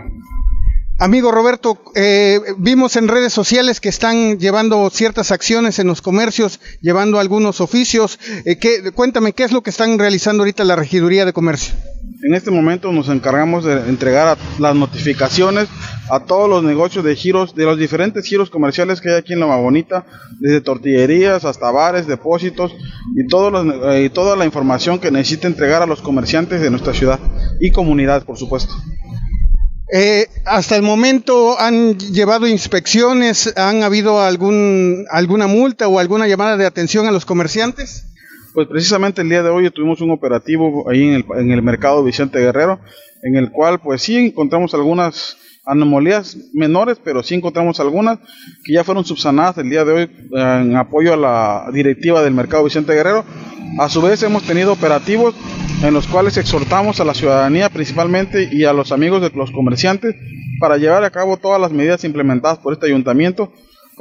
Amigo 0.98 1.30
Roberto, 1.30 1.78
eh, 1.94 2.40
vimos 2.58 2.96
en 2.96 3.10
redes 3.10 3.34
sociales 3.34 3.82
que 3.82 3.90
están 3.90 4.40
llevando 4.40 4.90
ciertas 4.90 5.32
acciones 5.32 5.78
en 5.78 5.88
los 5.88 6.02
comercios, 6.02 6.62
llevando 6.80 7.20
algunos 7.20 7.60
oficios. 7.60 8.18
Eh, 8.46 8.56
¿qué, 8.56 8.94
cuéntame, 8.94 9.34
¿qué 9.34 9.44
es 9.44 9.52
lo 9.52 9.62
que 9.62 9.72
están 9.72 10.00
realizando 10.00 10.44
ahorita 10.44 10.64
la 10.64 10.78
Regiduría 10.78 11.26
de 11.26 11.34
Comercio? 11.34 11.76
En 12.24 12.34
este 12.34 12.50
momento 12.50 12.94
nos 12.94 13.10
encargamos 13.10 13.66
de 13.66 13.74
entregar 13.90 14.38
las 14.58 14.74
notificaciones 14.74 15.68
a 16.10 16.22
todos 16.22 16.50
los 16.50 16.64
negocios 16.64 17.04
de 17.04 17.14
giros, 17.18 17.54
de 17.56 17.66
los 17.66 17.78
diferentes 17.78 18.26
giros 18.26 18.50
comerciales 18.50 19.02
que 19.02 19.10
hay 19.10 19.16
aquí 19.16 19.34
en 19.34 19.42
Loma 19.42 19.58
Bonita, 19.58 20.06
desde 20.40 20.62
tortillerías 20.62 21.44
hasta 21.44 21.72
bares, 21.72 22.08
depósitos 22.08 22.74
y, 23.18 23.28
todos 23.28 23.52
los, 23.52 23.94
eh, 23.94 24.06
y 24.06 24.10
toda 24.10 24.38
la 24.38 24.46
información 24.46 25.00
que 25.00 25.12
necesita 25.12 25.48
entregar 25.48 25.82
a 25.82 25.88
los 25.88 26.02
comerciantes 26.02 26.62
de 26.62 26.70
nuestra 26.70 26.94
ciudad 26.94 27.20
y 27.60 27.72
comunidad, 27.72 28.24
por 28.24 28.38
supuesto. 28.38 28.74
Eh, 29.94 30.28
hasta 30.46 30.76
el 30.76 30.82
momento 30.82 31.60
han 31.60 31.98
llevado 32.00 32.48
inspecciones, 32.48 33.54
han 33.56 33.84
habido 33.84 34.20
algún 34.20 35.06
alguna 35.12 35.46
multa 35.48 35.88
o 35.88 36.00
alguna 36.00 36.28
llamada 36.28 36.58
de 36.58 36.66
atención 36.66 37.06
a 37.06 37.12
los 37.12 37.26
comerciantes. 37.26 38.08
Pues 38.54 38.68
precisamente 38.68 39.22
el 39.22 39.30
día 39.30 39.44
de 39.44 39.50
hoy 39.50 39.70
tuvimos 39.70 40.02
un 40.02 40.12
operativo 40.12 40.90
ahí 40.90 41.04
en 41.04 41.14
el, 41.14 41.26
en 41.38 41.52
el 41.52 41.62
mercado 41.62 42.04
Vicente 42.04 42.40
Guerrero, 42.40 42.80
en 43.22 43.36
el 43.36 43.52
cual 43.52 43.80
pues 43.80 44.02
sí 44.02 44.18
encontramos 44.18 44.74
algunas 44.74 45.38
anomalías 45.66 46.38
menores, 46.54 47.00
pero 47.04 47.24
sí 47.24 47.36
encontramos 47.36 47.80
algunas 47.80 48.20
que 48.64 48.74
ya 48.74 48.84
fueron 48.84 49.06
subsanadas 49.06 49.58
el 49.58 49.70
día 49.70 49.84
de 49.84 49.92
hoy 49.92 50.04
eh, 50.04 50.62
en 50.62 50.76
apoyo 50.76 51.14
a 51.14 51.18
la 51.18 51.72
directiva 51.74 52.22
del 52.22 52.34
mercado 52.34 52.64
Vicente 52.64 52.94
Guerrero. 52.94 53.26
A 53.80 53.90
su 53.90 54.02
vez 54.02 54.22
hemos 54.24 54.44
tenido 54.44 54.74
operativos 54.74 55.36
en 55.84 55.94
los 55.94 56.08
cuales 56.08 56.38
exhortamos 56.38 57.00
a 57.00 57.06
la 57.06 57.14
ciudadanía 57.14 57.70
principalmente 57.70 58.50
y 58.52 58.64
a 58.64 58.74
los 58.74 58.92
amigos 58.92 59.22
de 59.22 59.32
los 59.32 59.52
comerciantes 59.52 60.16
para 60.60 60.78
llevar 60.78 61.04
a 61.04 61.10
cabo 61.10 61.38
todas 61.38 61.60
las 61.60 61.72
medidas 61.72 62.04
implementadas 62.04 62.60
por 62.60 62.74
este 62.74 62.86
ayuntamiento 62.86 63.52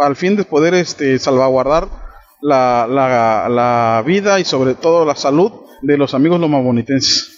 el 0.03 0.17
fin 0.17 0.37
de 0.37 0.45
poder 0.45 0.75
este, 0.75 1.19
salvaguardar 1.19 1.89
la, 2.41 2.87
la, 2.89 3.49
la 3.49 4.03
vida 4.05 4.41
y 4.41 4.45
sobre 4.45 4.75
todo 4.75 5.05
la 5.05 5.15
salud 5.15 5.53
de 5.83 5.97
los 5.97 6.15
amigos 6.15 6.41
lomabonitenses. 6.41 7.34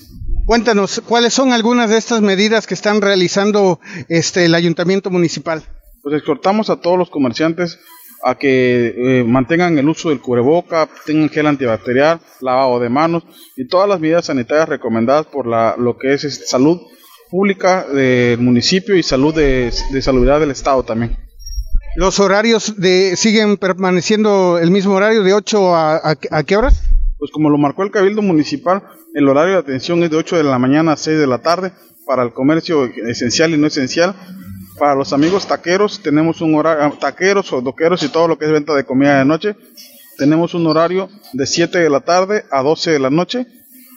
Cuéntanos, 0.47 1.03
¿cuáles 1.05 1.34
son 1.34 1.53
algunas 1.53 1.90
de 1.90 1.99
estas 1.99 2.22
medidas 2.22 2.68
que 2.68 2.74
están 2.74 3.01
realizando 3.01 3.80
este, 4.09 4.44
el 4.44 4.55
ayuntamiento 4.55 5.11
municipal? 5.11 5.64
Pues 6.05 6.14
exhortamos 6.14 6.70
a 6.70 6.76
todos 6.76 6.97
los 6.97 7.11
comerciantes 7.11 7.80
a 8.22 8.36
que 8.36 8.94
eh, 8.97 9.24
mantengan 9.24 9.76
el 9.76 9.88
uso 9.88 10.11
del 10.11 10.20
cubreboca, 10.20 10.88
tengan 11.05 11.30
gel 11.30 11.49
antibacterial, 11.49 12.20
lavado 12.40 12.78
de 12.78 12.88
manos 12.88 13.24
y 13.57 13.66
todas 13.66 13.88
las 13.88 13.99
medidas 13.99 14.26
sanitarias 14.26 14.68
recomendadas 14.68 15.26
por 15.26 15.49
la, 15.49 15.74
lo 15.76 15.99
que 15.99 16.14
es 16.14 16.22
este, 16.22 16.47
salud 16.47 16.80
pública 17.28 17.84
del 17.84 18.38
municipio 18.38 18.94
y 18.94 19.03
salud 19.03 19.34
de, 19.34 19.72
de 19.90 20.03
salubridad 20.03 20.38
del 20.38 20.53
estado 20.53 20.84
también. 20.84 21.16
¿Los 21.97 22.20
horarios 22.20 22.74
de, 22.76 23.16
siguen 23.16 23.57
permaneciendo 23.57 24.61
el 24.61 24.70
mismo 24.70 24.94
horario 24.94 25.24
de 25.24 25.34
8 25.34 25.74
a, 25.74 25.97
a, 25.97 26.16
a 26.30 26.42
qué 26.44 26.57
horas? 26.57 26.86
Pues 27.18 27.30
como 27.30 27.48
lo 27.48 27.56
marcó 27.56 27.82
el 27.82 27.90
Cabildo 27.90 28.20
Municipal, 28.20 28.82
el 29.14 29.28
horario 29.28 29.54
de 29.54 29.60
atención 29.60 30.02
es 30.02 30.10
de 30.10 30.16
8 30.16 30.36
de 30.36 30.44
la 30.44 30.58
mañana 30.58 30.92
a 30.92 30.96
6 30.96 31.18
de 31.18 31.26
la 31.26 31.38
tarde 31.38 31.72
para 32.06 32.22
el 32.22 32.32
comercio 32.32 32.84
esencial 32.84 33.52
y 33.52 33.56
no 33.56 33.66
esencial 33.66 34.14
Para 34.78 34.94
los 34.94 35.12
amigos 35.12 35.48
taqueros, 35.48 36.02
tenemos 36.02 36.42
un 36.42 36.54
horario, 36.54 36.84
ah, 36.84 36.92
taqueros 37.00 37.50
doqueros 37.62 38.02
y 38.02 38.10
todo 38.10 38.28
lo 38.28 38.38
que 38.38 38.44
es 38.44 38.52
venta 38.52 38.74
de 38.74 38.84
comida 38.84 39.18
de 39.18 39.24
noche, 39.24 39.56
tenemos 40.18 40.52
un 40.52 40.66
horario 40.66 41.08
de 41.32 41.46
7 41.46 41.78
de 41.78 41.88
la 41.88 42.00
tarde 42.00 42.44
a 42.50 42.62
12 42.62 42.90
de 42.90 42.98
la 42.98 43.10
noche. 43.10 43.46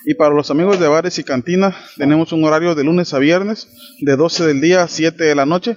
Y 0.05 0.13
para 0.13 0.33
los 0.33 0.49
amigos 0.49 0.79
de 0.79 0.87
bares 0.87 1.19
y 1.19 1.23
cantinas, 1.25 1.75
tenemos 1.97 2.31
un 2.31 2.43
horario 2.45 2.73
de 2.73 2.85
lunes 2.85 3.13
a 3.13 3.19
viernes, 3.19 3.67
de 3.99 4.15
12 4.15 4.47
del 4.47 4.61
día 4.61 4.83
a 4.83 4.87
7 4.87 5.21
de 5.21 5.35
la 5.35 5.45
noche, 5.45 5.75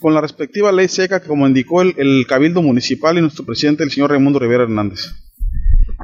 con 0.00 0.14
la 0.14 0.22
respectiva 0.22 0.72
ley 0.72 0.88
seca, 0.88 1.20
como 1.20 1.46
indicó 1.46 1.82
el, 1.82 1.94
el 1.98 2.26
Cabildo 2.26 2.62
Municipal 2.62 3.18
y 3.18 3.20
nuestro 3.20 3.44
presidente, 3.44 3.84
el 3.84 3.90
señor 3.90 4.10
Raimundo 4.10 4.38
Rivera 4.38 4.62
Hernández. 4.62 5.10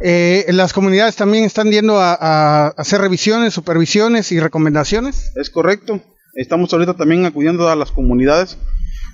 Eh, 0.03 0.44
las 0.49 0.72
comunidades 0.72 1.16
también 1.16 1.44
están 1.44 1.70
yendo 1.70 1.99
a, 1.99 2.14
a 2.14 2.68
hacer 2.76 3.01
revisiones, 3.01 3.55
supervisiones 3.55 4.30
y 4.32 4.40
recomendaciones. 4.40 5.32
Es 5.36 5.51
correcto. 5.51 6.01
Estamos 6.34 6.70
ahorita 6.72 6.94
también 6.94 7.24
acudiendo 7.24 7.68
a 7.68 7.76
las 7.76 7.90
comunidades, 7.90 8.59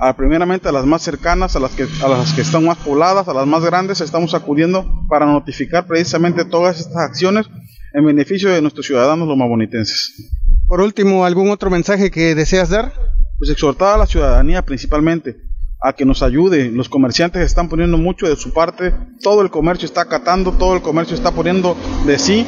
a, 0.01 0.17
primeramente 0.17 0.69
a 0.69 0.73
las 0.73 0.85
más 0.87 1.03
cercanas, 1.03 1.55
a 1.55 1.61
las, 1.61 1.71
que, 1.71 1.87
a 2.03 2.09
las 2.09 2.33
que 2.33 2.41
están 2.41 2.65
más 2.65 2.79
pobladas, 2.79 3.29
a 3.29 3.35
las 3.35 3.47
más 3.47 3.65
grandes, 3.65 4.01
estamos 4.01 4.35
acudiendo 4.35 5.07
para 5.09 5.25
notificar 5.27 5.87
precisamente 5.87 6.45
todas 6.45 6.81
estas 6.81 6.97
acciones 6.97 7.47
en 7.95 8.05
beneficio 8.05 8.51
de 8.51 8.61
nuestros 8.61 8.87
ciudadanos 8.87 9.29
lomabonitenses. 9.29 10.33
Por 10.67 10.81
último, 10.81 11.25
¿algún 11.25 11.51
otro 11.51 11.71
mensaje 11.71 12.11
que 12.11 12.35
deseas 12.35 12.71
dar? 12.71 12.93
Pues 13.39 13.51
exhortar 13.51 13.95
a 13.95 13.99
la 13.99 14.07
ciudadanía 14.07 14.63
principalmente 14.63 15.37
a 15.83 15.93
que 15.93 16.05
nos 16.05 16.23
ayude. 16.23 16.71
Los 16.71 16.89
comerciantes 16.89 17.43
están 17.43 17.69
poniendo 17.69 17.99
mucho 17.99 18.29
de 18.29 18.37
su 18.37 18.53
parte, 18.53 18.95
todo 19.21 19.43
el 19.43 19.51
comercio 19.51 19.87
está 19.87 20.03
acatando, 20.03 20.53
todo 20.53 20.75
el 20.75 20.83
comercio 20.83 21.17
está 21.17 21.33
poniendo 21.33 21.77
de 22.07 22.19
sí. 22.19 22.47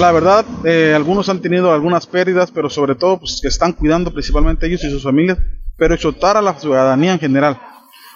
La 0.00 0.12
verdad, 0.12 0.44
eh, 0.64 0.92
algunos 0.94 1.28
han 1.28 1.40
tenido 1.40 1.72
algunas 1.72 2.06
pérdidas, 2.06 2.50
pero 2.50 2.68
sobre 2.68 2.94
todo 2.94 3.20
pues, 3.20 3.40
que 3.40 3.48
están 3.48 3.72
cuidando 3.72 4.12
principalmente 4.12 4.66
ellos 4.66 4.82
y 4.84 4.90
sus 4.90 5.02
familias, 5.02 5.38
pero 5.76 5.94
exhortar 5.94 6.36
a 6.36 6.42
la 6.42 6.54
ciudadanía 6.54 7.12
en 7.12 7.20
general, 7.20 7.60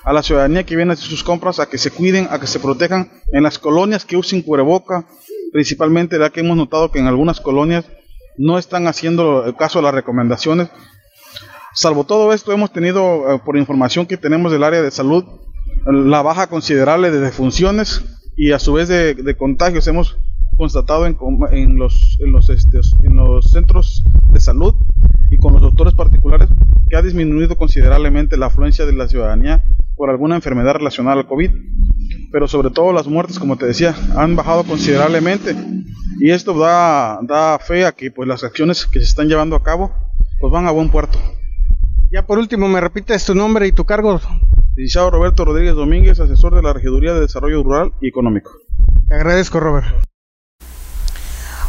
a 0.04 0.12
la 0.12 0.22
ciudadanía 0.22 0.64
que 0.64 0.76
viene 0.76 0.92
a 0.92 0.94
hacer 0.94 1.08
sus 1.08 1.22
compras, 1.22 1.60
a 1.60 1.68
que 1.68 1.78
se 1.78 1.90
cuiden, 1.90 2.26
a 2.30 2.40
que 2.40 2.46
se 2.46 2.58
protejan 2.58 3.10
en 3.32 3.44
las 3.44 3.58
colonias 3.58 4.04
que 4.04 4.16
usen 4.16 4.42
cubreboca, 4.42 5.06
principalmente 5.52 6.18
ya 6.18 6.30
que 6.30 6.40
hemos 6.40 6.56
notado 6.56 6.90
que 6.90 6.98
en 6.98 7.06
algunas 7.06 7.40
colonias 7.40 7.84
no 8.36 8.58
están 8.58 8.86
haciendo 8.88 9.54
caso 9.58 9.78
de 9.78 9.84
las 9.84 9.94
recomendaciones. 9.94 10.68
Salvo 11.74 12.04
todo 12.04 12.32
esto, 12.34 12.52
hemos 12.52 12.72
tenido, 12.72 13.32
eh, 13.32 13.40
por 13.44 13.56
información 13.56 14.06
que 14.06 14.18
tenemos 14.18 14.52
del 14.52 14.62
área 14.62 14.82
de 14.82 14.90
salud, 14.90 15.24
la 15.86 16.20
baja 16.20 16.46
considerable 16.46 17.10
de 17.10 17.20
defunciones 17.20 18.04
y 18.36 18.52
a 18.52 18.58
su 18.58 18.74
vez 18.74 18.88
de, 18.88 19.14
de 19.14 19.36
contagios. 19.36 19.86
Hemos 19.88 20.18
constatado 20.58 21.06
en, 21.06 21.16
en, 21.50 21.78
los, 21.78 22.18
en, 22.20 22.30
los, 22.30 22.50
este, 22.50 22.80
en 23.04 23.16
los 23.16 23.46
centros 23.50 24.04
de 24.30 24.38
salud 24.38 24.74
y 25.30 25.38
con 25.38 25.54
los 25.54 25.62
doctores 25.62 25.94
particulares 25.94 26.48
que 26.88 26.96
ha 26.96 27.02
disminuido 27.02 27.56
considerablemente 27.56 28.36
la 28.36 28.46
afluencia 28.46 28.84
de 28.84 28.92
la 28.92 29.08
ciudadanía 29.08 29.64
por 29.96 30.10
alguna 30.10 30.36
enfermedad 30.36 30.74
relacionada 30.74 31.20
al 31.20 31.26
COVID. 31.26 31.50
Pero 32.30 32.48
sobre 32.48 32.70
todo 32.70 32.92
las 32.92 33.06
muertes, 33.06 33.38
como 33.38 33.56
te 33.56 33.66
decía, 33.66 33.94
han 34.16 34.36
bajado 34.36 34.64
considerablemente. 34.64 35.56
Y 36.20 36.30
esto 36.30 36.52
da, 36.58 37.18
da 37.22 37.58
fe 37.58 37.86
a 37.86 37.92
que 37.92 38.10
pues, 38.10 38.28
las 38.28 38.44
acciones 38.44 38.86
que 38.86 39.00
se 39.00 39.06
están 39.06 39.28
llevando 39.28 39.56
a 39.56 39.62
cabo 39.62 39.90
pues, 40.38 40.52
van 40.52 40.66
a 40.66 40.70
buen 40.70 40.90
puerto. 40.90 41.18
Ya 42.12 42.26
por 42.26 42.38
último, 42.38 42.68
¿me 42.68 42.78
repites 42.78 43.24
tu 43.24 43.34
nombre 43.34 43.66
y 43.66 43.72
tu 43.72 43.86
cargo? 43.86 44.20
Licenciado 44.76 45.10
Roberto 45.10 45.46
Rodríguez 45.46 45.74
Domínguez, 45.74 46.20
asesor 46.20 46.54
de 46.54 46.60
la 46.60 46.74
Regiduría 46.74 47.14
de 47.14 47.20
Desarrollo 47.20 47.62
Rural 47.62 47.92
y 48.02 48.08
Económico. 48.08 48.50
Te 49.08 49.14
agradezco, 49.14 49.58
Robert. 49.60 49.86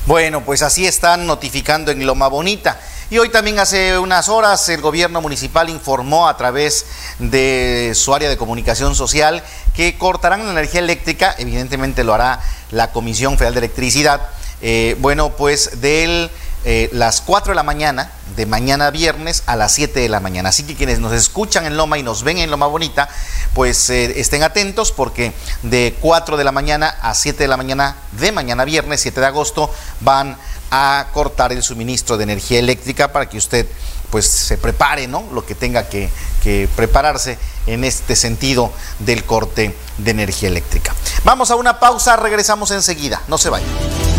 Bueno, 0.06 0.42
pues 0.42 0.62
así 0.62 0.86
están 0.86 1.26
notificando 1.28 1.92
en 1.92 2.06
Loma 2.06 2.28
Bonita. 2.28 2.78
Y 3.10 3.20
hoy 3.20 3.30
también 3.30 3.58
hace 3.58 3.98
unas 3.98 4.28
horas 4.28 4.68
el 4.68 4.82
gobierno 4.82 5.22
municipal 5.22 5.70
informó 5.70 6.28
a 6.28 6.36
través 6.36 6.88
de 7.20 7.94
su 7.96 8.14
área 8.14 8.28
de 8.28 8.36
comunicación 8.36 8.96
social 8.96 9.44
que 9.74 9.98
cortarán 9.98 10.44
la 10.44 10.52
energía 10.52 10.82
eléctrica, 10.82 11.36
evidentemente 11.38 12.04
lo 12.04 12.14
hará 12.14 12.42
la 12.70 12.92
Comisión 12.92 13.38
Federal 13.38 13.54
de 13.54 13.60
Electricidad, 13.60 14.28
eh, 14.62 14.98
bueno, 15.00 15.38
pues 15.38 15.80
del 15.80 16.30
eh, 16.66 16.90
las 16.94 17.22
4 17.22 17.52
de 17.52 17.56
la 17.56 17.64
mañana, 17.64 18.12
de 18.36 18.46
mañana 18.46 18.90
viernes 18.90 19.44
a 19.46 19.56
las 19.56 19.74
7 19.74 20.00
de 20.00 20.10
la 20.10 20.20
mañana. 20.20 20.50
Así 20.50 20.64
que 20.64 20.76
quienes 20.76 21.00
nos 21.00 21.12
escuchan 21.12 21.66
en 21.66 21.76
Loma 21.76 21.98
y 21.98 22.04
nos 22.04 22.24
ven 22.24 22.38
en 22.38 22.50
Loma 22.50 22.68
Bonita, 22.68 23.10
pues 23.54 23.90
eh, 23.90 24.20
estén 24.20 24.44
atentos 24.44 24.92
porque 24.92 25.34
de 25.62 25.96
4 26.00 26.38
de 26.38 26.44
la 26.44 26.52
mañana 26.52 26.96
a 27.02 27.14
7 27.14 27.44
de 27.44 27.48
la 27.48 27.58
mañana 27.58 27.98
de 28.14 28.32
mañana 28.32 28.64
viernes, 28.66 29.02
7 29.02 29.20
de 29.20 29.28
agosto, 29.28 29.70
van 30.00 30.38
a 30.72 31.08
cortar 31.14 31.52
el 31.52 31.62
suministro 31.62 32.18
de 32.18 32.24
energía 32.24 32.60
eléctrica 32.60 33.12
para 33.12 33.28
que 33.28 33.38
usted 33.38 33.68
pues 34.10 34.28
se 34.28 34.58
prepare, 34.58 35.08
¿no? 35.08 35.26
Lo 35.34 35.46
que 35.46 35.56
tenga 35.56 35.90
que, 35.90 36.10
que 36.44 36.70
prepararse 36.76 37.38
en 37.68 37.84
este 37.84 38.16
sentido 38.16 38.72
del 39.00 39.24
corte 39.24 39.76
de 39.98 40.12
energía 40.12 40.50
eléctrica. 40.50 40.94
Vamos 41.24 41.52
a 41.52 41.56
una 41.56 41.80
pausa, 41.80 42.16
regresamos 42.16 42.72
enseguida, 42.72 43.22
no 43.28 43.38
se 43.38 43.50
vayan. 43.50 44.13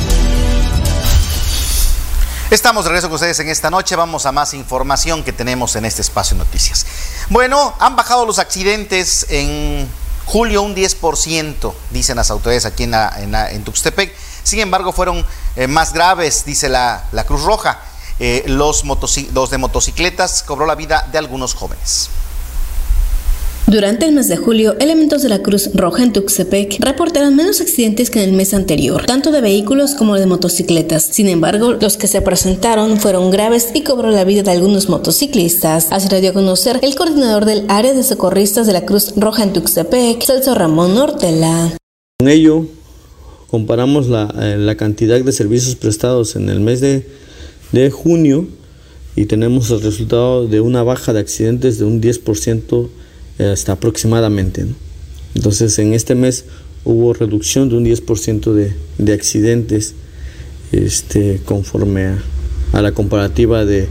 Estamos 2.54 2.84
de 2.84 2.90
regreso 2.90 3.08
con 3.08 3.16
ustedes 3.16 3.40
en 3.40 3.48
esta 3.48 3.68
noche. 3.68 3.96
Vamos 3.96 4.26
a 4.26 4.30
más 4.30 4.54
información 4.54 5.24
que 5.24 5.32
tenemos 5.32 5.74
en 5.74 5.84
este 5.84 6.02
espacio 6.02 6.36
de 6.36 6.44
noticias. 6.44 6.86
Bueno, 7.28 7.74
han 7.80 7.96
bajado 7.96 8.24
los 8.24 8.38
accidentes 8.38 9.26
en 9.28 9.88
julio 10.24 10.62
un 10.62 10.76
10%, 10.76 11.74
dicen 11.90 12.14
las 12.14 12.30
autoridades 12.30 12.64
aquí 12.64 12.84
en, 12.84 12.94
en, 12.94 13.64
Tuxtepec. 13.64 14.14
Sin 14.44 14.60
embargo, 14.60 14.92
fueron 14.92 15.26
eh, 15.56 15.66
más 15.66 15.92
graves, 15.92 16.44
dice 16.44 16.68
la, 16.68 17.02
Cruz 17.26 17.42
Roja. 17.42 17.80
Eh, 18.20 18.44
los 18.46 18.84
de 19.50 19.58
motocicletas 19.58 20.44
cobró 20.44 20.64
la 20.64 20.76
vida 20.76 21.08
de 21.10 21.18
algunos 21.18 21.54
jóvenes. 21.54 22.08
Durante 23.66 24.04
el 24.04 24.12
mes 24.12 24.28
de 24.28 24.36
julio, 24.36 24.76
elementos 24.78 25.22
de 25.22 25.30
la 25.30 25.40
Cruz 25.40 25.70
Roja 25.72 26.02
en 26.04 26.12
Tuxtepec 26.12 26.80
reportaron 26.80 27.34
menos 27.34 27.62
accidentes 27.62 28.10
que 28.10 28.22
en 28.22 28.28
el 28.28 28.36
mes 28.36 28.52
anterior, 28.52 29.06
tanto 29.06 29.32
de 29.32 29.40
vehículos 29.40 29.94
como 29.94 30.16
de 30.16 30.26
motocicletas. 30.26 31.06
Sin 31.06 31.28
embargo, 31.28 31.72
los 31.72 31.96
que 31.96 32.06
se 32.06 32.20
presentaron 32.20 32.98
fueron 32.98 33.30
graves 33.30 33.70
y 33.72 33.80
cobró 33.80 34.10
la 34.10 34.24
vida 34.24 34.42
de 34.42 34.50
algunos 34.50 34.90
motociclistas. 34.90 35.88
Así 35.92 36.10
lo 36.10 36.20
dio 36.20 36.30
a 36.30 36.34
conocer 36.34 36.78
el 36.82 36.94
coordinador 36.94 37.46
del 37.46 37.64
área 37.68 37.94
de 37.94 38.02
socorristas 38.02 38.66
de 38.66 38.74
la 38.74 38.84
Cruz 38.84 39.14
Roja 39.16 39.44
en 39.44 39.54
Tuxtepec, 39.54 40.22
Celso 40.22 40.54
Ramón 40.54 40.98
Ortela. 40.98 41.74
Con 42.18 42.28
ello, 42.28 42.66
comparamos 43.50 44.08
la, 44.08 44.32
eh, 44.42 44.56
la 44.58 44.76
cantidad 44.76 45.18
de 45.18 45.32
servicios 45.32 45.74
prestados 45.74 46.36
en 46.36 46.50
el 46.50 46.60
mes 46.60 46.82
de 46.82 47.90
junio 47.90 48.46
y 49.16 49.24
tenemos 49.24 49.70
el 49.70 49.80
resultado 49.80 50.46
de 50.46 50.60
una 50.60 50.82
baja 50.82 51.14
de 51.14 51.20
accidentes 51.20 51.78
de 51.78 51.86
un 51.86 52.02
10% 52.02 52.90
hasta 53.38 53.72
aproximadamente. 53.72 54.66
Entonces 55.34 55.78
en 55.78 55.92
este 55.92 56.14
mes 56.14 56.44
hubo 56.84 57.12
reducción 57.12 57.68
de 57.68 57.76
un 57.76 57.84
10% 57.84 58.52
de, 58.52 58.74
de, 58.98 59.12
accidentes 59.12 59.94
este, 60.72 61.40
conforme 61.44 62.06
a, 62.06 62.22
a 62.72 62.82
la 62.82 62.92
comparativa 62.92 63.64
de, 63.64 63.88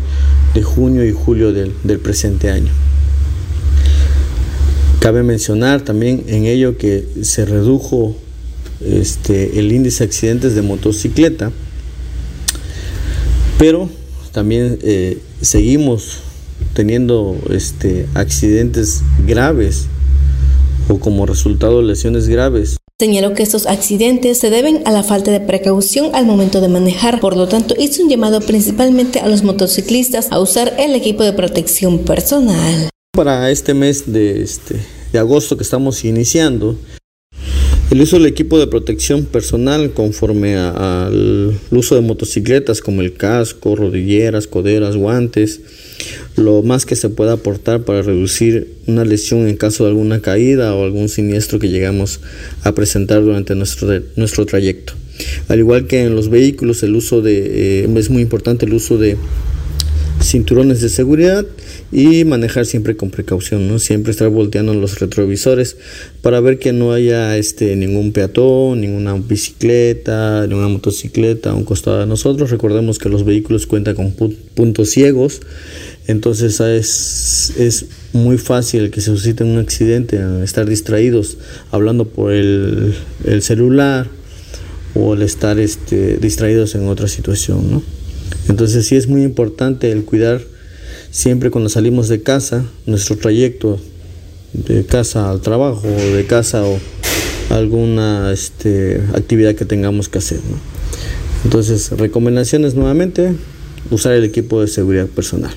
de, 0.53 0.63
junio 0.63 1.05
y 1.05 1.11
julio 1.11 1.51
del, 1.51 1.73
del, 1.83 1.99
presente 1.99 2.49
año. 2.49 2.71
Cabe 4.99 5.23
mencionar 5.23 5.81
también 5.81 6.23
en 6.27 6.45
ello 6.45 6.77
que 6.77 7.05
se 7.23 7.45
redujo 7.45 8.15
este, 8.79 9.59
el 9.59 9.71
índice 9.71 10.03
de 10.03 10.07
accidentes 10.07 10.55
de 10.55 10.61
motocicleta, 10.61 11.51
pero 13.57 13.89
también 14.31 14.79
eh, 14.81 15.17
seguimos 15.41 16.19
teniendo 16.73 17.37
este, 17.49 18.07
accidentes 18.13 19.01
graves 19.25 19.87
o 20.89 20.99
como 20.99 21.25
resultado 21.25 21.81
lesiones 21.81 22.27
graves. 22.27 22.77
Señaló 22.99 23.33
que 23.33 23.43
estos 23.43 23.65
accidentes 23.65 24.37
se 24.37 24.49
deben 24.49 24.81
a 24.85 24.91
la 24.91 25.03
falta 25.03 25.31
de 25.31 25.39
precaución 25.39 26.13
al 26.13 26.25
momento 26.25 26.61
de 26.61 26.69
manejar, 26.69 27.19
por 27.19 27.35
lo 27.35 27.47
tanto 27.47 27.75
hizo 27.77 28.03
un 28.03 28.09
llamado 28.09 28.39
principalmente 28.41 29.19
a 29.19 29.27
los 29.27 29.43
motociclistas 29.43 30.31
a 30.31 30.39
usar 30.39 30.75
el 30.79 30.95
equipo 30.95 31.23
de 31.23 31.33
protección 31.33 31.99
personal. 31.99 32.89
Para 33.11 33.51
este 33.51 33.73
mes 33.73 34.11
de, 34.11 34.41
este, 34.41 34.75
de 35.11 35.19
agosto 35.19 35.57
que 35.57 35.63
estamos 35.63 36.05
iniciando, 36.05 36.77
el 37.91 38.01
uso 38.01 38.17
del 38.17 38.25
equipo 38.25 38.57
de 38.57 38.67
protección 38.67 39.25
personal 39.25 39.91
conforme 39.93 40.55
al 40.55 41.59
uso 41.71 41.95
de 41.95 42.01
motocicletas 42.01 42.81
como 42.81 43.01
el 43.01 43.13
casco, 43.13 43.75
rodilleras, 43.75 44.47
coderas, 44.47 44.95
guantes, 44.95 45.61
lo 46.35 46.61
más 46.61 46.85
que 46.85 46.95
se 46.95 47.09
pueda 47.09 47.33
aportar 47.33 47.83
para 47.83 48.01
reducir 48.01 48.75
una 48.87 49.05
lesión 49.05 49.47
en 49.47 49.57
caso 49.57 49.83
de 49.83 49.91
alguna 49.91 50.21
caída 50.21 50.73
o 50.75 50.83
algún 50.83 51.09
siniestro 51.09 51.59
que 51.59 51.69
llegamos 51.69 52.19
a 52.63 52.73
presentar 52.73 53.21
durante 53.23 53.55
nuestro, 53.55 53.87
nuestro 54.15 54.45
trayecto. 54.45 54.93
Al 55.47 55.59
igual 55.59 55.87
que 55.87 56.03
en 56.03 56.15
los 56.15 56.29
vehículos, 56.29 56.83
el 56.83 56.95
uso 56.95 57.21
de, 57.21 57.83
eh, 57.83 57.89
es 57.95 58.09
muy 58.09 58.21
importante 58.21 58.65
el 58.65 58.73
uso 58.73 58.97
de 58.97 59.17
cinturones 60.21 60.81
de 60.81 60.89
seguridad 60.89 61.45
y 61.91 62.23
manejar 62.23 62.65
siempre 62.65 62.95
con 62.95 63.09
precaución, 63.09 63.67
¿no? 63.67 63.77
Siempre 63.77 64.11
estar 64.11 64.29
volteando 64.29 64.73
los 64.73 64.99
retrovisores 64.99 65.77
para 66.21 66.39
ver 66.39 66.59
que 66.59 66.71
no 66.71 66.93
haya 66.93 67.37
este 67.37 67.75
ningún 67.75 68.13
peatón, 68.13 68.81
ninguna 68.81 69.13
bicicleta, 69.15 70.47
ninguna 70.47 70.69
motocicleta 70.69 71.51
a 71.51 71.53
un 71.53 71.65
costado 71.65 71.99
de 71.99 72.07
nosotros. 72.07 72.49
Recordemos 72.51 72.99
que 72.99 73.09
los 73.09 73.25
vehículos 73.25 73.67
cuentan 73.67 73.95
con 73.95 74.11
puntos 74.11 74.89
ciegos 74.89 75.41
Entonces 76.07 76.59
es, 76.59 77.53
es 77.57 77.85
muy 78.11 78.37
fácil 78.37 78.91
que 78.91 78.99
se 78.99 79.07
suscite 79.07 79.43
un 79.43 79.57
accidente, 79.57 80.21
estar 80.43 80.67
distraídos 80.67 81.37
hablando 81.71 82.05
por 82.05 82.33
el, 82.33 82.95
el 83.23 83.41
celular 83.41 84.07
o 84.95 85.15
estar 85.15 85.59
este, 85.59 86.17
distraídos 86.17 86.75
en 86.75 86.87
otra 86.87 87.07
situación. 87.07 87.71
¿no? 87.71 87.83
Entonces 88.49 88.85
sí 88.85 88.95
es 88.95 89.07
muy 89.07 89.23
importante 89.23 89.91
el 89.91 90.03
cuidar 90.03 90.41
siempre 91.11 91.51
cuando 91.51 91.69
salimos 91.69 92.09
de 92.09 92.21
casa, 92.21 92.65
nuestro 92.85 93.17
trayecto 93.17 93.79
de 94.53 94.85
casa 94.85 95.31
al 95.31 95.41
trabajo 95.41 95.87
o 95.87 96.15
de 96.15 96.25
casa 96.25 96.63
o 96.63 96.79
alguna 97.49 98.31
este, 98.31 99.01
actividad 99.13 99.55
que 99.55 99.65
tengamos 99.65 100.09
que 100.09 100.19
hacer. 100.19 100.39
Entonces, 101.43 101.91
recomendaciones 101.91 102.73
nuevamente, 102.73 103.35
usar 103.91 104.13
el 104.13 104.23
equipo 104.23 104.61
de 104.61 104.67
seguridad 104.67 105.07
personal. 105.07 105.53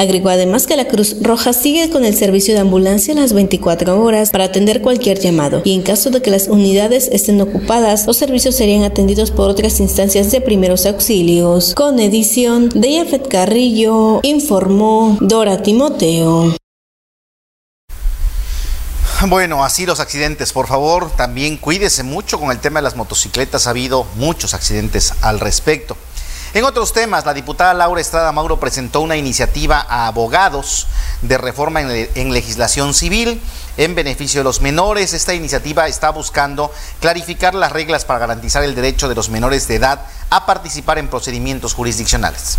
Agregó 0.00 0.30
además 0.30 0.66
que 0.66 0.76
la 0.76 0.88
Cruz 0.88 1.16
Roja 1.20 1.52
sigue 1.52 1.90
con 1.90 2.06
el 2.06 2.16
servicio 2.16 2.54
de 2.54 2.60
ambulancia 2.60 3.12
las 3.14 3.34
24 3.34 4.02
horas 4.02 4.30
para 4.30 4.44
atender 4.44 4.80
cualquier 4.80 5.20
llamado 5.20 5.60
y 5.62 5.74
en 5.74 5.82
caso 5.82 6.08
de 6.08 6.22
que 6.22 6.30
las 6.30 6.48
unidades 6.48 7.10
estén 7.12 7.38
ocupadas, 7.38 8.06
los 8.06 8.16
servicios 8.16 8.56
serían 8.56 8.82
atendidos 8.82 9.30
por 9.30 9.50
otras 9.50 9.78
instancias 9.78 10.30
de 10.30 10.40
primeros 10.40 10.86
auxilios. 10.86 11.74
Con 11.74 12.00
edición 12.00 12.70
de 12.70 12.94
Yafet 12.94 13.28
Carrillo, 13.28 14.20
informó 14.22 15.18
Dora 15.20 15.62
Timoteo. 15.62 16.56
Bueno, 19.28 19.62
así 19.66 19.84
los 19.84 20.00
accidentes, 20.00 20.54
por 20.54 20.66
favor, 20.66 21.10
también 21.14 21.58
cuídese 21.58 22.04
mucho 22.04 22.40
con 22.40 22.50
el 22.50 22.58
tema 22.58 22.80
de 22.80 22.84
las 22.84 22.96
motocicletas, 22.96 23.66
ha 23.66 23.70
habido 23.70 24.06
muchos 24.16 24.54
accidentes 24.54 25.12
al 25.20 25.40
respecto. 25.40 25.94
En 26.52 26.64
otros 26.64 26.92
temas, 26.92 27.24
la 27.24 27.32
diputada 27.32 27.72
Laura 27.74 28.00
Estrada 28.00 28.32
Mauro 28.32 28.58
presentó 28.58 29.02
una 29.02 29.16
iniciativa 29.16 29.86
a 29.88 30.08
abogados 30.08 30.88
de 31.22 31.38
reforma 31.38 31.80
en, 31.80 32.32
legislación 32.32 32.92
civil 32.92 33.40
en 33.76 33.94
beneficio 33.94 34.40
de 34.40 34.44
los 34.44 34.60
menores. 34.60 35.12
Esta 35.12 35.32
iniciativa 35.32 35.86
está 35.86 36.10
buscando 36.10 36.72
clarificar 37.00 37.54
las 37.54 37.70
reglas 37.70 38.04
para 38.04 38.18
garantizar 38.18 38.64
el 38.64 38.74
derecho 38.74 39.08
de 39.08 39.14
los 39.14 39.28
menores 39.28 39.68
de 39.68 39.76
edad 39.76 40.00
a 40.28 40.44
participar 40.44 40.98
en 40.98 41.06
procedimientos 41.06 41.74
jurisdiccionales. 41.74 42.58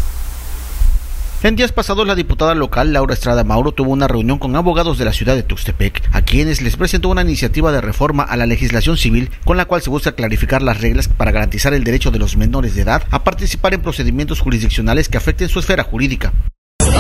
En 1.43 1.55
días 1.55 1.71
pasados, 1.71 2.05
la 2.05 2.13
diputada 2.13 2.53
local 2.53 2.93
Laura 2.93 3.15
Estrada 3.15 3.43
Mauro 3.43 3.71
tuvo 3.71 3.89
una 3.89 4.07
reunión 4.07 4.37
con 4.37 4.55
abogados 4.55 4.99
de 4.99 5.05
la 5.05 5.11
ciudad 5.11 5.35
de 5.35 5.41
Tuxtepec, 5.41 6.07
a 6.11 6.21
quienes 6.21 6.61
les 6.61 6.77
presentó 6.77 7.09
una 7.09 7.23
iniciativa 7.23 7.71
de 7.71 7.81
reforma 7.81 8.21
a 8.21 8.37
la 8.37 8.45
legislación 8.45 8.95
civil 8.95 9.31
con 9.43 9.57
la 9.57 9.65
cual 9.65 9.81
se 9.81 9.89
busca 9.89 10.11
clarificar 10.11 10.61
las 10.61 10.81
reglas 10.81 11.07
para 11.07 11.31
garantizar 11.31 11.73
el 11.73 11.83
derecho 11.83 12.11
de 12.11 12.19
los 12.19 12.37
menores 12.37 12.75
de 12.75 12.83
edad 12.83 13.01
a 13.09 13.23
participar 13.23 13.73
en 13.73 13.81
procedimientos 13.81 14.39
jurisdiccionales 14.39 15.09
que 15.09 15.17
afecten 15.17 15.49
su 15.49 15.57
esfera 15.57 15.83
jurídica. 15.83 16.31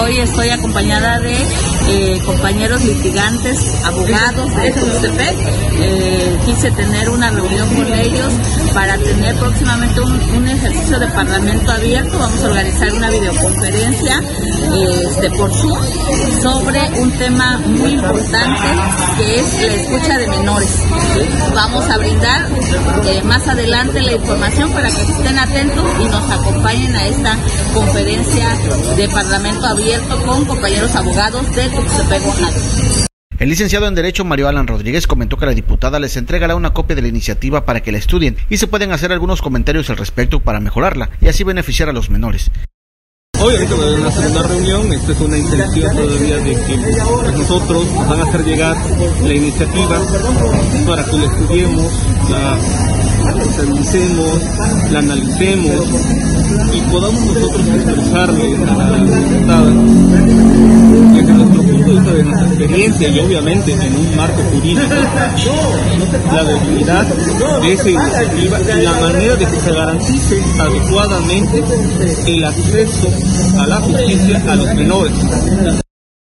Hoy 0.01 0.17
estoy 0.17 0.49
acompañada 0.49 1.19
de 1.19 1.37
eh, 1.87 2.19
compañeros 2.25 2.83
litigantes, 2.83 3.59
abogados 3.85 4.55
de 4.55 4.71
Tuxtepec. 4.71 5.35
Eh, 5.79 6.39
quise 6.43 6.71
tener 6.71 7.07
una 7.07 7.29
reunión 7.29 7.69
con 7.75 7.93
ellos 7.93 8.33
para 8.73 8.97
tener 8.97 9.35
próximamente 9.35 10.01
un, 10.01 10.47
ejercicio 10.47 10.99
de 10.99 11.07
parlamento 11.07 11.71
abierto. 11.71 12.17
Vamos 12.17 12.43
a 12.43 12.47
organizar 12.47 12.91
una 12.93 13.11
videoconferencia 13.11 14.23
este, 15.07 15.29
por 15.31 15.53
Zoom 15.53 15.79
sobre 16.41 16.81
un 16.99 17.11
tema 17.11 17.59
muy 17.59 17.91
importante 17.91 18.67
que 19.17 19.39
es 19.39 19.53
la 19.61 19.73
escucha 19.73 20.17
de 20.17 20.27
menores. 20.27 20.79
Vamos 21.53 21.89
a 21.89 21.97
brindar 21.99 22.47
eh, 23.05 23.21
más 23.23 23.47
adelante 23.47 24.01
la 24.01 24.13
información 24.13 24.71
para 24.71 24.89
que 24.89 25.01
estén 25.01 25.37
atentos 25.37 25.85
y 25.99 26.03
nos 26.05 26.31
acompañen 26.31 26.95
a 26.95 27.07
esta 27.07 27.37
conferencia 27.73 28.57
de 28.97 29.07
parlamento 29.09 29.67
abierto 29.67 29.90
con 30.25 30.45
compañeros 30.45 30.95
abogados 30.95 31.53
de 31.53 31.69
Tuxtepec, 31.69 32.23
El 33.39 33.49
licenciado 33.49 33.87
en 33.87 33.95
Derecho 33.95 34.23
Mario 34.23 34.47
Alan 34.47 34.67
Rodríguez 34.67 35.05
comentó 35.05 35.35
que 35.35 35.45
la 35.45 35.53
diputada 35.53 35.99
les 35.99 36.15
entregará 36.15 36.55
una 36.55 36.73
copia 36.73 36.95
de 36.95 37.01
la 37.01 37.09
iniciativa 37.09 37.65
para 37.65 37.81
que 37.81 37.91
la 37.91 37.97
estudien 37.97 38.37
y 38.49 38.57
se 38.57 38.67
pueden 38.67 38.93
hacer 38.93 39.11
algunos 39.11 39.41
comentarios 39.41 39.89
al 39.89 39.97
respecto 39.97 40.39
para 40.39 40.61
mejorarla 40.61 41.09
y 41.19 41.27
así 41.27 41.43
beneficiar 41.43 41.89
a 41.89 41.93
los 41.93 42.09
menores. 42.09 42.51
Hoy, 43.43 43.55
ahorita 43.55 43.75
en 43.75 44.03
la 44.03 44.11
segunda 44.11 44.43
reunión, 44.43 44.93
esta 44.93 45.11
es 45.13 45.19
una 45.19 45.37
intención 45.37 45.95
todavía 45.95 46.37
de 46.37 46.55
que 46.61 46.77
nosotros 47.37 47.91
nos 47.91 48.07
van 48.07 48.19
a 48.19 48.23
hacer 48.23 48.45
llegar 48.45 48.77
la 49.23 49.33
iniciativa 49.33 50.01
para 50.85 51.03
que 51.03 51.17
la 51.17 51.25
estudiemos, 51.25 51.91
la 52.29 52.57
revisemos, 53.57 54.41
la 54.91 54.99
analicemos 54.99 55.87
y 56.71 56.81
podamos 56.91 57.25
nosotros 57.25 57.67
expresarle 57.67 58.57
a 58.57 58.89
la 58.89 59.03
diputada 59.03 60.40
punto 61.91 62.13
de 62.13 62.23
nuestra 62.23 62.47
experiencia 62.47 63.07
y 63.09 63.19
obviamente 63.19 63.73
en 63.73 63.95
un 63.95 64.15
marco 64.15 64.41
jurídico 64.43 64.81
la 66.33 66.43
debilidad 66.43 67.05
de 67.05 67.73
esa 67.73 67.89
iniciativa 67.89 68.59
y 68.61 68.81
la 68.81 68.91
manera 68.93 69.35
de 69.35 69.45
que 69.45 69.59
se 69.59 69.73
garantice 69.73 70.41
adecuadamente 70.59 71.63
el 72.27 72.45
acceso 72.45 73.09
a 73.59 73.67
la 73.67 73.81
justicia 73.81 74.41
a 74.51 74.55
los 74.55 74.73
menores. 74.73 75.13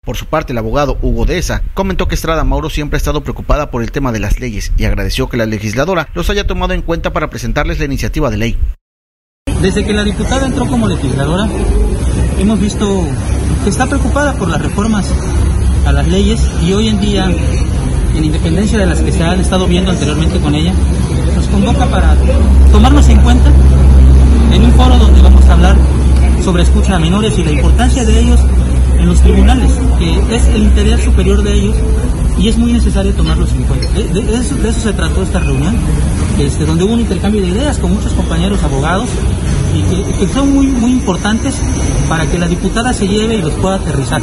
Por 0.04 0.18
su 0.18 0.26
parte, 0.26 0.54
el 0.54 0.58
abogado 0.58 0.98
Hugo 1.02 1.26
Deza 1.26 1.62
comentó 1.76 2.08
que 2.08 2.16
Estrada 2.16 2.44
Mauro 2.44 2.70
siempre 2.70 2.98
ha 2.98 2.98
estado 2.98 3.22
preocupada 3.22 3.70
por 3.70 3.84
el 3.84 3.92
tema 3.92 4.12
de 4.12 4.20
las 4.20 4.40
leyes 4.40 4.72
y 4.76 4.86
agradeció 4.86 5.30
que 5.30 5.38
la 5.38 5.46
legisladora 5.46 6.10
los 6.16 6.30
haya 6.32 6.48
tomado 6.48 6.74
en 6.74 6.82
cuenta 6.82 7.14
para 7.14 7.30
presentarles 7.30 7.78
la 7.78 7.86
iniciativa 7.86 8.32
de 8.32 8.38
ley. 8.38 8.58
Desde 9.62 9.86
que 9.86 9.94
la 9.94 10.04
diputada 10.04 10.48
entró 10.48 10.66
como 10.66 10.88
legisladora, 10.88 11.48
hemos 12.40 12.60
visto 12.60 13.08
que 13.64 13.70
está 13.70 13.86
preocupada 13.86 14.34
por 14.34 14.50
las 14.50 14.62
reformas 14.62 15.06
a 15.86 15.92
las 15.92 16.08
leyes 16.08 16.42
y 16.66 16.74
hoy 16.74 16.90
en 16.90 17.00
día, 17.00 17.26
en 18.16 18.26
independencia 18.26 18.80
de 18.80 18.86
las 18.86 19.02
que 19.02 19.12
se 19.12 19.24
han 19.24 19.40
estado 19.40 19.68
viendo 19.68 19.92
anteriormente 19.92 20.40
con 20.40 20.56
ella, 20.56 20.74
nos 21.36 21.48
convoca 21.48 21.86
para 21.86 22.16
tomarnos 22.72 23.08
en 23.10 23.20
cuenta 23.20 23.52
en 24.52 24.64
un 24.64 24.72
foro 24.74 24.98
donde 24.98 25.22
vamos 25.22 25.46
a 25.46 25.54
hablar 25.54 25.76
sobre 26.44 26.64
escucha 26.64 26.96
a 26.96 27.00
menores 27.00 27.38
y 27.38 27.44
la 27.44 27.52
importancia 27.52 28.06
de 28.06 28.20
ellos 28.20 28.40
en 29.00 29.08
los 29.08 29.22
tribunales, 29.22 29.72
que 30.00 30.36
es 30.36 30.48
el 30.48 30.64
interés 30.64 31.04
superior 31.04 31.42
de 31.44 31.54
ellos 31.54 31.76
y 32.38 32.48
es 32.50 32.58
muy 32.58 32.74
necesario 32.74 33.14
tomarlos 33.14 33.52
en 33.54 33.64
cuenta. 33.64 33.88
De, 33.92 34.36
eso, 34.36 34.56
se 34.72 34.94
trató 34.94 35.24
esta 35.24 35.40
reunión, 35.40 35.76
este, 36.40 36.66
donde 36.66 36.84
hubo 36.84 36.94
un 36.94 37.02
intercambio 37.02 37.42
de 37.42 37.48
ideas 37.48 37.78
con 37.78 37.94
muchos 37.94 38.14
compañeros 38.14 38.62
abogados 38.64 39.08
y 39.74 39.82
que, 39.84 40.20
que 40.20 40.28
son 40.28 40.54
muy, 40.54 40.68
muy 40.68 40.92
importantes 40.92 41.56
para 42.08 42.26
que 42.30 42.38
la 42.38 42.48
diputada 42.48 42.94
se 42.94 43.08
lleve 43.08 43.36
y 43.36 43.42
los 43.42 43.54
pueda 43.54 43.76
aterrizar. 43.76 44.22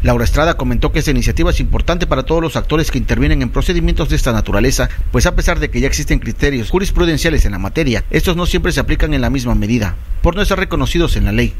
Laura 0.00 0.24
Estrada 0.24 0.54
comentó 0.54 0.92
que 0.92 1.00
esta 1.00 1.10
iniciativa 1.10 1.50
es 1.50 1.58
importante 1.58 2.06
para 2.06 2.22
todos 2.22 2.40
los 2.40 2.54
actores 2.54 2.92
que 2.92 2.98
intervienen 2.98 3.42
en 3.42 3.50
procedimientos 3.50 4.08
de 4.08 4.16
esta 4.16 4.32
naturaleza, 4.32 4.88
pues 5.10 5.26
a 5.26 5.34
pesar 5.34 5.58
de 5.58 5.70
que 5.70 5.80
ya 5.80 5.88
existen 5.88 6.20
criterios 6.20 6.70
jurisprudenciales 6.70 7.44
en 7.44 7.52
la 7.52 7.58
materia, 7.58 8.04
estos 8.10 8.36
no 8.36 8.46
siempre 8.46 8.70
se 8.70 8.78
aplican 8.78 9.12
en 9.12 9.22
la 9.22 9.30
misma 9.30 9.56
medida, 9.56 9.96
por 10.22 10.36
no 10.36 10.42
estar 10.42 10.58
reconocidos 10.58 11.16
en 11.16 11.24
la 11.24 11.32
ley. 11.32 11.52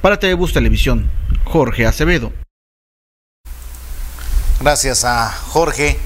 Para 0.00 0.20
TV 0.20 0.34
Bus 0.34 0.52
Televisión, 0.52 1.10
Jorge 1.44 1.84
Acevedo. 1.84 2.32
Gracias 4.60 5.04
a 5.04 5.28
Jorge 5.30 5.98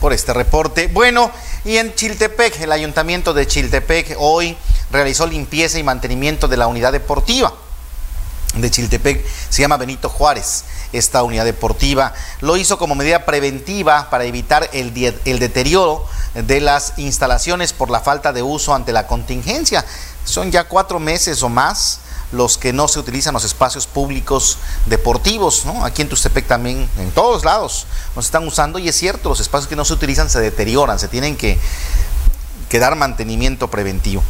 por 0.00 0.12
este 0.12 0.34
reporte. 0.34 0.90
Bueno, 0.92 1.30
y 1.64 1.76
en 1.76 1.94
Chiltepec, 1.94 2.60
el 2.60 2.72
ayuntamiento 2.72 3.32
de 3.32 3.46
Chiltepec 3.46 4.16
hoy 4.18 4.54
realizó 4.92 5.26
limpieza 5.26 5.78
y 5.78 5.82
mantenimiento 5.82 6.48
de 6.48 6.56
la 6.56 6.66
unidad 6.66 6.92
deportiva 6.92 7.52
de 8.54 8.70
Chiltepec. 8.70 9.24
Se 9.48 9.62
llama 9.62 9.76
Benito 9.76 10.08
Juárez, 10.08 10.64
esta 10.92 11.22
unidad 11.22 11.44
deportiva. 11.44 12.12
Lo 12.40 12.56
hizo 12.56 12.78
como 12.78 12.94
medida 12.94 13.24
preventiva 13.24 14.10
para 14.10 14.24
evitar 14.24 14.68
el, 14.72 14.92
deterioro 14.94 16.06
de 16.34 16.60
las 16.60 16.94
instalaciones 16.98 17.72
por 17.72 17.90
la 17.90 18.00
falta 18.00 18.32
de 18.32 18.42
uso 18.42 18.74
ante 18.74 18.92
la 18.92 19.06
contingencia. 19.06 19.84
Son 20.24 20.50
ya 20.50 20.64
cuatro 20.64 21.00
meses 21.00 21.42
o 21.42 21.48
más 21.48 22.00
los 22.32 22.56
que 22.56 22.72
no 22.72 22.88
se 22.88 22.98
utilizan 22.98 23.34
los 23.34 23.44
espacios 23.44 23.86
públicos 23.86 24.58
deportivos. 24.86 25.64
Aquí 25.82 26.02
en 26.02 26.08
Tustepec 26.08 26.46
también, 26.46 26.88
en 26.98 27.10
todos 27.12 27.44
lados, 27.44 27.86
nos 28.16 28.24
están 28.24 28.46
usando 28.46 28.78
y 28.78 28.88
es 28.88 28.96
cierto, 28.96 29.28
los 29.28 29.40
espacios 29.40 29.68
que 29.68 29.76
no 29.76 29.84
se 29.84 29.92
utilizan 29.92 30.30
se 30.30 30.40
deterioran, 30.40 30.98
se 30.98 31.08
tienen 31.08 31.36
que, 31.36 31.58
dar 32.78 32.96
mantenimiento 32.96 33.68
preventivo. 33.68 34.22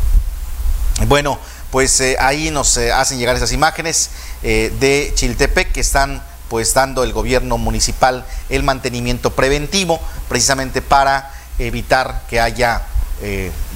Bueno, 1.07 1.39
pues 1.71 2.01
eh, 2.01 2.17
ahí 2.21 2.51
nos 2.51 2.77
eh, 2.77 2.93
hacen 2.93 3.19
llegar 3.19 3.35
esas 3.37 3.53
imágenes 3.53 4.11
eh, 4.43 4.73
de 4.79 5.13
Chiltepec 5.15 5.73
que 5.73 5.81
están 5.81 6.23
pues 6.49 6.75
dando 6.75 7.03
el 7.03 7.13
gobierno 7.13 7.57
municipal 7.57 8.27
el 8.51 8.63
mantenimiento 8.63 9.31
preventivo 9.31 9.99
precisamente 10.29 10.83
para 10.83 11.33
evitar 11.59 12.25
que 12.29 12.41
haya 12.41 12.83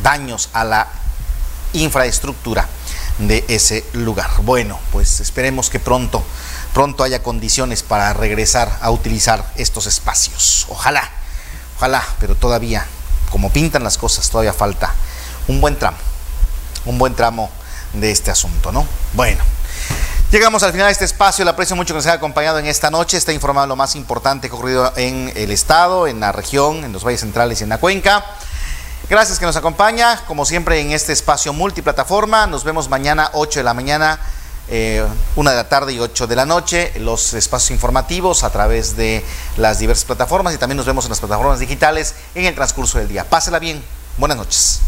daños 0.02 0.50
a 0.52 0.64
la 0.64 0.88
infraestructura 1.72 2.66
de 3.18 3.44
ese 3.48 3.84
lugar. 3.92 4.28
Bueno, 4.42 4.78
pues 4.92 5.20
esperemos 5.20 5.70
que 5.70 5.78
pronto, 5.78 6.22
pronto 6.74 7.04
haya 7.04 7.22
condiciones 7.22 7.82
para 7.82 8.12
regresar 8.12 8.76
a 8.80 8.90
utilizar 8.90 9.52
estos 9.56 9.86
espacios. 9.86 10.66
Ojalá, 10.68 11.08
ojalá, 11.76 12.02
pero 12.18 12.34
todavía, 12.34 12.84
como 13.30 13.50
pintan 13.50 13.84
las 13.84 13.98
cosas, 13.98 14.28
todavía 14.28 14.52
falta 14.52 14.92
un 15.46 15.60
buen 15.60 15.78
tramo, 15.78 15.98
un 16.86 16.98
buen 16.98 17.14
tramo 17.14 17.50
de 17.92 18.10
este 18.10 18.30
asunto, 18.30 18.72
¿no? 18.72 18.86
Bueno. 19.12 19.44
Llegamos 20.30 20.64
al 20.64 20.72
final 20.72 20.86
de 20.86 20.92
este 20.92 21.04
espacio. 21.04 21.44
Le 21.44 21.52
aprecio 21.52 21.76
mucho 21.76 21.94
que 21.94 21.98
nos 21.98 22.06
haya 22.06 22.16
acompañado 22.16 22.58
en 22.58 22.66
esta 22.66 22.90
noche. 22.90 23.16
Está 23.16 23.32
informado 23.32 23.68
lo 23.68 23.76
más 23.76 23.94
importante 23.94 24.48
que 24.48 24.54
ha 24.54 24.58
ocurrido 24.58 24.92
en 24.96 25.32
el 25.36 25.52
estado, 25.52 26.08
en 26.08 26.18
la 26.18 26.32
región, 26.32 26.82
en 26.84 26.92
los 26.92 27.04
valles 27.04 27.20
centrales 27.20 27.60
y 27.60 27.64
en 27.64 27.68
la 27.68 27.78
cuenca. 27.78 28.24
Gracias 29.08 29.38
que 29.38 29.46
nos 29.46 29.54
acompaña, 29.54 30.20
como 30.26 30.44
siempre, 30.44 30.80
en 30.80 30.90
este 30.90 31.12
espacio 31.12 31.52
multiplataforma. 31.52 32.48
Nos 32.48 32.64
vemos 32.64 32.88
mañana, 32.88 33.30
8 33.34 33.60
de 33.60 33.64
la 33.64 33.72
mañana, 33.72 34.18
eh, 34.68 35.06
1 35.36 35.50
de 35.50 35.56
la 35.56 35.68
tarde 35.68 35.92
y 35.92 36.00
8 36.00 36.26
de 36.26 36.34
la 36.34 36.44
noche. 36.44 36.92
Los 36.98 37.32
espacios 37.34 37.70
informativos 37.70 38.42
a 38.42 38.50
través 38.50 38.96
de 38.96 39.24
las 39.56 39.78
diversas 39.78 40.06
plataformas 40.06 40.54
y 40.54 40.58
también 40.58 40.76
nos 40.76 40.86
vemos 40.86 41.04
en 41.04 41.10
las 41.10 41.20
plataformas 41.20 41.60
digitales 41.60 42.16
en 42.34 42.46
el 42.46 42.54
transcurso 42.56 42.98
del 42.98 43.06
día. 43.06 43.24
Pásela 43.24 43.60
bien. 43.60 43.80
Buenas 44.18 44.38
noches. 44.38 44.80